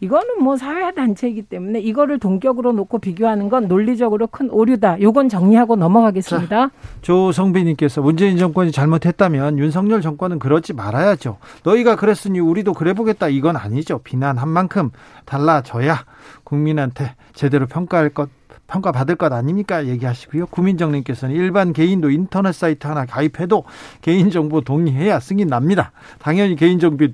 이거는 0.00 0.42
뭐 0.42 0.56
사회 0.56 0.92
단체이기 0.92 1.42
때문에 1.42 1.78
이거를 1.80 2.18
동격으로 2.18 2.72
놓고 2.72 3.00
비교하는 3.00 3.50
건 3.50 3.68
논리적으로 3.68 4.28
큰 4.28 4.48
오류다. 4.48 5.02
요건 5.02 5.28
정리하고 5.28 5.76
넘어가겠습니다. 5.76 6.48
자, 6.48 6.70
조성빈님께서 7.02 8.00
문재인 8.00 8.38
정권이 8.38 8.72
잘못했다면 8.72 9.58
윤석열 9.58 10.00
정권은 10.00 10.38
그러지 10.38 10.72
말아야죠. 10.72 11.36
너희가 11.64 11.96
그랬으니 11.96 12.40
우리도 12.40 12.72
그래보겠다. 12.72 13.28
이건 13.28 13.56
아니죠. 13.56 13.98
비난한 13.98 14.48
만큼 14.48 14.90
달라져야 15.26 16.06
국민한테 16.44 17.14
제대로 17.34 17.66
평가할 17.66 18.08
것 18.08 18.30
평가받을 18.66 19.16
것 19.16 19.32
아닙니까? 19.32 19.86
얘기하시고요. 19.86 20.46
구민정님께서는 20.46 21.34
일반 21.34 21.72
개인도 21.72 22.10
인터넷 22.10 22.52
사이트 22.52 22.86
하나 22.86 23.04
가입해도 23.06 23.64
개인정보 24.02 24.62
동의해야 24.62 25.20
승인 25.20 25.48
납니다. 25.48 25.92
당연히 26.18 26.56
개인정보 26.56 27.08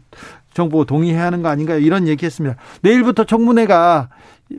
정보 0.53 0.85
동의해야 0.85 1.27
하는 1.27 1.43
거 1.43 1.49
아닌가요? 1.49 1.79
이런 1.79 2.09
얘기했습니다. 2.09 2.57
내일부터 2.83 3.25
청문회가 3.25 4.09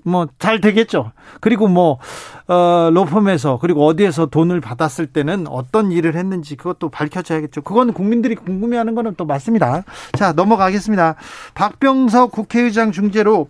뭐 0.04 0.28
잘 0.40 0.62
되겠죠. 0.62 1.12
그리고 1.40 1.68
뭐 1.68 2.00
어, 2.48 2.90
로펌에서 2.94 3.60
그리고 3.60 3.86
어디에서 3.86 4.28
돈을 4.28 4.62
받았을 4.62 5.08
때는 5.08 5.48
어떤 5.48 5.92
일을 5.92 6.16
했는지 6.16 6.56
그것도 6.56 6.90
밝혀져야겠죠. 6.90 7.62
그건 7.62 7.94
국민들이 7.94 8.36
궁금해하는 8.36 8.96
거는 8.96 9.16
또 9.18 9.26
맞습니다. 9.26 9.84
자 10.14 10.34
넘어가겠습니다. 10.34 11.16
박병석 11.54 12.32
국회의장 12.32 12.92
중재로 12.92 13.48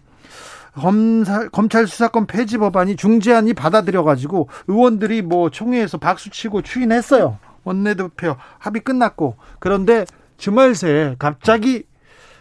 검사, 0.73 1.49
검찰 1.49 1.87
수사권 1.87 2.27
폐지 2.27 2.57
법안이 2.57 2.95
중재안이 2.95 3.53
받아들여가지고 3.53 4.47
의원들이 4.67 5.21
뭐 5.21 5.49
총회에서 5.49 5.97
박수치고 5.97 6.61
추인했어요. 6.61 7.37
원내대표 7.63 8.35
합의 8.57 8.81
끝났고 8.81 9.35
그런데 9.59 10.05
주말 10.37 10.73
새에 10.75 11.15
갑자기 11.19 11.83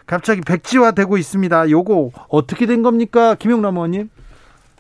갑자기 0.07 0.41
백지화되고 0.41 1.19
있습니다. 1.19 1.71
요거 1.71 2.11
어떻게 2.29 2.67
된 2.67 2.83
겁니까, 2.83 3.35
김용남 3.37 3.77
의원님? 3.77 4.11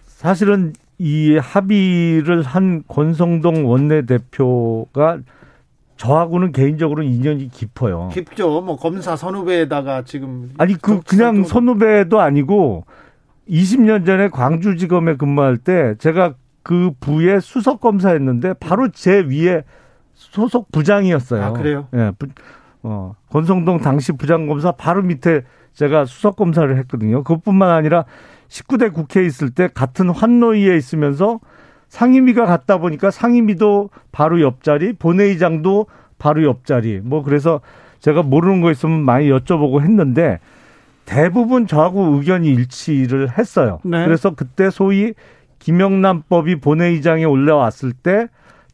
사실은 0.07 0.73
이 0.99 1.37
합의를 1.37 2.43
한 2.43 2.83
권성동 2.89 3.69
원내대표가 3.71 5.19
저하고는 5.97 6.53
개인적으로 6.53 7.03
인연이 7.03 7.49
깊어요. 7.49 8.09
깊죠. 8.13 8.63
뭐 8.63 8.77
검사 8.77 9.17
선후배에다가 9.17 10.03
지금 10.03 10.51
아니 10.59 10.75
그 10.75 11.01
그냥 11.03 11.45
선후배도 11.45 12.21
아니고 12.21 12.85
20년 13.49 14.07
전에 14.07 14.29
광주지검에 14.29 15.17
근무할 15.17 15.57
때 15.57 15.95
제가 15.99 16.35
그 16.63 16.93
부의 17.01 17.41
수석 17.41 17.81
검사였는데 17.81 18.55
바로 18.55 18.89
제 18.91 19.21
위에 19.21 19.65
소속 20.15 20.71
부장이었어요. 20.71 21.43
아, 21.43 21.53
그래요? 21.53 21.89
예. 21.95 22.13
부, 22.19 22.27
어, 22.83 23.15
권성동 23.31 23.81
당시 23.81 24.13
부장검사 24.13 24.73
바로 24.73 25.03
밑에 25.03 25.43
제가 25.73 26.05
수석 26.05 26.37
검사를 26.37 26.77
했거든요. 26.79 27.23
그것뿐만 27.23 27.71
아니라 27.71 28.05
19대 28.49 28.93
국회에 28.93 29.25
있을 29.25 29.51
때 29.51 29.69
같은 29.73 30.11
환노위에 30.11 30.77
있으면서 30.77 31.41
상임위가 31.89 32.47
갔다 32.47 32.79
보니까 32.79 33.11
상임위도 33.11 33.91
바로 34.13 34.41
옆자리, 34.41 34.93
본회의장도 34.95 35.87
바로 36.19 36.45
옆자리. 36.45 37.01
뭐 37.03 37.23
그래서 37.23 37.61
제가 38.01 38.23
모르는 38.23 38.61
거 38.61 38.71
있으면 38.71 39.01
많이 39.05 39.29
여쭤보고 39.29 39.81
했는데 39.83 40.39
대부분 41.11 41.67
저하고 41.67 42.15
의견이 42.15 42.49
일치를 42.51 43.37
했어요. 43.37 43.81
네. 43.85 44.05
그래서 44.05 44.35
그때 44.35 44.71
소위 44.71 45.13
김영남법이 45.59 46.61
본회의장에 46.61 47.25
올라왔을 47.25 47.93
때 47.93 48.29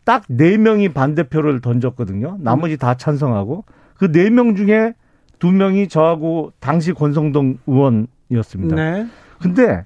딱 0.04 0.22
네 0.28 0.56
명이 0.56 0.90
반대표를 0.90 1.60
던졌거든요. 1.60 2.36
나머지 2.40 2.76
다 2.76 2.94
찬성하고 2.94 3.64
그 3.98 4.12
네 4.12 4.30
명 4.30 4.54
중에 4.54 4.92
두 5.40 5.50
명이 5.50 5.88
저하고 5.88 6.52
당시 6.60 6.92
권성동 6.92 7.58
의원이었습니다. 7.66 8.76
네. 8.76 9.06
근데 9.40 9.84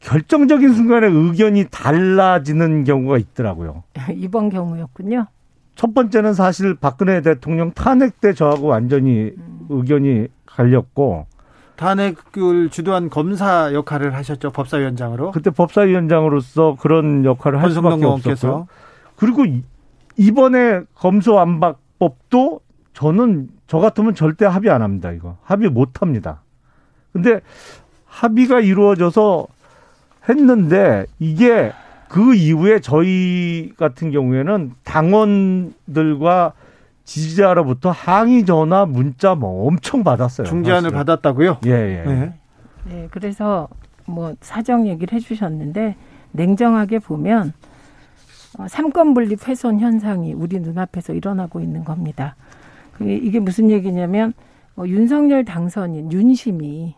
결정적인 0.00 0.74
순간에 0.74 1.06
의견이 1.06 1.66
달라지는 1.70 2.84
경우가 2.84 3.16
있더라고요. 3.18 3.84
이번 4.14 4.50
경우였군요. 4.50 5.26
첫 5.74 5.94
번째는 5.94 6.34
사실 6.34 6.74
박근혜 6.74 7.22
대통령 7.22 7.70
탄핵 7.72 8.20
때 8.20 8.34
저하고 8.34 8.66
완전히 8.66 9.32
음. 9.38 9.66
의견이 9.70 10.26
갈렸고 10.44 11.26
탄핵을 11.80 12.68
주도한 12.68 13.08
검사 13.08 13.72
역할을 13.72 14.14
하셨죠 14.14 14.50
법사위원장으로. 14.50 15.30
그때 15.30 15.48
법사위원장으로서 15.48 16.76
그런 16.78 17.24
역할을 17.24 17.62
할 17.62 17.70
수밖에 17.70 18.04
없었고요. 18.04 18.66
그리고 19.16 19.46
이번에 20.18 20.82
검소안박법도 20.94 22.60
저는 22.92 23.48
저 23.66 23.78
같으면 23.78 24.14
절대 24.14 24.44
합의 24.44 24.70
안 24.70 24.82
합니다. 24.82 25.10
이거 25.10 25.38
합의 25.42 25.70
못 25.70 26.02
합니다. 26.02 26.42
근데 27.14 27.40
합의가 28.04 28.60
이루어져서 28.60 29.46
했는데 30.28 31.06
이게 31.18 31.72
그 32.10 32.34
이후에 32.34 32.80
저희 32.80 33.72
같은 33.78 34.10
경우에는 34.10 34.72
당원들과 34.84 36.52
지지자로부터 37.10 37.90
항의 37.90 38.44
전화, 38.44 38.86
문자 38.86 39.34
뭐 39.34 39.66
엄청 39.66 40.04
받았어요. 40.04 40.46
중재안을 40.46 40.90
사실은. 40.90 40.98
받았다고요? 40.98 41.58
예, 41.66 41.70
예. 41.70 42.04
네. 42.04 42.34
네, 42.84 43.08
그래서 43.10 43.68
뭐 44.06 44.34
사정 44.40 44.86
얘기를 44.86 45.12
해주셨는데 45.12 45.96
냉정하게 46.30 47.00
보면 47.00 47.52
어, 48.58 48.68
삼권 48.68 49.14
분립 49.14 49.48
훼손 49.48 49.80
현상이 49.80 50.34
우리 50.34 50.60
눈앞에서 50.60 51.12
일어나고 51.12 51.60
있는 51.60 51.82
겁니다. 51.84 52.36
이게 53.00 53.40
무슨 53.40 53.70
얘기냐면 53.70 54.32
어, 54.76 54.84
윤석열 54.86 55.44
당선인 55.44 56.12
윤심이 56.12 56.94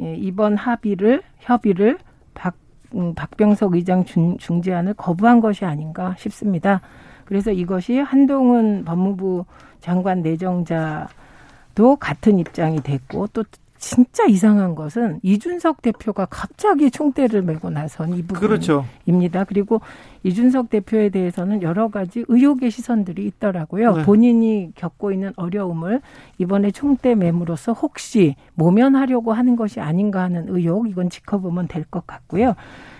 예, 0.00 0.14
이번 0.14 0.56
합의를 0.56 1.22
협의를 1.40 1.98
박 2.34 2.54
음, 2.94 3.14
박병석 3.14 3.74
의장 3.74 4.04
중, 4.04 4.38
중재안을 4.38 4.94
거부한 4.94 5.40
것이 5.40 5.64
아닌가 5.64 6.14
싶습니다. 6.18 6.82
그래서 7.26 7.52
이것이 7.52 7.98
한동훈 7.98 8.84
법무부 8.84 9.44
장관 9.80 10.22
내정자도 10.22 11.96
같은 12.00 12.38
입장이 12.38 12.80
됐고 12.82 13.28
또 13.32 13.44
진짜 13.78 14.24
이상한 14.24 14.74
것은 14.74 15.20
이준석 15.22 15.82
대표가 15.82 16.26
갑자기 16.30 16.90
총대를 16.90 17.42
메고 17.42 17.68
나선 17.68 18.14
이 18.14 18.22
그렇죠. 18.22 18.86
부분입니다. 19.04 19.44
그리고 19.44 19.82
이준석 20.22 20.70
대표에 20.70 21.10
대해서는 21.10 21.60
여러 21.60 21.88
가지 21.88 22.24
의혹의 22.26 22.70
시선들이 22.70 23.26
있더라고요. 23.26 23.96
네. 23.98 24.02
본인이 24.04 24.72
겪고 24.76 25.12
있는 25.12 25.32
어려움을 25.36 26.00
이번에 26.38 26.70
총대 26.70 27.14
매물로서 27.14 27.74
혹시 27.74 28.34
모면하려고 28.54 29.34
하는 29.34 29.56
것이 29.56 29.78
아닌가 29.78 30.22
하는 30.22 30.46
의혹 30.48 30.88
이건 30.88 31.10
지켜보면 31.10 31.68
될 31.68 31.84
것 31.84 32.06
같고요. 32.06 32.54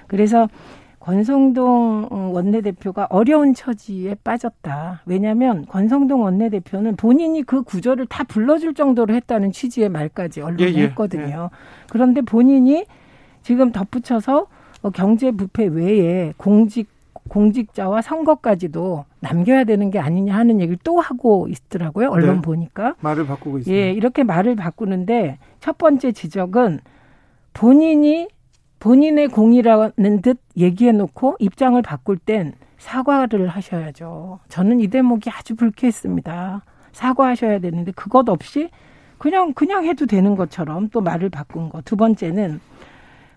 그래서 0.08 0.46
권성동 1.07 2.09
어, 2.11 2.31
원내대표가 2.33 3.07
어려운 3.11 3.55
처지에 3.55 4.16
빠졌다. 4.25 5.03
왜냐하면 5.07 5.64
권성동 5.66 6.25
원내대표는 6.25 6.97
본인이 6.97 7.45
그 7.45 7.62
구조를 7.62 8.07
다 8.07 8.25
불러줄 8.25 8.75
정도로 8.75 9.14
했다는 9.14 9.53
취지의 9.53 9.88
말까지 9.88 10.40
언론에 10.40 10.64
예, 10.64 10.75
예, 10.75 10.83
했거든요. 10.87 11.51
그런데 11.88 12.23
본인이 12.23 12.87
지금 13.42 13.71
덧붙여서 13.71 14.49
어, 14.83 14.90
경제 14.90 15.31
부패 15.31 15.66
외에 15.66 16.33
공직 16.37 16.88
공직자와 17.29 18.03
선거까지도 18.03 19.05
남겨야 19.21 19.62
되는 19.62 19.90
게 19.92 20.01
아니냐 20.01 20.35
하는 20.35 20.61
얘기를 20.61 20.77
또 20.83 20.99
하고 20.99 21.47
있더라고요. 21.49 22.11
언론 22.11 22.37
네. 22.37 22.42
보니까. 22.42 22.97
말을 23.01 23.27
바꾸고 23.27 23.59
있습니다. 23.59 23.81
예, 23.81 23.92
이렇게 23.92 24.25
말을 24.25 24.57
바꾸는데 24.57 25.38
첫 25.61 25.79
번째 25.79 26.11
지적은 26.11 26.81
본인이 27.53 28.29
본인의 28.80 29.28
공이라는 29.28 30.22
듯 30.22 30.38
얘기해 30.56 30.92
놓고 30.92 31.36
입장을 31.38 31.80
바꿀 31.82 32.18
땐 32.18 32.52
사과를 32.78 33.48
하셔야죠. 33.48 34.40
저는 34.48 34.80
이 34.80 34.88
대목이 34.88 35.30
아주 35.30 35.56
불쾌했습니다. 35.56 36.62
사과하셔야 36.92 37.58
되는데 37.58 37.92
그것 37.92 38.28
없이 38.28 38.70
그냥 39.18 39.54
그냥 39.54 39.84
해도 39.84 40.06
되는 40.06 40.36
것처럼 40.36 40.88
또 40.90 41.00
말을 41.00 41.30
바꾼 41.30 41.68
거. 41.70 41.80
두 41.82 41.96
번째는 41.96 42.60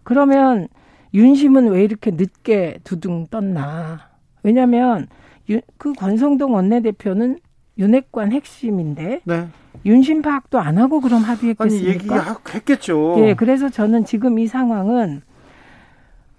그러면 0.04 0.68
윤심은 1.14 1.70
왜 1.70 1.84
이렇게 1.84 2.12
늦게 2.12 2.80
두둥 2.84 3.28
떴나? 3.28 4.00
왜냐하면 4.44 5.08
유- 5.50 5.62
그 5.78 5.94
권성동 5.94 6.54
원내대표는 6.54 7.40
윤핵관 7.78 8.34
핵심인데 8.34 9.22
네. 9.24 9.48
윤심 9.86 10.22
파악도 10.22 10.60
안 10.60 10.78
하고 10.78 11.00
그럼 11.00 11.20
아니 11.20 11.26
합의했겠습니까? 11.28 12.16
얘기했겠죠. 12.36 13.16
예, 13.20 13.34
그래서 13.34 13.70
저는 13.70 14.04
지금 14.06 14.38
이 14.38 14.48
상황은 14.48 15.22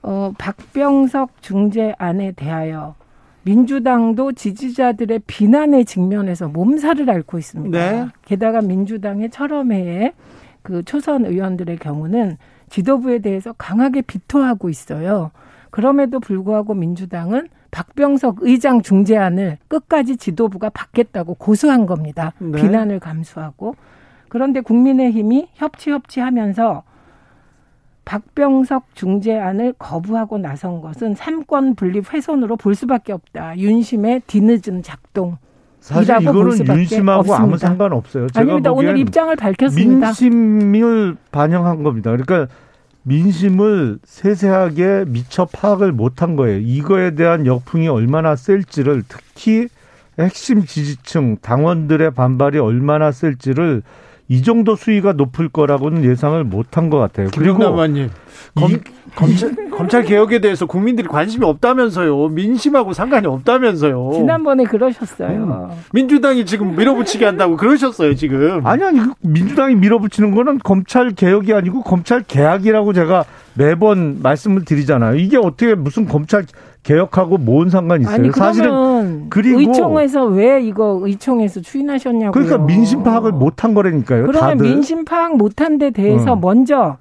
어, 0.03 0.33
박병석 0.39 1.43
중재안에 1.43 2.33
대하여 2.33 2.95
민주당도 3.43 4.33
지지자들의 4.33 5.21
비난에 5.27 5.85
직면해서 5.85 6.49
몸살을 6.49 7.09
앓고 7.09 7.39
있습니다. 7.39 7.79
네. 7.79 8.07
게다가 8.25 8.61
민주당의 8.61 9.31
처럼회의 9.31 10.13
그 10.63 10.83
초선 10.85 11.25
의원들의 11.25 11.79
경우는 11.79 12.37
지도부에 12.69 13.21
대해서 13.21 13.53
강하게 13.57 14.03
비토하고 14.03 14.69
있어요. 14.69 15.31
그럼에도 15.71 16.21
불구하고 16.21 16.75
민주당은 16.75 17.49
박병석 17.71 18.39
의장 18.41 18.83
중재안을 18.83 19.59
끝까지 19.69 20.17
지도부가 20.17 20.71
받겠다고 20.71 21.35
고수한 21.35 21.87
겁니다. 21.87 22.33
네. 22.39 22.61
비난을 22.61 23.01
감수하고. 23.01 23.75
그런데 24.29 24.61
국민의힘이 24.61 25.49
협치 25.55 25.91
협치하면서 25.91 26.83
박병석 28.05 28.95
중재안을 28.95 29.75
거부하고 29.79 30.39
나선 30.39 30.81
것은 30.81 31.15
삼권 31.15 31.75
분립 31.75 32.13
훼손으로 32.13 32.57
볼 32.57 32.75
수밖에 32.75 33.13
없다. 33.13 33.59
윤심의 33.59 34.23
뒤늦은 34.27 34.83
작동. 34.83 35.37
사실 35.81 36.15
이거는 36.21 36.67
윤심하고 36.67 37.35
아무 37.35 37.55
없습니다. 37.55 37.67
상관 37.69 37.93
없어요. 37.93 38.29
제가 38.29 38.41
아닙니다. 38.41 38.73
오늘 38.73 38.99
입장을 38.99 39.35
밝혔습니다. 39.35 40.07
민심을 40.09 41.17
반영한 41.33 41.83
겁니다. 41.83 42.11
그러니까 42.11 42.53
민심을 43.03 43.99
세세하게 44.05 45.05
미처 45.09 45.47
파악을 45.47 45.93
못한 45.93 46.37
거예요. 46.37 46.59
이거에 46.59 47.15
대한 47.15 47.47
역풍이 47.47 47.89
얼마나 47.89 48.37
셀지를 48.37 49.05
특히 49.09 49.69
핵심 50.19 50.65
지지층 50.67 51.39
당원들의 51.41 52.11
반발이 52.11 52.59
얼마나 52.59 53.11
셀지를 53.11 53.83
이 54.31 54.43
정도 54.43 54.77
수위가 54.77 55.15
높을 55.15 55.49
거라고는 55.49 56.05
예상을 56.05 56.45
못한 56.45 56.89
것 56.89 56.99
같아요. 56.99 57.27
그리고 57.37 57.59
김영남님 57.59 58.11
검, 58.55 58.71
이- 58.71 58.77
검찰, 59.17 59.57
검찰 59.73 60.03
개혁에 60.05 60.39
대해서 60.41 60.67
국민들이 60.67 61.09
관심이 61.09 61.45
없다면서요. 61.45 62.29
민심하고 62.29 62.93
상관이 62.93 63.27
없다면서요. 63.27 64.13
지난번에 64.15 64.63
그러셨어요. 64.65 65.73
민주당이 65.93 66.47
지금 66.47 66.77
밀어붙이게 66.77 67.25
한다고 67.25 67.57
그러셨어요, 67.57 68.15
지금. 68.15 68.65
아니 68.65 68.85
아니 68.85 69.01
그 69.01 69.13
민주당이 69.23 69.75
밀어붙이는 69.75 70.31
거는 70.33 70.61
검찰 70.63 71.11
개혁이 71.11 71.53
아니고 71.53 71.83
검찰 71.83 72.23
개혁이라고 72.23 72.93
제가 72.93 73.25
매번 73.55 74.21
말씀을 74.23 74.65
드리잖아요. 74.65 75.17
이게 75.17 75.39
어떻게 75.39 75.75
무슨 75.75 76.07
검찰 76.07 76.45
개혁하고 76.83 77.37
뭔 77.39 77.69
상관이 77.69 78.03
있어요? 78.03 78.15
아니 78.15 78.31
사실은 78.33 79.27
그리고- 79.29 79.61
의총에서 79.61 80.25
왜 80.27 80.63
이거 80.63 80.99
의총에서 81.03 81.61
추인하셨냐고요. 81.61 82.31
그러니까 82.33 82.59
민심 82.59 83.03
파악을 83.03 83.33
못한 83.33 83.75
거라니까요. 83.75 84.27
그러면 84.27 84.41
다들 84.59 84.67
민심 84.67 85.05
파악 85.05 85.37
못한 85.37 85.79
데 85.79 85.91
대해서 85.91 86.33
어. 86.33 86.37
먼저 86.37 86.97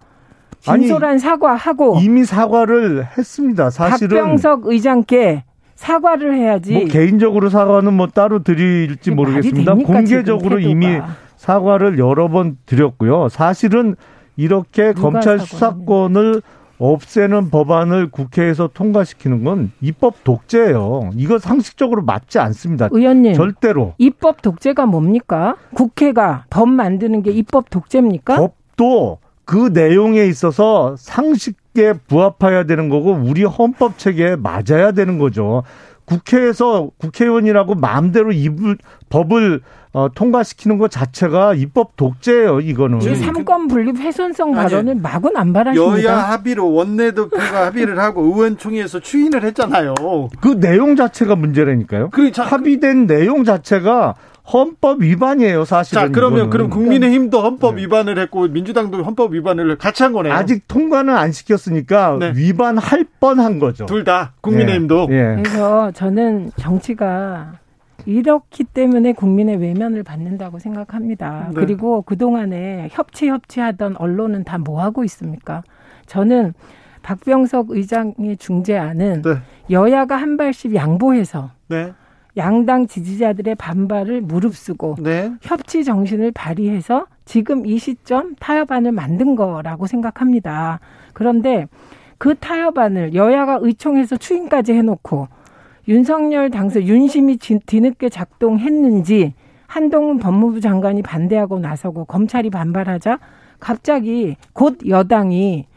아니, 0.68 0.84
진솔한 0.88 1.20
사과하고 1.20 2.00
이미 2.02 2.26
사과를 2.26 3.06
했습니다. 3.18 3.70
사실은 3.70 4.18
박병석 4.18 4.66
의장께 4.66 5.44
사과를 5.76 6.36
해야지. 6.36 6.74
뭐 6.74 6.84
개인적으로 6.86 7.50
사과는 7.50 7.94
뭐 7.94 8.08
따로 8.08 8.44
드릴지 8.44 9.12
모르겠습니다. 9.12 9.72
됩니까, 9.72 9.94
공개적으로 9.94 10.60
이미. 10.60 11.00
사과를 11.38 11.98
여러 12.00 12.28
번 12.28 12.58
드렸고요. 12.66 13.30
사실은 13.30 13.96
이렇게 14.36 14.92
검찰 14.92 15.40
사과를 15.40 15.40
수사권을 15.46 16.42
없애는 16.80 17.50
법안을 17.52 18.10
국회에서 18.10 18.70
통과시키는 18.74 19.44
건 19.44 19.72
입법 19.82 20.24
독재예요. 20.24 21.12
이거 21.16 21.38
상식적으로 21.38 22.02
맞지 22.02 22.40
않습니다. 22.40 22.88
의원님 22.92 23.34
절대로. 23.34 23.94
입법 23.98 24.42
독재가 24.42 24.86
뭡니까? 24.86 25.56
국회가 25.74 26.46
법 26.50 26.70
만드는 26.70 27.22
게 27.22 27.32
입법 27.32 27.70
독재입니까? 27.70 28.38
법도 28.38 29.20
그 29.46 29.72
내용에 29.74 30.26
있어서 30.26 30.96
상식에 30.98 31.94
부합해야 32.08 32.64
되는 32.66 32.88
거고 32.88 33.12
우리 33.14 33.44
헌법 33.44 33.98
체계에 33.98 34.36
맞아야 34.36 34.92
되는 34.92 35.18
거죠. 35.18 35.64
국회에서 36.10 36.90
국회의원이라고 36.98 37.76
마음대로 37.76 38.32
입을 38.32 38.78
법을 39.10 39.62
어, 39.92 40.08
통과시키는 40.14 40.78
것 40.78 40.92
자체가 40.92 41.56
입법 41.56 41.96
독재예요. 41.96 42.60
이거는. 42.60 43.02
이 43.02 43.16
삼권 43.16 43.68
분립 43.68 43.98
훼손성 43.98 44.50
아니, 44.50 44.70
발언을 44.70 44.96
마구 44.96 45.32
남발하십니다. 45.32 46.04
여야 46.04 46.18
합의로 46.18 46.72
원내대표가 46.72 47.66
합의를 47.68 47.98
하고 47.98 48.22
의원총회에서 48.24 49.00
추인을 49.00 49.44
했잖아요. 49.44 49.96
그 50.42 50.60
내용 50.60 50.96
자체가 50.96 51.36
문제라니까요. 51.36 52.10
그래, 52.12 52.32
자, 52.32 52.44
합의된 52.44 53.08
내용 53.08 53.44
자체가 53.44 54.14
헌법 54.52 55.02
위반이에요. 55.02 55.66
사실은. 55.66 56.02
자, 56.02 56.10
그러면 56.10 56.38
이거는. 56.40 56.50
그럼 56.50 56.70
국민의힘도 56.70 57.42
헌법 57.42 57.78
위반을 57.78 58.18
했고 58.18 58.48
민주당도 58.48 59.04
헌법 59.04 59.34
위반을 59.34 59.78
같이 59.78 60.04
한 60.04 60.12
거네요. 60.14 60.34
아직 60.34 60.68
통과는 60.68 61.16
안 61.16 61.32
시켰으니까 61.32 62.18
네. 62.20 62.34
위반할 62.36 63.06
뻔한 63.20 63.60
거죠. 63.60 63.86
둘 63.86 64.04
다 64.04 64.34
국민의힘도 64.42 65.08
예. 65.12 65.16
예. 65.38 65.42
그래서 65.44 65.92
저는 65.92 66.52
정치가 66.58 67.54
이렇기 68.06 68.64
때문에 68.64 69.12
국민의 69.14 69.58
외면을 69.58 70.04
받는다고 70.04 70.58
생각합니다. 70.60 71.50
네. 71.50 71.54
그리고 71.56 72.02
그동안에 72.02 72.88
협치 72.92 73.28
협치하던 73.30 73.98
언론은 73.98 74.46
다 74.46 74.58
뭐 74.58 74.82
하고 74.82 75.04
있습니까? 75.04 75.64
저는 76.08 76.54
박병석 77.04 77.68
의장의 77.70 78.38
중재안은 78.40 79.22
네. 79.22 79.36
여야가 79.70 80.16
한 80.16 80.38
발씩 80.38 80.76
양보해서 80.76 81.52
네. 81.68 81.94
양당 82.40 82.88
지지자들의 82.88 83.54
반발을 83.56 84.22
무릅쓰고 84.22 84.96
네. 85.00 85.32
협치 85.42 85.84
정신을 85.84 86.32
발휘해서 86.32 87.06
지금 87.26 87.66
이 87.68 87.78
시점 87.78 88.34
타협안을 88.40 88.92
만든 88.92 89.36
거라고 89.36 89.86
생각합니다. 89.86 90.80
그런데 91.14 91.68
그 92.18 92.34
타협안을 92.36 93.14
여야가 93.14 93.60
의총에서 93.62 94.18
추인까지 94.18 94.74
해놓고 94.74 95.28
윤석열 95.88 96.50
당선 96.50 96.84
윤심이 96.84 97.38
지- 97.38 97.60
뒤늦게 97.66 98.10
작동했는지 98.10 99.34
한동훈 99.68 100.18
법무부 100.18 100.62
장관이 100.62 101.02
반대하고 101.04 101.60
나서고 101.60 102.06
검찰이 102.06 102.50
반발하자 102.50 103.20
갑자기 103.60 104.36
곧 104.54 104.80
여당이 104.88 105.68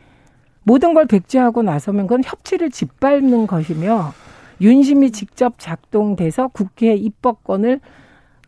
모든 0.65 0.95
걸 0.95 1.07
백지하고 1.07 1.63
나서면 1.63 2.07
그건 2.07 2.23
협치를 2.25 2.71
짓밟는 2.71 3.47
것이며 3.47 4.13
윤심이 4.61 5.11
직접 5.11 5.55
작동돼서 5.59 6.49
국회 6.49 6.95
입법권을 6.95 7.81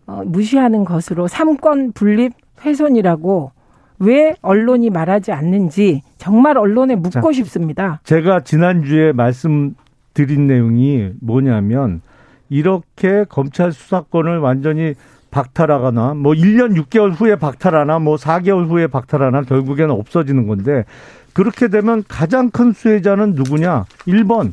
어, 0.06 0.22
무시하는 0.24 0.84
것으로 0.84 1.28
삼권 1.28 1.92
분립 1.92 2.32
훼손이라고 2.64 3.52
왜 4.00 4.34
언론이 4.42 4.90
말하지 4.90 5.32
않는지 5.32 6.02
정말 6.18 6.58
언론에 6.58 6.96
묻고 6.96 7.32
싶습니다. 7.32 8.00
제가 8.04 8.40
지난주에 8.40 9.12
말씀드린 9.12 10.46
내용이 10.46 11.10
뭐냐면 11.20 12.02
이렇게 12.50 13.24
검찰 13.28 13.72
수사권을 13.72 14.38
완전히 14.38 14.94
박탈하거나 15.30 16.14
뭐 16.14 16.32
1년 16.32 16.80
6개월 16.80 17.12
후에 17.12 17.36
박탈하나 17.36 17.98
뭐 17.98 18.16
4개월 18.16 18.68
후에 18.68 18.86
박탈하나 18.86 19.42
결국에는 19.42 19.90
없어지는 19.90 20.46
건데 20.46 20.84
그렇게 21.32 21.68
되면 21.68 22.04
가장 22.06 22.50
큰 22.50 22.72
수혜자는 22.72 23.32
누구냐? 23.32 23.86
1번 24.06 24.52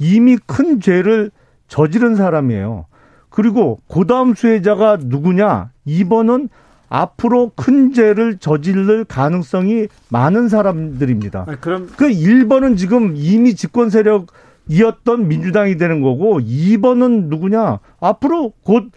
이미 0.00 0.36
큰 0.46 0.80
죄를 0.80 1.30
저지른 1.68 2.16
사람이에요. 2.16 2.86
그리고 3.28 3.78
그 3.88 4.06
다음 4.06 4.34
수혜자가 4.34 4.98
누구냐? 5.00 5.70
2번은 5.86 6.48
앞으로 6.88 7.52
큰 7.54 7.92
죄를 7.92 8.38
저지를 8.38 9.04
가능성이 9.04 9.86
많은 10.08 10.48
사람들입니다. 10.48 11.46
아, 11.48 11.56
그럼 11.60 11.88
그 11.96 12.08
1번은 12.08 12.76
지금 12.76 13.14
이미 13.14 13.54
집권 13.54 13.90
세력이었던 13.90 15.28
민주당이 15.28 15.76
되는 15.76 16.00
거고 16.00 16.40
2번은 16.40 17.28
누구냐? 17.28 17.78
앞으로 18.00 18.52
곧 18.64 18.90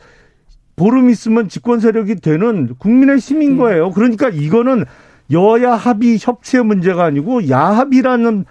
보름 0.76 1.12
있으면 1.12 1.50
집권 1.50 1.80
세력이 1.80 2.16
되는 2.16 2.74
국민의 2.80 3.20
힘인 3.20 3.52
음. 3.52 3.58
거예요. 3.58 3.92
그러니까 3.92 4.30
이거는 4.30 4.86
여야 5.32 5.74
합의 5.74 6.18
협치의 6.20 6.66
문제가 6.66 7.04
아니고 7.06 7.48
야합이라는 7.50 8.46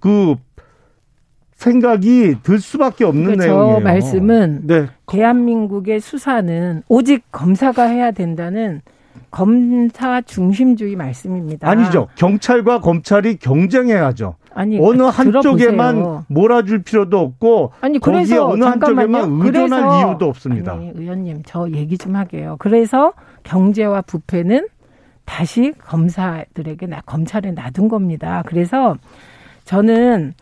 그 0.00 0.34
생각이 1.62 2.36
들 2.44 2.60
수밖에 2.60 3.04
없는 3.04 3.24
그러니까 3.24 3.44
내용이에요. 3.46 3.78
저 3.78 3.80
말씀은 3.84 4.60
네. 4.64 4.86
대한민국의 5.06 5.98
수사는 6.00 6.82
오직 6.88 7.24
검사가 7.32 7.82
해야 7.84 8.12
된다는 8.12 8.80
검사 9.32 10.20
중심주의 10.22 10.94
말씀입니다. 10.94 11.68
아니죠. 11.68 12.06
경찰과 12.14 12.80
검찰이 12.80 13.36
경쟁해야죠. 13.38 14.36
아니 14.54 14.78
어느 14.78 14.98
들어보세요. 15.10 15.34
한쪽에만 15.42 16.24
몰아줄 16.28 16.82
필요도 16.84 17.18
없고 17.18 17.72
아니 17.80 17.98
그래서 17.98 18.46
어느 18.46 18.62
잠깐만요. 18.62 19.16
한쪽에만 19.16 19.46
의존할 19.46 19.80
그래서- 19.82 20.08
이유도 20.08 20.26
없습니다. 20.28 20.72
아니 20.74 20.92
의원님 20.94 21.42
저 21.44 21.68
얘기 21.72 21.98
좀 21.98 22.14
하게요. 22.14 22.54
그래서 22.60 23.12
경제와 23.42 24.02
부패는 24.02 24.68
다시 25.24 25.72
검사들에게 25.84 26.86
나, 26.86 27.00
검찰에 27.04 27.50
놔둔 27.50 27.88
겁니다. 27.88 28.42
그래서 28.46 28.96
저는 29.64 30.32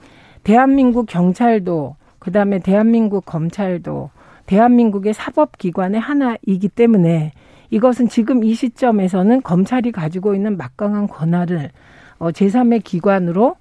대한민국 0.46 1.06
경찰도 1.06 1.96
그다음에 2.20 2.60
대한민국 2.60 3.26
검찰도 3.26 4.10
대한민국의 4.46 5.12
사법기관의 5.12 6.00
하나이기 6.00 6.68
때문에 6.68 7.32
이것은 7.70 8.06
지금 8.08 8.44
이 8.44 8.54
시점에서는 8.54 9.42
검찰이 9.42 9.90
가지고 9.90 10.36
있는 10.36 10.56
막강한 10.56 11.08
권한을 11.08 11.72
어, 12.18 12.30
제3의 12.30 12.84
기관으로 12.84 13.56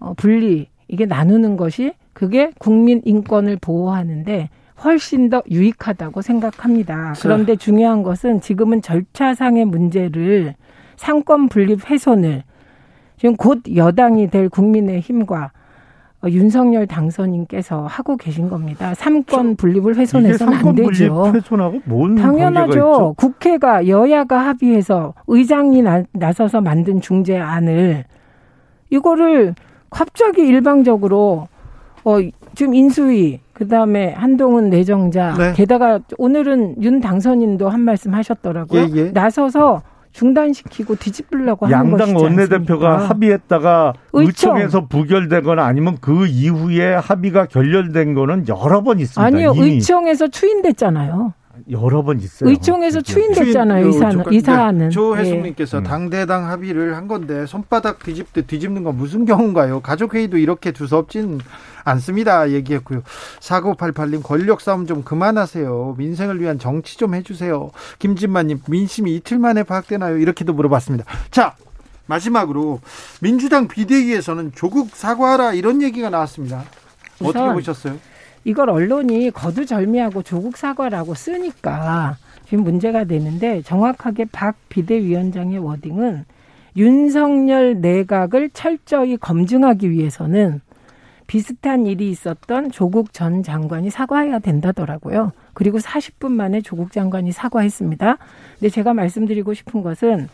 어, 0.00 0.14
분리 0.14 0.66
이게 0.88 1.06
나누는 1.06 1.56
것이 1.56 1.92
그게 2.12 2.50
국민 2.58 3.00
인권을 3.04 3.58
보호하는데 3.60 4.50
훨씬 4.82 5.30
더 5.30 5.40
유익하다고 5.48 6.20
생각합니다. 6.20 7.14
그런데 7.22 7.54
중요한 7.54 8.02
것은 8.02 8.40
지금은 8.40 8.82
절차상의 8.82 9.66
문제를 9.66 10.56
삼권 10.96 11.48
분립 11.48 11.88
훼손을 11.88 12.42
지금 13.18 13.36
곧 13.36 13.62
여당이 13.72 14.30
될 14.30 14.48
국민의 14.48 14.98
힘과 14.98 15.44
어, 15.44 15.63
윤석열 16.30 16.86
당선인께서 16.86 17.86
하고 17.86 18.16
계신 18.16 18.48
겁니다. 18.48 18.94
삼권 18.94 19.56
분립을 19.56 19.92
이게 19.92 20.00
훼손해서는 20.02 20.54
안 20.54 20.74
되죠. 20.74 21.32
훼손하고 21.34 21.80
뭔? 21.84 22.14
당연하죠. 22.14 23.14
국회가 23.16 23.86
여야가 23.86 24.38
합의해서 24.38 25.14
의장이 25.26 25.82
나, 25.82 26.02
나서서 26.12 26.60
만든 26.60 27.00
중재안을 27.00 28.04
이거를 28.90 29.54
갑자기 29.90 30.42
일방적으로 30.46 31.48
어 32.04 32.18
지금 32.54 32.74
인수위 32.74 33.40
그다음에 33.52 34.12
한동훈 34.12 34.68
내정자 34.68 35.34
네. 35.38 35.52
게다가 35.54 36.00
오늘은 36.18 36.82
윤 36.82 37.00
당선인도 37.00 37.68
한 37.68 37.80
말씀 37.80 38.12
하셨더라고요. 38.14 38.80
예, 38.80 38.88
예. 38.94 39.10
나서서 39.10 39.82
중단시키고 40.14 40.94
뒤집으려고 40.94 41.66
하는 41.66 41.90
것이지 41.90 42.10
양당 42.12 42.22
원내대표가 42.22 42.88
않습니까? 42.92 43.08
합의했다가 43.10 43.92
의총. 44.12 44.56
의총 44.56 44.58
에서 44.58 44.86
부결되거나 44.86 45.64
아니면 45.64 45.98
그 46.00 46.26
이후에 46.26 46.94
합의가 46.94 47.46
결렬된 47.46 48.14
거는 48.14 48.46
여러 48.48 48.82
번 48.82 49.00
있습니다. 49.00 49.22
아니요 49.26 49.52
이미 49.56 49.72
의총에서 49.74 50.28
추인됐잖아요. 50.28 51.34
여러 51.70 52.02
번 52.02 52.20
있어요. 52.20 52.50
의총에서. 52.50 53.00
추인됐잖아요. 53.00 53.88
이 53.88 53.90
추인- 53.92 54.00
사안은. 54.00 54.24
네, 54.30 54.36
이 54.36 54.40
사안은. 54.40 54.90
조혜숙님께서 54.90 55.78
예. 55.78 55.82
당대당 55.82 56.48
합의를 56.50 56.96
한 56.96 57.06
건데 57.08 57.46
손바닥 57.46 58.02
뒤집듯 58.02 58.46
뒤집는 58.46 58.84
건 58.84 58.96
무슨 58.96 59.24
경우인가요? 59.24 59.80
가족회의도 59.80 60.36
이렇게 60.38 60.72
두서없진 60.72 61.40
않습니다. 61.84 62.50
얘기했고요. 62.50 63.02
4988님 63.40 64.22
권력 64.22 64.60
싸움 64.60 64.86
좀 64.86 65.02
그만하세요. 65.04 65.94
민생을 65.98 66.40
위한 66.40 66.58
정치 66.58 66.96
좀 66.96 67.14
해주세요. 67.14 67.70
김진만님 67.98 68.60
민심이 68.68 69.14
이틀 69.16 69.38
만에 69.38 69.62
파악되나요? 69.62 70.18
이렇게도 70.18 70.52
물어봤습니다. 70.54 71.04
자 71.30 71.54
마지막으로 72.06 72.80
민주당 73.20 73.68
비대위에서는 73.68 74.52
조국 74.54 74.90
사과하라 74.94 75.52
이런 75.54 75.82
얘기가 75.82 76.10
나왔습니다. 76.10 76.64
어떻게 77.22 77.52
보셨어요? 77.52 77.96
이걸 78.44 78.70
언론이 78.70 79.30
거두절미하고 79.30 80.22
조국 80.22 80.56
사과라고 80.56 81.14
쓰니까 81.14 82.16
지금 82.46 82.62
문제가 82.64 83.04
되는데 83.04 83.62
정확하게 83.62 84.26
박 84.26 84.56
비대위원장의 84.68 85.58
워딩은 85.58 86.24
윤석열 86.76 87.80
내각을 87.80 88.50
철저히 88.50 89.16
검증하기 89.16 89.90
위해서는 89.90 90.60
비슷한 91.26 91.86
일이 91.86 92.10
있었던 92.10 92.70
조국 92.70 93.12
전 93.14 93.42
장관이 93.42 93.88
사과해야 93.90 94.40
된다더라고요. 94.40 95.32
그리고 95.54 95.78
40분 95.78 96.32
만에 96.32 96.60
조국 96.60 96.92
장관이 96.92 97.32
사과했습니다. 97.32 98.18
근데 98.58 98.68
제가 98.68 98.92
말씀드리고 98.92 99.54
싶은 99.54 99.82
것은 99.82 100.28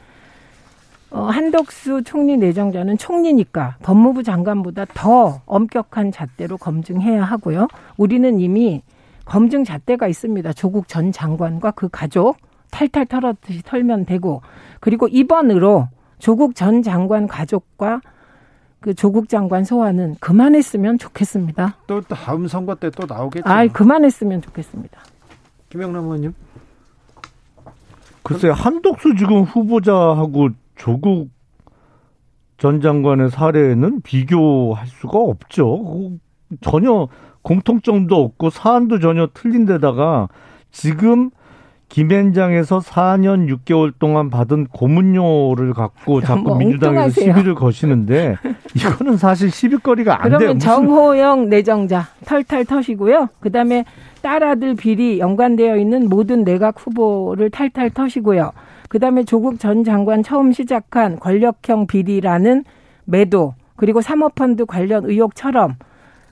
어, 1.11 1.23
한덕수 1.25 2.03
총리 2.05 2.37
내정자는 2.37 2.97
총리니까 2.99 3.77
법무부 3.83 4.23
장관보다 4.23 4.87
더 4.95 5.41
엄격한 5.47 6.13
잣대로 6.13 6.57
검증해야 6.57 7.25
하고요. 7.25 7.67
우리는 7.97 8.39
이미 8.39 8.83
검증 9.25 9.65
잣대가 9.65 10.07
있습니다. 10.07 10.53
조국 10.53 10.87
전 10.89 11.11
장관과 11.11 11.73
그 11.73 11.89
가족 11.89 12.37
탈탈 12.71 13.07
털었듯이 13.07 13.63
털면 13.65 14.07
되고 14.07 14.43
그리고 14.79 15.09
이번으로 15.09 15.89
조국 16.21 16.55
전 16.55 16.83
장관 16.83 17.27
가족과 17.27 18.01
그 18.81 18.95
조국 18.95 19.29
장관 19.29 19.65
소환은 19.65 20.17
그만했으면 20.21 20.97
좋겠습니다. 20.99 21.77
또 21.87 22.01
다음 22.03 22.47
선거 22.47 22.75
때 22.77 22.89
또 22.91 23.05
나오겠죠. 23.07 23.49
아, 23.49 23.67
그만했으면 23.67 24.41
좋겠습니다. 24.43 24.99
김영남 25.71 26.05
의원님. 26.05 26.35
글쎄 28.23 28.49
한덕수 28.51 29.17
지금 29.17 29.43
후보자하고 29.43 30.51
조국 30.81 31.29
전 32.57 32.81
장관의 32.81 33.31
사례는 33.31 34.01
비교할 34.01 34.87
수가 34.87 35.19
없죠. 35.19 36.13
전혀 36.63 37.07
공통점도 37.43 38.17
없고 38.17 38.49
사안도 38.49 38.99
전혀 38.99 39.29
틀린 39.35 39.67
데다가 39.67 40.29
지금 40.71 41.31
김현장에서 41.91 42.79
4년 42.79 43.47
6개월 43.55 43.93
동안 43.99 44.31
받은 44.31 44.69
고문료를 44.69 45.75
갖고 45.75 46.23
자꾸 46.23 46.43
뭐 46.43 46.57
민주당에서 46.57 47.03
엉뚱하세요. 47.03 47.35
시비를 47.35 47.55
거시는데 47.57 48.37
이거는 48.75 49.19
사실 49.19 49.51
시비거리가 49.51 50.23
안 50.23 50.31
돼요. 50.31 50.39
그러면 50.39 50.59
정호영 50.61 51.51
내정자 51.51 52.07
털탈 52.25 52.65
터시고요. 52.65 53.29
그다음에 53.41 53.85
딸아들 54.23 54.77
비리 54.77 55.19
연관되어 55.19 55.77
있는 55.77 56.09
모든 56.09 56.45
내각 56.45 56.77
후보를 56.79 57.51
탈탈 57.51 57.91
터시고요. 57.91 58.53
그다음에 58.91 59.23
조국 59.25 59.61
전 59.61 59.85
장관 59.85 60.23
처음 60.25 60.51
시작한 60.53 61.19
권력형 61.21 61.87
비리라는 61.87 62.65
매도 63.05 63.55
그리고 63.77 64.01
사모펀드 64.03 64.67
관련 64.67 65.05
의혹처럼 65.09 65.77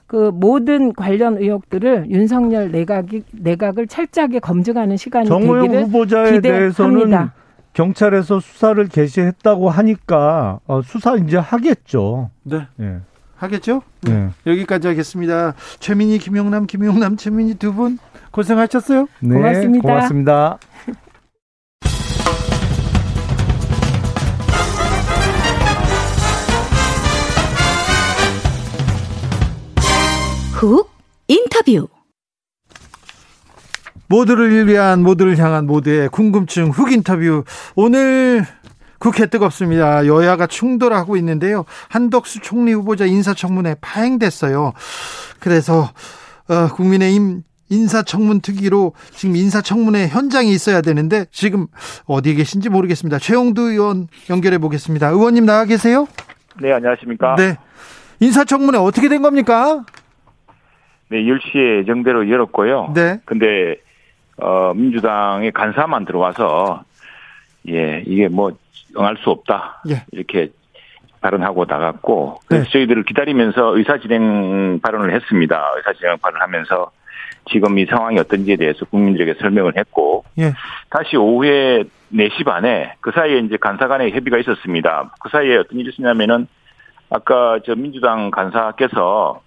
그 0.07 0.29
모든 0.33 0.91
관련 0.93 1.37
의혹들을 1.37 2.11
윤석열 2.11 2.69
내각이 2.71 3.23
내각을 3.31 3.87
철저하게 3.87 4.39
검증하는 4.39 4.97
시간이 4.97 5.27
정호영 5.27 5.61
되기를 5.67 5.83
후보자에 5.85 6.41
대해서는. 6.41 7.29
경찰에서 7.73 8.39
수사를 8.41 8.85
개시했다고 8.87 9.69
하니까 9.69 10.59
어, 10.67 10.81
수사 10.81 11.15
이제 11.15 11.37
하겠죠. 11.37 12.29
네. 12.43 12.67
예. 12.81 12.97
하겠죠? 13.37 13.83
네. 14.01 14.29
여기까지 14.45 14.87
하겠습니다. 14.89 15.53
최민희, 15.79 16.17
김용남, 16.17 16.65
김용남, 16.65 17.15
최민희 17.15 17.53
두 17.55 17.71
분 17.71 17.99
고생하셨어요. 18.31 19.07
네, 19.21 19.35
고맙습니다. 19.35 19.87
고맙습니다. 19.87 20.57
훅 30.59 30.91
인터뷰. 31.29 31.87
모두를 34.07 34.67
위한 34.67 35.01
모두를 35.03 35.37
향한 35.37 35.65
모두의 35.65 36.09
궁금증 36.09 36.71
훅 36.71 36.91
인터뷰. 36.91 37.45
오늘 37.75 38.45
국회 38.97 39.27
뜨겁습니다. 39.27 40.05
여야가 40.05 40.47
충돌하고 40.47 41.15
있는데요. 41.15 41.63
한덕수 41.87 42.41
총리 42.41 42.73
후보자 42.73 43.05
인사청문회 43.05 43.77
파행됐어요. 43.79 44.73
그래서 45.39 45.93
어, 46.49 46.67
국민의힘 46.73 47.43
인사청문 47.69 48.41
특위로 48.41 48.91
지금 49.11 49.37
인사청문회 49.37 50.09
현장에 50.09 50.49
있어야 50.49 50.81
되는데 50.81 51.25
지금 51.31 51.67
어디에 52.03 52.33
계신지 52.33 52.67
모르겠습니다. 52.67 53.17
최영두 53.19 53.61
의원 53.71 54.09
연결해 54.29 54.57
보겠습니다. 54.57 55.07
의원님 55.07 55.45
나와 55.45 55.63
계세요? 55.63 56.05
네, 56.61 56.73
안녕하십니까? 56.73 57.35
네. 57.37 57.55
인사청문회 58.19 58.77
어떻게 58.77 59.07
된 59.07 59.21
겁니까? 59.21 59.85
네, 61.09 61.23
10시에 61.23 61.79
예정대로 61.79 62.29
열었고요. 62.29 62.93
네. 62.95 63.19
근데 63.25 63.75
어 64.37 64.73
민주당의 64.73 65.51
간사만 65.51 66.05
들어와서 66.05 66.83
예, 67.67 68.03
이게 68.05 68.27
뭐 68.27 68.51
응할 68.97 69.17
수 69.17 69.29
없다. 69.29 69.83
예. 69.89 70.03
이렇게 70.11 70.49
발언하고 71.21 71.65
나갔고 71.65 72.39
그래서 72.45 72.63
네. 72.65 72.71
저희들을 72.71 73.03
기다리면서 73.03 73.77
의사진행 73.77 74.79
발언을 74.81 75.13
했습니다. 75.13 75.71
의사진행 75.77 76.17
발언을 76.19 76.41
하면서 76.41 76.91
지금 77.51 77.77
이 77.79 77.85
상황이 77.85 78.17
어떤지에 78.19 78.55
대해서 78.55 78.85
국민들에게 78.85 79.35
설명을 79.39 79.77
했고 79.77 80.23
예. 80.37 80.53
다시 80.89 81.17
오후에 81.17 81.83
4시 82.13 82.45
반에 82.45 82.93
그 83.01 83.11
사이에 83.11 83.39
이제 83.39 83.57
간사 83.57 83.87
간의 83.87 84.11
협의가 84.11 84.37
있었습니다. 84.37 85.11
그 85.19 85.29
사이에 85.29 85.57
어떤 85.57 85.79
일이 85.79 85.89
있었냐면은 85.89 86.47
아까 87.09 87.59
저 87.65 87.75
민주당 87.75 88.31
간사께서 88.31 89.41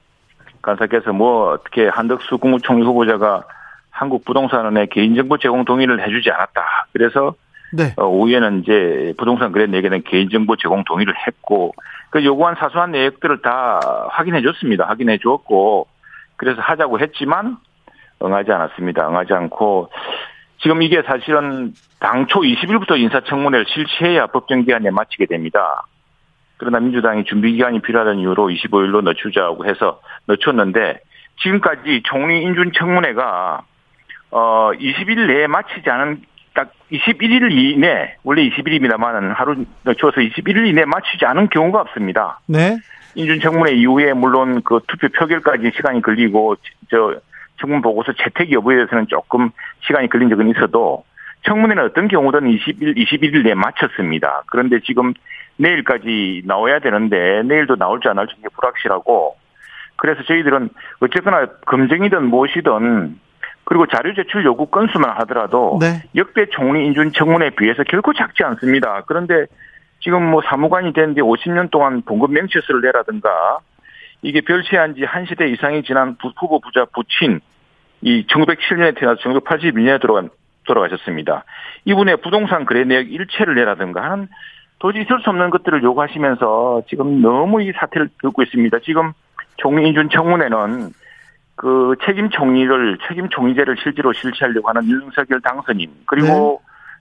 간사께서 0.63 1.13
뭐 1.13 1.53
어떻게 1.53 1.89
한덕수 1.89 2.39
국무총리 2.39 2.85
후보자가 2.85 3.45
한국 3.91 4.25
부동산원에 4.25 4.87
개인정보 4.87 5.39
제공 5.39 5.65
동의를 5.65 6.07
해주지 6.07 6.31
않았다. 6.31 6.87
그래서 6.93 7.35
네. 7.73 7.95
어, 7.97 8.05
오후에는 8.05 8.61
이제 8.63 9.15
부동산 9.19 9.53
거래 9.53 9.67
내게는 9.67 10.03
개인정보 10.03 10.57
제공 10.57 10.85
동의를 10.85 11.15
했고 11.27 11.75
그 12.11 12.25
요구한 12.25 12.55
사소한 12.57 12.93
내역들을 12.93 13.43
다 13.43 13.81
확인해 14.11 14.43
줬습니다. 14.43 14.87
확인해 14.87 15.19
주었고 15.19 15.87
그래서 16.37 16.61
하자고 16.61 17.01
했지만 17.01 17.57
응하지 18.23 18.53
않았습니다. 18.53 19.09
응하지 19.09 19.33
않고 19.33 19.91
지금 20.63 20.83
이게 20.83 21.03
사실은 21.03 21.73
당초 21.99 22.41
20일부터 22.41 22.99
인사청문회를 22.99 23.67
실시해야 23.67 24.27
법정 24.29 24.65
기한에 24.65 24.91
마치게 24.91 25.27
됩니다. 25.27 25.85
그러나 26.63 26.79
민주당이 26.79 27.25
준비 27.25 27.51
기간이 27.55 27.83
필요하다는 27.83 28.21
이유로 28.21 28.47
25일로 28.47 29.03
늦추자고 29.03 29.67
해서 29.67 30.01
늦췄는데 30.29 31.01
지금까지 31.43 32.03
총리 32.05 32.41
인준 32.43 32.71
청문회가 32.79 33.63
어 34.31 34.71
20일 34.73 35.27
내에 35.27 35.49
마치지 35.49 35.91
않은 35.91 36.23
딱 36.55 36.71
21일 36.93 37.51
이내 37.51 38.15
원래 38.23 38.49
20일입니다만은 38.49 39.35
하루 39.35 39.65
늦춰서 39.85 40.21
21일 40.21 40.69
이내 40.69 40.85
마치지 40.85 41.27
않은 41.27 41.49
경우가 41.49 41.81
없습니다. 41.81 42.39
네. 42.47 42.79
인준 43.17 43.41
청문회 43.41 43.73
이후에 43.75 44.13
물론 44.13 44.63
그 44.63 44.79
투표 44.87 45.09
표결까지 45.09 45.73
시간이 45.75 46.01
걸리고 46.01 46.55
저 46.93 47.17
청문 47.61 47.83
보고서 47.83 48.13
채택 48.13 48.53
여부에 48.53 48.77
대해서는 48.77 49.09
조금 49.09 49.51
시간이 49.81 50.09
걸린 50.09 50.29
적은 50.29 50.49
있어도 50.51 51.03
청문회는 51.45 51.83
어떤 51.83 52.07
경우든 52.07 52.41
20일 52.43 52.97
21일 52.97 53.43
내에 53.43 53.55
마쳤습니다. 53.55 54.45
그런데 54.47 54.79
지금 54.87 55.13
내일까지 55.57 56.43
나와야 56.47 56.79
되는데 56.81 57.43
내일도 57.45 57.77
나올지 57.77 58.09
안 58.09 58.17
나올지 58.17 58.35
불확실하고 58.55 59.37
그래서 59.97 60.23
저희들은 60.25 60.71
어쨌거나 61.01 61.47
검증이든 61.67 62.25
무엇이든 62.27 63.19
그리고 63.65 63.87
자료 63.87 64.13
제출 64.15 64.45
요구 64.45 64.67
건수만 64.67 65.11
하더라도 65.21 65.79
네. 65.81 66.03
역대 66.17 66.47
총리 66.51 66.85
인준 66.87 67.13
청문회에 67.13 67.51
비해서 67.51 67.85
결코 67.85 68.13
작지 68.13 68.43
않습니다. 68.43 69.03
그런데 69.07 69.47
지금 70.01 70.29
뭐 70.31 70.43
사무관이 70.43 70.93
됐는데 70.93 71.21
50년 71.23 71.71
동안 71.71 72.03
봉급 72.03 72.33
명치서를 72.33 72.81
내라든가 72.81 73.59
이게 74.23 74.41
별세한 74.41 74.95
지 74.97 75.05
한 75.05 75.27
시대 75.27 75.49
이상이 75.49 75.85
지난 75.85 76.17
부- 76.17 76.33
후보 76.37 76.61
부자 76.61 76.87
부친 76.93 77.41
이 78.01 78.27
1907년에 78.27 78.99
태어나서 78.99 79.21
1982년에 79.23 80.01
돌아간, 80.01 80.31
돌아가셨습니다. 80.67 81.45
이분의 81.85 82.17
부동산 82.17 82.65
거래 82.65 82.83
내역 82.85 83.13
일체를 83.13 83.55
내라든가 83.55 84.03
하는 84.03 84.29
도저히 84.83 85.03
있을 85.03 85.21
수 85.21 85.31
없는 85.31 85.51
것들을 85.51 85.81
요구하시면서 85.85 86.83
지금 86.89 87.23
너무 87.23 87.63
이 87.63 87.71
사태를 87.71 88.09
겪고 88.21 88.43
있습니다. 88.43 88.81
지금 88.81 89.13
총리 89.57 89.87
인준 89.87 90.11
청문회는 90.11 90.91
그 91.55 91.95
책임 92.05 92.31
총리를 92.31 92.99
책임 93.07 93.29
총리제를 93.29 93.77
실제로 93.81 94.13
실시하려고 94.13 94.69
하는 94.69 94.83
윤석열 94.89 95.41
당선인 95.41 95.89
그리고 96.07 96.61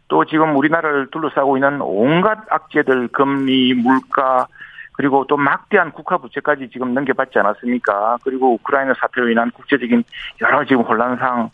또 0.10 0.24
지금 0.26 0.56
우리나라를 0.58 1.08
둘러싸고 1.10 1.58
있는 1.58 1.82
온갖 1.82 2.38
악재들 2.52 3.08
금리 3.08 3.74
물가 3.74 4.46
그리고 4.92 5.26
또 5.28 5.36
막대한 5.36 5.92
국가 5.92 6.20
부채까지 6.20 6.70
지금 6.72 6.94
넘겨받지 6.94 7.40
않았습니까? 7.40 8.18
그리고 8.24 8.54
우크라이나 8.54 8.94
사태로 9.00 9.32
인한 9.32 9.50
국제적인 9.50 10.04
여러 10.42 10.64
지금 10.66 10.84
혼란상 10.84 11.50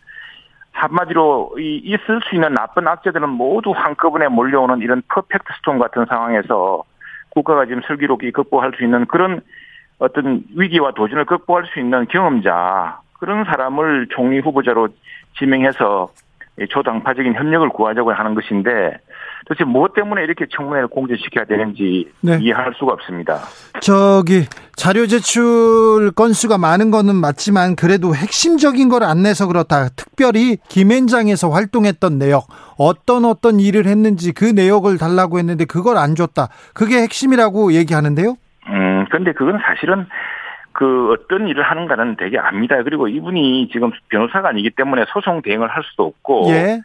한마디로 0.78 1.56
이 1.58 1.82
있을 1.84 2.22
수 2.24 2.36
있는 2.36 2.54
나쁜 2.54 2.88
악재들은 2.88 3.30
모두 3.30 3.72
한꺼번에 3.72 4.28
몰려오는 4.28 4.80
이런 4.82 5.02
퍼펙트 5.08 5.46
스톰 5.58 5.80
같은 5.80 6.06
상황에서 6.06 6.84
국가가 7.30 7.66
지금 7.66 7.82
슬기롭게 7.88 8.30
극복할 8.32 8.72
수 8.78 8.84
있는 8.84 9.06
그런 9.06 9.42
어떤 9.98 10.44
위기와 10.56 10.92
도전을 10.92 11.26
극복할 11.26 11.66
수 11.66 11.80
있는 11.80 12.06
경험자 12.08 13.00
그런 13.20 13.44
사람을 13.46 14.08
총리 14.12 14.40
후보자로 14.40 14.90
지명해서 15.40 16.12
초당파적인 16.70 17.34
협력을 17.34 17.68
구하자고 17.70 18.14
하는 18.14 18.36
것인데 18.36 18.98
도대체 19.48 19.64
무엇 19.64 19.94
때문에 19.94 20.24
이렇게 20.24 20.46
청문회를 20.52 20.90
공개시켜야 20.90 21.46
되는지 21.46 22.12
네. 22.22 22.38
이해할 22.42 22.74
수가 22.78 22.94
없습니다. 22.94 23.40
저기 23.82 24.46
자료 24.76 25.08
제출 25.08 26.12
건수가 26.12 26.58
많은 26.58 26.92
거는 26.92 27.16
맞지만 27.16 27.76
그래도 27.76 28.14
핵심적인 28.14 28.90
걸 28.90 29.08
안 29.08 29.24
내서 29.24 29.48
그렇다. 29.48 29.88
특별히 29.96 30.58
김앤장에서 30.68 31.50
활동했던 31.50 32.18
내역, 32.18 32.48
어떤 32.78 33.24
어떤 33.26 33.60
일을 33.62 33.86
했는지 33.86 34.34
그 34.34 34.44
내역을 34.44 34.98
달라고 34.98 35.38
했는데 35.40 35.64
그걸 35.66 35.98
안 35.98 36.14
줬다. 36.16 36.50
그게 36.74 36.98
핵심이라고 37.04 37.72
얘기하는데요. 37.74 38.36
음, 38.70 39.06
근데 39.10 39.32
그건 39.32 39.60
사실은 39.66 40.08
그 40.74 41.12
어떤 41.14 41.48
일을 41.48 41.64
하는가는 41.64 42.18
되게 42.18 42.38
압니다. 42.38 42.84
그리고 42.84 43.08
이분이 43.08 43.70
지금 43.72 43.92
변호사가 44.10 44.50
아니기 44.50 44.72
때문에 44.72 45.06
소송 45.14 45.42
대행을 45.42 45.70
할 45.70 45.84
수도 45.90 46.04
없고 46.06 46.48
예. 46.50 46.82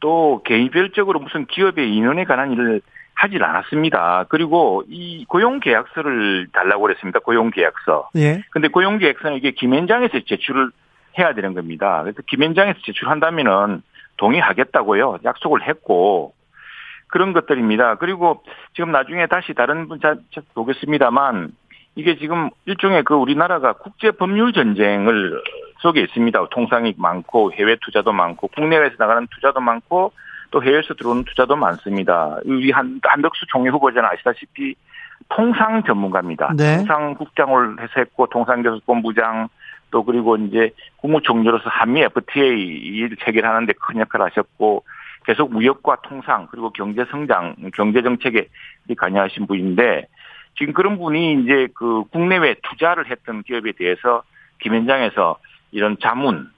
또 0.00 0.42
개인별적으로 0.44 1.18
무슨 1.20 1.46
기업의 1.46 1.94
인원에 1.94 2.24
관한 2.24 2.52
일을 2.52 2.80
하질 3.14 3.42
않았습니다. 3.42 4.26
그리고 4.28 4.84
이 4.88 5.24
고용계약서를 5.26 6.48
달라고 6.52 6.82
그랬습니다. 6.82 7.18
고용계약서. 7.18 8.10
예. 8.16 8.42
근데 8.50 8.68
고용계약서는 8.68 9.36
이게 9.36 9.50
김현장에서 9.50 10.20
제출을 10.26 10.70
해야 11.18 11.34
되는 11.34 11.52
겁니다. 11.54 12.00
그래서 12.02 12.22
김현장에서 12.26 12.78
제출한다면은 12.84 13.82
동의하겠다고요. 14.18 15.18
약속을 15.24 15.66
했고 15.66 16.32
그런 17.08 17.32
것들입니다. 17.32 17.96
그리고 17.96 18.42
지금 18.74 18.92
나중에 18.92 19.26
다시 19.26 19.52
다른 19.54 19.88
분 19.88 19.98
자, 20.00 20.14
자- 20.32 20.42
보겠습니다만 20.54 21.50
이게 21.98 22.16
지금 22.16 22.48
일종의 22.64 23.02
그 23.02 23.14
우리나라가 23.14 23.72
국제 23.72 24.12
법률 24.12 24.52
전쟁을 24.52 25.42
속에 25.80 26.00
있습니다. 26.02 26.46
통상이 26.50 26.94
많고 26.96 27.52
해외 27.52 27.76
투자도 27.84 28.12
많고 28.12 28.46
국내외에서 28.54 28.94
나가는 29.00 29.26
투자도 29.34 29.58
많고 29.60 30.12
또 30.52 30.62
해외에서 30.62 30.94
들어오는 30.94 31.24
투자도 31.24 31.56
많습니다. 31.56 32.38
우리 32.44 32.70
한 32.70 33.00
한덕수 33.02 33.46
총리 33.48 33.68
후보자는 33.70 34.08
아시다시피 34.12 34.76
통상 35.28 35.82
전문가입니다. 35.82 36.52
네. 36.56 36.76
통상 36.76 37.16
국장을 37.16 37.80
해서 37.80 37.92
했고 37.96 38.28
통상 38.28 38.62
교섭본부장 38.62 39.48
또 39.90 40.04
그리고 40.04 40.36
이제 40.36 40.70
국무총리로서 40.98 41.68
한미 41.68 42.02
FTA를 42.02 43.16
체결하는데 43.24 43.72
큰 43.72 43.98
역할을 43.98 44.26
하셨고 44.26 44.84
계속 45.26 45.52
무역과 45.52 45.96
통상 46.04 46.46
그리고 46.52 46.70
경제 46.70 47.04
성장, 47.10 47.56
경제 47.74 48.02
정책에 48.02 48.46
관여하신 48.96 49.48
분인데 49.48 50.06
지금 50.56 50.72
그런 50.72 50.98
분이 50.98 51.42
이제 51.42 51.68
그 51.74 52.04
국내외 52.10 52.56
투자를 52.62 53.10
했던 53.10 53.42
기업에 53.42 53.72
대해서 53.72 54.22
김현장에서 54.60 55.38
이런 55.70 55.96
자문, 56.02 56.48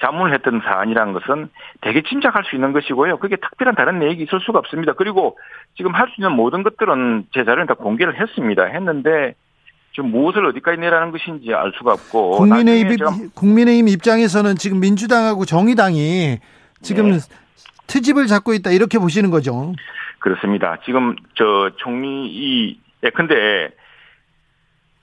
자문을 0.00 0.32
했던 0.34 0.60
사안이라는 0.64 1.12
것은 1.12 1.48
되게 1.80 2.02
짐작할 2.02 2.44
수 2.44 2.54
있는 2.54 2.72
것이고요. 2.72 3.18
그게 3.18 3.36
특별한 3.36 3.74
다른 3.74 3.98
내역이 3.98 4.22
있을 4.24 4.40
수가 4.40 4.58
없습니다. 4.60 4.92
그리고 4.92 5.38
지금 5.76 5.94
할 5.94 6.08
수 6.08 6.14
있는 6.18 6.32
모든 6.32 6.62
것들은 6.62 7.26
제 7.34 7.44
자료는 7.44 7.66
다 7.66 7.74
공개를 7.74 8.20
했습니다. 8.20 8.64
했는데 8.64 9.34
지금 9.92 10.10
무엇을 10.10 10.46
어디까지 10.46 10.78
내라는 10.80 11.10
것인지 11.10 11.52
알 11.52 11.72
수가 11.76 11.94
없고 11.94 12.32
국민의힘, 12.32 12.96
국민의힘 13.34 13.88
입장에서는 13.88 14.54
지금 14.56 14.78
민주당하고 14.78 15.44
정의당이 15.44 16.38
지금 16.82 17.10
네. 17.10 17.18
트집을 17.88 18.26
잡고 18.26 18.52
있다 18.54 18.70
이렇게 18.70 18.98
보시는 18.98 19.30
거죠. 19.30 19.72
그렇습니다. 20.20 20.76
지금 20.84 21.16
저 21.34 21.70
총리 21.78 22.26
이 22.26 22.78
예, 23.04 23.10
근데 23.10 23.70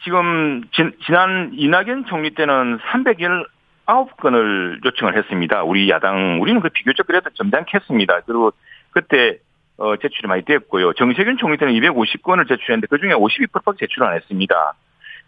지금 0.04 0.64
진, 0.74 0.93
지난 1.06 1.52
이낙연 1.54 2.06
총리 2.06 2.34
때는 2.34 2.80
319건을 2.80 4.86
요청을 4.86 5.18
했습니다. 5.18 5.64
우리 5.64 5.89
야당 5.89 6.41
우리는 6.41 6.60
그 6.62 6.70
비교적 6.70 7.08
그래도 7.08 7.30
점잖게 7.32 7.72
했습니다. 7.76 8.22
그리고 8.26 8.52
그때 8.91 9.39
어, 9.78 9.98
제출이 9.98 10.28
많이 10.28 10.43
됐고요. 10.46 10.93
정세균 10.93 11.38
총리 11.38 11.58
때는 11.58 11.74
250건을 11.74 12.48
제출했는데 12.48 12.88
그 12.88 13.00
중에 13.00 13.12
52%밖에 13.12 13.86
제출을 13.86 14.08
안 14.08 14.16
했습니다. 14.16 14.74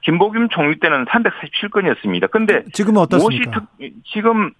김복윤 0.01 0.49
총리 0.49 0.79
때는 0.79 1.05
347건이었습니다. 1.05 2.31
근데 2.31 2.63
지금 2.71 2.93
무엇이 2.93 3.15
어떻습니까? 3.15 3.65
특, 3.79 3.91
지금 4.05 4.51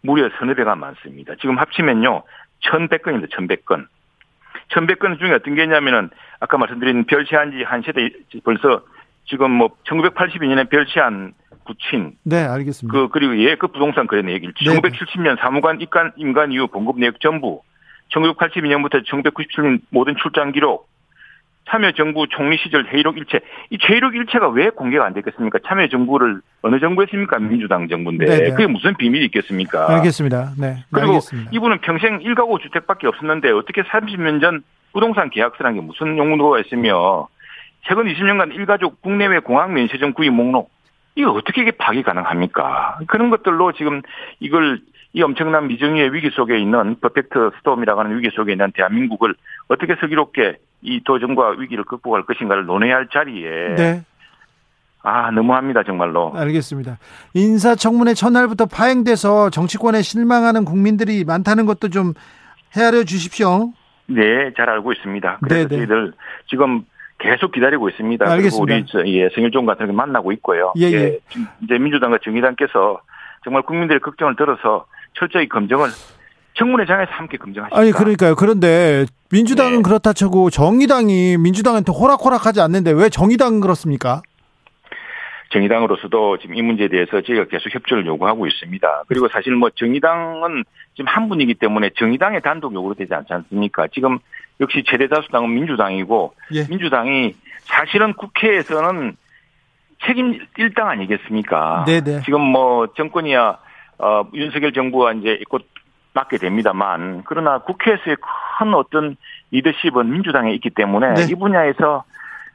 무려 0.00 0.28
서너 0.38 0.54
배가 0.54 0.74
많습니다. 0.74 1.34
지금 1.40 1.58
합치면요. 1.58 2.22
1100건입니다. 2.64 3.30
1100건. 3.30 3.86
1100건 4.72 5.18
중에 5.18 5.32
어떤 5.32 5.54
게 5.54 5.62
있냐면은 5.64 6.10
아까 6.40 6.58
말씀드린 6.58 7.04
별시한지 7.04 7.62
한 7.62 7.82
세대 7.82 8.10
벌써 8.44 8.82
지금 9.26 9.50
뭐 9.52 9.70
1982년에 9.88 10.68
별시한 10.70 11.34
부친 11.66 12.12
네, 12.24 12.44
알겠습니다. 12.44 12.96
그 12.98 13.08
그리고 13.08 13.36
예 13.38 13.54
그 13.56 13.68
부동산 13.68 14.06
거래 14.06 14.22
내역일 14.22 14.52
네. 14.54 14.64
1970년 14.64 15.38
사무관 15.38 15.80
입간 15.80 16.12
임관 16.16 16.52
이후 16.52 16.66
봉급 16.68 16.98
내역 16.98 17.20
전부 17.20 17.62
1982년부터 18.12 19.04
1997년 19.04 19.80
모든 19.90 20.16
출장 20.16 20.52
기록 20.52 20.88
참여정부 21.68 22.26
총리 22.28 22.56
시절 22.56 22.86
회의록 22.86 23.18
일체 23.18 23.40
이 23.70 23.78
회의록 23.82 24.14
일체가 24.14 24.48
왜 24.48 24.70
공개가 24.70 25.04
안 25.04 25.14
됐겠습니까? 25.14 25.58
참여정부를 25.66 26.40
어느 26.62 26.80
정부 26.80 27.02
했습니까? 27.02 27.38
민주당 27.38 27.88
정부인데 27.88 28.26
네네. 28.26 28.50
그게 28.50 28.66
무슨 28.66 28.94
비밀이 28.96 29.26
있겠습니까? 29.26 29.88
알겠습니다. 29.96 30.52
네, 30.58 30.84
그리고 30.92 31.12
알겠습니다. 31.12 31.50
이분은 31.52 31.78
평생 31.78 32.18
1가구 32.20 32.60
주택밖에 32.60 33.06
없었는데 33.06 33.50
어떻게 33.50 33.82
30년 33.82 34.40
전 34.40 34.62
부동산 34.92 35.30
계약서라는 35.30 35.80
게 35.80 35.86
무슨 35.86 36.16
용도가 36.16 36.60
있으며 36.60 37.28
최근 37.86 38.04
20년간 38.04 38.54
일가족 38.54 39.02
국내외 39.02 39.38
공항 39.40 39.74
면세점 39.74 40.14
구입 40.14 40.32
목록 40.32 40.70
이거 41.14 41.32
어떻게 41.32 41.62
이게 41.62 41.72
파악이 41.72 42.02
가능합니까? 42.02 42.98
그런 43.08 43.28
것들로 43.30 43.72
지금 43.72 44.02
이걸 44.40 44.80
이 45.14 45.22
엄청난 45.22 45.68
미정의의 45.68 46.12
위기 46.12 46.30
속에 46.30 46.58
있는 46.58 46.96
퍼펙트 47.00 47.50
스톰이라고 47.58 48.00
하는 48.00 48.18
위기 48.18 48.30
속에 48.34 48.52
있는 48.52 48.70
대한민국을 48.72 49.34
어떻게 49.68 49.96
슬기롭게 49.96 50.58
이 50.82 51.02
도전과 51.04 51.56
위기를 51.58 51.84
극복할 51.84 52.24
것인가를 52.24 52.66
논해야 52.66 52.96
할 52.96 53.08
자리에 53.12 53.74
네, 53.76 54.02
아 55.02 55.30
너무합니다 55.30 55.82
정말로 55.82 56.32
알겠습니다. 56.36 56.98
인사청문회 57.34 58.14
첫날부터 58.14 58.66
파행돼서 58.66 59.50
정치권에 59.50 60.02
실망하는 60.02 60.64
국민들이 60.64 61.24
많다는 61.24 61.66
것도 61.66 61.88
좀 61.88 62.12
헤아려 62.76 63.04
주십시오. 63.04 63.72
네, 64.06 64.52
잘 64.56 64.68
알고 64.70 64.92
있습니다. 64.92 65.38
그래서 65.42 65.68
네네. 65.68 65.86
저희들 65.86 66.12
지금 66.48 66.84
계속 67.18 67.52
기다리고 67.52 67.88
있습니다. 67.88 68.24
알겠습니다. 68.30 68.64
그리고 68.64 68.78
우리 68.78 68.86
저, 68.86 69.06
예, 69.06 69.28
성일종 69.34 69.66
같은 69.66 69.86
거 69.86 69.92
만나고 69.92 70.32
있고요. 70.32 70.72
예, 70.76 70.84
예. 70.84 71.18
지금 71.28 71.46
이제 71.62 71.78
민주당과 71.78 72.18
정의당께서 72.22 73.00
정말 73.42 73.62
국민들의 73.62 74.00
걱정을 74.00 74.36
들어서 74.36 74.86
철저히 75.18 75.48
검증을 75.48 75.88
청문회장에서 76.54 77.10
함께 77.12 77.36
검증하십니다. 77.36 77.80
아니 77.80 77.92
그러니까요. 77.92 78.34
그런데 78.34 79.06
민주당은 79.30 79.78
네. 79.78 79.82
그렇다 79.82 80.12
쳐고 80.12 80.50
정의당이 80.50 81.36
민주당한테 81.38 81.92
호락호락하지 81.92 82.60
않는데 82.60 82.92
왜 82.92 83.08
정의당은 83.08 83.60
그렇습니까? 83.60 84.22
정의당으로서도 85.50 86.38
지금 86.38 86.56
이 86.56 86.62
문제에 86.62 86.88
대해서 86.88 87.22
저희가 87.22 87.46
계속 87.46 87.74
협조를 87.74 88.06
요구하고 88.06 88.46
있습니다. 88.46 89.04
그리고 89.08 89.28
사실 89.28 89.54
뭐 89.54 89.70
정의당은 89.70 90.64
지금 90.94 91.08
한 91.08 91.28
분이기 91.28 91.54
때문에 91.54 91.90
정의당의 91.96 92.42
단독 92.42 92.74
요구로 92.74 92.94
되지 92.94 93.14
않지 93.14 93.32
않습니까? 93.32 93.86
지금 93.94 94.18
역시 94.60 94.82
최대 94.86 95.08
다수당은 95.08 95.54
민주당이고 95.54 96.34
예. 96.52 96.66
민주당이 96.68 97.34
사실은 97.62 98.12
국회에서는 98.14 99.16
책임 100.04 100.38
일당 100.58 100.88
아니겠습니까? 100.88 101.84
네네. 101.86 102.22
지금 102.24 102.40
뭐 102.40 102.88
정권이야 102.94 103.58
어, 103.98 104.24
윤석열 104.34 104.72
정부와 104.72 105.12
이제 105.12 105.40
곧 105.48 105.66
맡게 106.14 106.38
됩니다만 106.38 107.22
그러나 107.24 107.58
국회에서의 107.58 108.16
큰 108.58 108.74
어떤 108.74 109.16
리더십은 109.50 110.10
민주당에 110.10 110.52
있기 110.54 110.70
때문에 110.70 111.14
네. 111.14 111.26
이 111.30 111.34
분야에서 111.34 112.04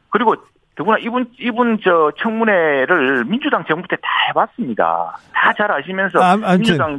그리고 0.09 0.35
더구나 0.75 0.97
이분 0.99 1.31
이분 1.39 1.79
저 1.83 2.11
청문회를 2.17 3.25
민주당 3.25 3.63
정부 3.65 3.87
때 3.87 3.95
다 3.97 4.09
해봤습니다. 4.29 5.17
다 5.33 5.53
잘 5.53 5.71
아시면서 5.71 6.19
아. 6.19 6.35
민주당 6.55 6.97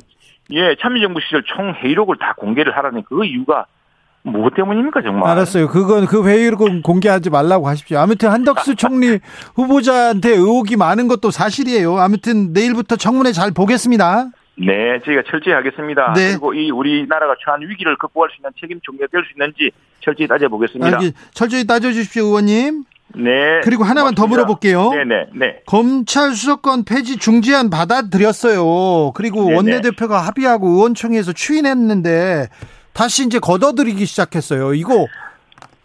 예 0.51 0.75
참여정부 0.77 1.21
시절 1.21 1.43
총 1.45 1.73
회의록을 1.75 2.17
다 2.19 2.35
공개를 2.37 2.77
하라는 2.77 3.03
그 3.03 3.25
이유가 3.25 3.67
무엇 4.25 4.55
때문입니까 4.55 5.03
정말? 5.03 5.31
알았어요. 5.31 5.69
그건 5.69 6.07
그 6.07 6.27
회의를 6.27 6.57
공- 6.57 6.81
공개하지 6.83 7.29
말라고 7.29 7.69
하십시오. 7.69 7.99
아무튼 7.99 8.31
한덕수 8.31 8.75
총리 8.75 9.19
후보자한테 9.55 10.31
의혹이 10.31 10.77
많은 10.77 11.09
것도 11.09 11.31
사실이에요. 11.31 11.99
아무튼 11.99 12.53
내일부터 12.55 12.97
청문회 12.97 13.33
잘 13.33 13.51
보겠습니다. 13.53 14.31
네, 14.57 15.01
저희가 15.05 15.23
철저히 15.31 15.53
하겠습니다. 15.53 16.15
네. 16.15 16.31
그리고 16.31 16.55
이 16.55 16.71
우리나라가 16.71 17.35
처한 17.45 17.61
위기를 17.63 17.97
극복할 17.99 18.31
수 18.31 18.37
있는 18.39 18.51
책임 18.59 18.81
종료될 18.83 19.25
수 19.25 19.33
있는지 19.35 19.71
철저히 20.01 20.27
따져보겠습니다. 20.27 20.87
알기, 20.97 21.13
철저히 21.35 21.67
따져주십시오, 21.67 22.25
의원님. 22.25 22.85
네. 23.17 23.61
그리고 23.63 23.85
하나만 23.85 24.15
더 24.15 24.23
고맙습니다. 24.23 24.27
물어볼게요. 24.47 24.91
네네, 24.91 25.27
네. 25.35 25.61
검찰 25.67 26.33
수사권 26.33 26.85
폐지 26.85 27.19
중지안 27.19 27.69
받아들였어요. 27.69 29.13
그리고 29.15 29.45
네네. 29.45 29.57
원내대표가 29.57 30.21
합의하고 30.21 30.69
의원총회에서 30.69 31.33
추인했는데 31.33 32.49
다시 32.95 33.27
이제 33.27 33.39
걷어들이기 33.41 34.07
시작했어요. 34.07 34.73
이거 34.73 35.07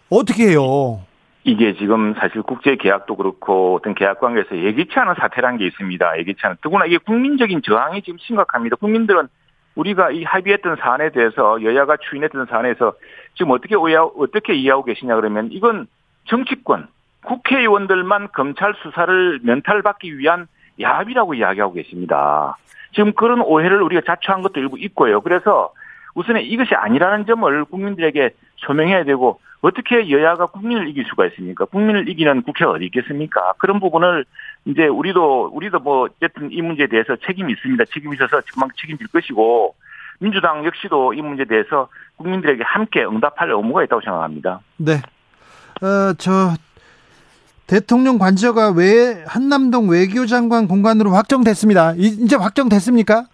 어떻게 0.10 0.49
해요? 0.49 1.01
이게 1.43 1.74
지금 1.76 2.14
사실 2.14 2.43
국제 2.43 2.76
계약도 2.76 3.16
그렇고 3.16 3.76
어떤 3.76 3.95
계약 3.95 4.20
관계에서 4.20 4.55
예기치 4.55 4.91
않은 4.99 5.16
사태라는 5.20 5.57
게 5.57 5.66
있습니다. 5.68 6.20
예기치 6.20 6.39
않은. 6.43 6.57
더구나 6.62 6.86
이게 6.86 6.97
국민적인 6.99 7.62
저항이 7.64 8.03
지금 8.03 8.20
심각합니다. 8.20 8.76
국민들은 8.76 9.28
우리가 9.76 10.12
이 10.12 10.24
합의했던 10.24 10.78
사안에 10.80 11.12
대해서 11.12 11.62
여야가 11.64 11.97
추인했던 11.97 12.45
사안에서 12.47 12.93
지금 13.36 13.51
어떻게 13.51 13.76
오야, 13.76 14.01
어떻게 14.01 14.53
이해하고 14.53 14.84
계시냐 14.84 15.16
그러면 15.16 15.49
이건 15.51 15.88
정치권, 16.26 16.88
국회의원들만 17.26 18.30
검찰 18.34 18.76
수사를 18.84 19.39
면탈받기 19.41 20.20
위한 20.20 20.47
야합이라고 20.80 21.34
이야기하고 21.34 21.74
계십니다. 21.74 22.57
지금 22.93 23.14
그런 23.14 23.41
오해를 23.41 23.82
우리가 23.82 24.01
자초한 24.05 24.41
것도 24.41 24.60
일부 24.60 24.78
있고요. 24.80 25.22
그래서 25.22 25.72
우선은 26.20 26.41
이것이 26.41 26.76
아니라는 26.76 27.26
점을 27.26 27.65
국민들에게 27.65 28.32
소명해야 28.57 29.05
되고 29.05 29.39
어떻게 29.61 30.09
여야가 30.09 30.47
국민을 30.47 30.89
이길 30.89 31.05
수가 31.05 31.26
있습니까? 31.28 31.65
국민을 31.65 32.09
이기는 32.09 32.41
국회가 32.43 32.72
어디 32.72 32.86
있겠습니까? 32.86 33.53
그런 33.57 33.80
부분을 33.80 34.26
이제 34.65 34.86
우리도 34.88 35.51
우리도 35.53 35.80
뭐 35.80 36.07
어쨌든 36.09 36.51
이 36.51 36.61
문제에 36.61 36.88
대해서 36.88 37.15
책임이 37.26 37.53
있습니다. 37.53 37.86
책임이 37.93 38.15
있어서 38.15 38.41
그만 38.53 38.70
책임질 38.80 39.07
것이고 39.07 39.76
민주당 40.20 40.65
역시도 40.65 41.13
이 41.13 41.22
문제에 41.22 41.45
대해서 41.45 41.88
국민들에게 42.17 42.63
함께 42.65 43.03
응답할 43.05 43.51
의무가 43.51 43.84
있다고 43.86 44.01
생각합니다. 44.01 44.59
네. 44.78 44.95
어, 45.82 46.13
저, 46.17 46.53
대통령 47.67 48.17
관저가 48.17 48.72
외, 48.72 49.24
한남동 49.28 49.89
외교장관 49.89 50.67
공간으로 50.67 51.11
확정됐습니다. 51.11 51.93
이- 51.93 52.17
이제 52.24 52.36
확정됐습니까? 52.36 53.26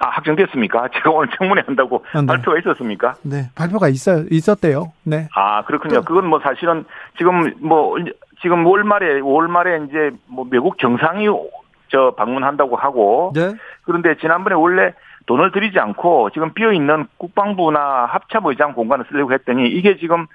아 0.00 0.08
확정됐습니까? 0.10 0.88
제가 0.94 1.10
오늘 1.10 1.28
청문회 1.36 1.62
한다고 1.66 2.04
아, 2.12 2.20
네. 2.20 2.26
발표가 2.26 2.58
있었습니까? 2.58 3.14
네. 3.22 3.50
발표가 3.54 3.88
있어, 3.88 4.24
있었대요. 4.30 4.92
네. 5.04 5.28
아 5.34 5.64
그렇군요. 5.64 6.02
그건 6.02 6.26
뭐 6.26 6.40
사실은 6.40 6.84
지금 7.16 7.52
뭐 7.60 7.96
지금 8.40 8.64
월 8.66 8.84
말에 8.84 9.20
월 9.20 9.48
말에 9.48 9.84
이제 9.88 10.10
뭐 10.26 10.46
외국 10.50 10.78
정상이 10.78 11.26
저 11.88 12.14
방문한다고 12.16 12.76
하고 12.76 13.32
네. 13.34 13.54
그런데 13.82 14.16
지난번에 14.18 14.54
원래 14.54 14.92
돈을 15.26 15.52
들이지 15.52 15.78
않고 15.78 16.30
지금 16.30 16.52
비어 16.54 16.72
있는 16.72 17.06
국방부나 17.18 18.06
합참의장 18.06 18.74
공간을 18.74 19.06
쓰려고 19.10 19.32
했더니 19.32 19.68
이게 19.68 19.96
지금 19.98 20.26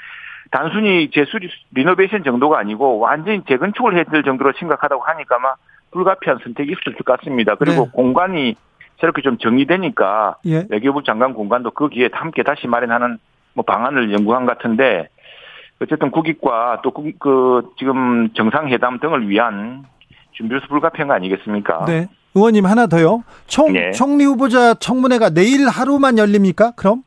단순히 0.52 1.10
재수리 1.12 1.50
리노베이션 1.72 2.24
정도가 2.24 2.60
아니고 2.60 3.00
완전히 3.00 3.44
재건축을 3.48 3.96
해야 3.96 4.04
될 4.04 4.24
정도로 4.24 4.54
심각하다고 4.58 5.02
하니까 5.02 5.36
아마 5.38 5.54
불가피한 5.92 6.40
선택이 6.44 6.72
있을 6.72 6.96
것 6.96 7.06
같습니다. 7.06 7.56
그리고 7.56 7.86
네. 7.86 7.92
공간이 7.92 8.56
저렇게 9.04 9.22
좀 9.22 9.38
정리되니까 9.38 10.38
예. 10.46 10.66
외교부 10.70 11.04
장관 11.04 11.34
공간도 11.34 11.72
거기에 11.72 12.08
함께 12.14 12.42
다시 12.42 12.68
마련하는 12.68 13.18
뭐 13.54 13.66
방안을 13.66 14.14
연구한 14.14 14.46
것 14.46 14.58
같은데 14.58 15.10
어쨌든 15.82 16.10
국익과 16.10 16.80
또 16.84 16.92
그 17.20 17.74
지금 17.78 18.30
정상회담 18.34 19.00
등을 19.02 19.28
위한 19.28 19.84
준비로서 20.32 20.68
불가피한 20.68 21.10
거 21.10 21.16
아니겠습니까? 21.16 21.84
네. 21.86 22.08
의원님 22.34 22.66
하나 22.66 22.88
더요. 22.88 23.26
총, 23.46 23.74
네. 23.74 23.92
총리 23.92 24.24
후보자 24.24 24.74
청문회가 24.76 25.32
내일 25.32 25.68
하루만 25.68 26.18
열립니까? 26.18 26.72
그럼? 26.78 27.04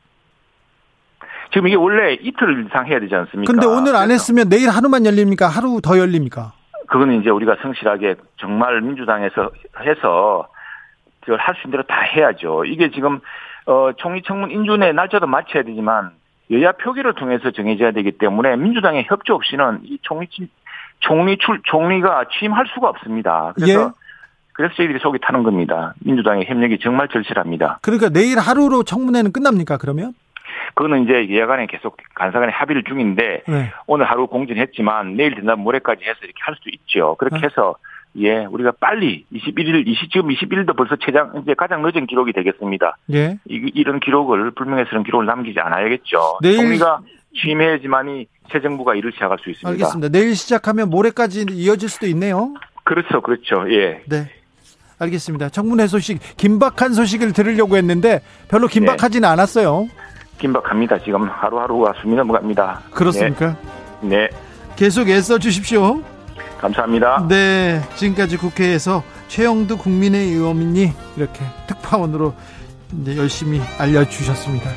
지금 1.55 1.69
이게 1.69 1.77
원래 1.77 2.13
이틀 2.13 2.67
이상 2.67 2.87
해야 2.87 3.01
되지 3.01 3.15
않습니까? 3.15 3.51
근데 3.51 3.67
오늘 3.67 3.97
안 3.97 4.11
했으면 4.11 4.51
내일 4.51 4.69
하루만 4.69 5.07
열립니까? 5.07 5.49
하루 5.49 5.81
더 5.83 5.99
열립니까? 5.99 6.53
그거는 6.89 7.23
이제 7.23 7.31
우리가 7.31 7.57
성실하게 7.63 8.17
정말 8.37 8.83
민주당에서 8.83 9.51
해서 9.81 10.47
할 11.35 11.55
수 11.57 11.63
있는 11.67 11.73
대로 11.73 11.83
다 11.85 12.01
해야죠. 12.01 12.65
이게 12.65 12.91
지금 12.91 13.21
어 13.67 13.91
총리 13.97 14.23
청문 14.23 14.51
인준의 14.51 14.95
날짜도 14.95 15.27
맞춰야 15.27 15.63
되지만 15.65 16.13
여야 16.51 16.73
표결을 16.73 17.15
통해서 17.15 17.51
정해져야 17.51 17.91
되기 17.91 18.13
때문에 18.13 18.57
민주당의 18.57 19.05
협조 19.09 19.35
없이는 19.35 19.81
이 19.85 19.99
총리 20.03 20.29
친- 20.29 20.49
총리 21.01 21.37
출 21.39 21.61
총리가 21.65 22.27
취임할 22.39 22.67
수가 22.73 22.89
없습니다. 22.89 23.53
그래서 23.57 23.81
예. 23.83 23.89
그래서 24.53 24.75
저희들이 24.77 24.99
속이 25.01 25.19
타는 25.21 25.43
겁니다. 25.43 25.93
민주당의 26.01 26.47
협력이 26.47 26.79
정말 26.79 27.09
절실합니다. 27.09 27.81
그러니까 27.83 28.09
내일 28.09 28.39
하루로 28.39 28.85
청문회는 28.85 29.33
끝납니까? 29.33 29.77
그러면? 29.79 30.15
그거는 30.75 31.05
이제 31.05 31.35
여야간에 31.35 31.67
계속 31.67 31.97
간사간에 32.15 32.53
합의를 32.53 32.85
중인데 32.85 33.43
네. 33.47 33.73
오늘 33.87 34.07
하루 34.07 34.27
공진했지만 34.27 35.17
내일 35.17 35.35
된다면 35.35 35.63
모레까지 35.65 36.03
해서 36.05 36.19
이렇게 36.23 36.39
할수 36.41 36.61
있죠. 36.73 37.17
그렇게 37.17 37.41
네. 37.41 37.47
해서 37.47 37.77
예, 38.19 38.45
우리가 38.47 38.73
빨리 38.81 39.25
21일, 39.33 39.87
20, 39.87 40.11
지금 40.11 40.29
21일도 40.29 40.77
벌써 40.77 40.97
최장, 40.97 41.33
이제 41.43 41.55
가장 41.55 41.83
늦은 41.83 42.07
기록이 42.07 42.33
되겠습니다. 42.33 42.97
예. 43.13 43.39
이, 43.49 43.71
이런 43.75 44.01
기록을, 44.01 44.53
불명예스러운 44.53 45.05
기록을 45.05 45.27
남기지 45.27 45.59
않아야겠죠. 45.61 46.39
내일- 46.43 46.57
총리가 46.57 47.01
취임해야지만이 47.43 48.27
새 48.51 48.61
정부가 48.61 48.95
일을 48.95 49.13
시작할 49.13 49.37
수 49.43 49.51
있습니다. 49.51 49.69
알겠습니다. 49.71 50.09
내일 50.09 50.35
시작하면 50.35 50.89
모레까지 50.91 51.47
이어질 51.51 51.89
수도 51.89 52.07
있네요. 52.07 52.55
그렇죠, 52.85 53.21
그렇죠. 53.21 53.67
예. 53.71 54.03
네. 54.07 54.31
알겠습니다. 54.99 55.51
청문회 55.51 55.87
소식, 55.89 56.19
긴박한 56.39 56.95
소식을 56.95 57.35
들으려고 57.35 57.77
했는데 57.77 58.23
별로 58.49 58.67
긴박하지는 58.67 59.29
않았어요. 59.29 59.89
긴박합니다. 60.39 60.99
지금 61.01 61.29
하루하루가 61.29 61.93
숨이 62.01 62.15
넘어갑니다. 62.15 62.81
그렇습니까? 62.93 63.57
네. 64.01 64.09
네. 64.09 64.29
계속 64.77 65.09
애써 65.11 65.39
주십시오. 65.39 66.03
감사합니다. 66.59 67.27
네. 67.29 67.83
지금까지 67.97 68.37
국회에서 68.37 69.03
최영두 69.29 69.77
국민의 69.79 70.33
의원이 70.33 70.93
이렇게 71.17 71.45
특파원으로 71.67 72.35
열심히 73.17 73.61
알려주셨습니다. 73.79 74.71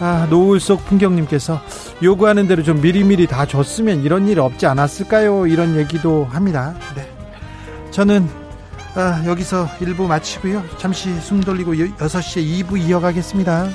아, 0.00 0.26
노을 0.28 0.58
속 0.60 0.84
풍경님께서 0.86 1.60
요구하는 2.02 2.48
대로 2.48 2.62
좀 2.62 2.80
미리미리 2.80 3.26
다 3.26 3.46
줬으면 3.46 4.02
이런 4.02 4.26
일 4.26 4.40
없지 4.40 4.66
않았을까요? 4.66 5.46
이런 5.46 5.76
얘기도 5.76 6.24
합니다. 6.24 6.74
네. 6.96 7.08
저는 7.90 8.28
아, 8.96 9.22
여기서 9.26 9.66
1부 9.80 10.06
마치고요. 10.06 10.62
잠시 10.78 11.12
숨 11.20 11.40
돌리고 11.40 11.74
6시에 11.74 12.64
2부 12.64 12.78
이어가겠습니다. 12.78 13.68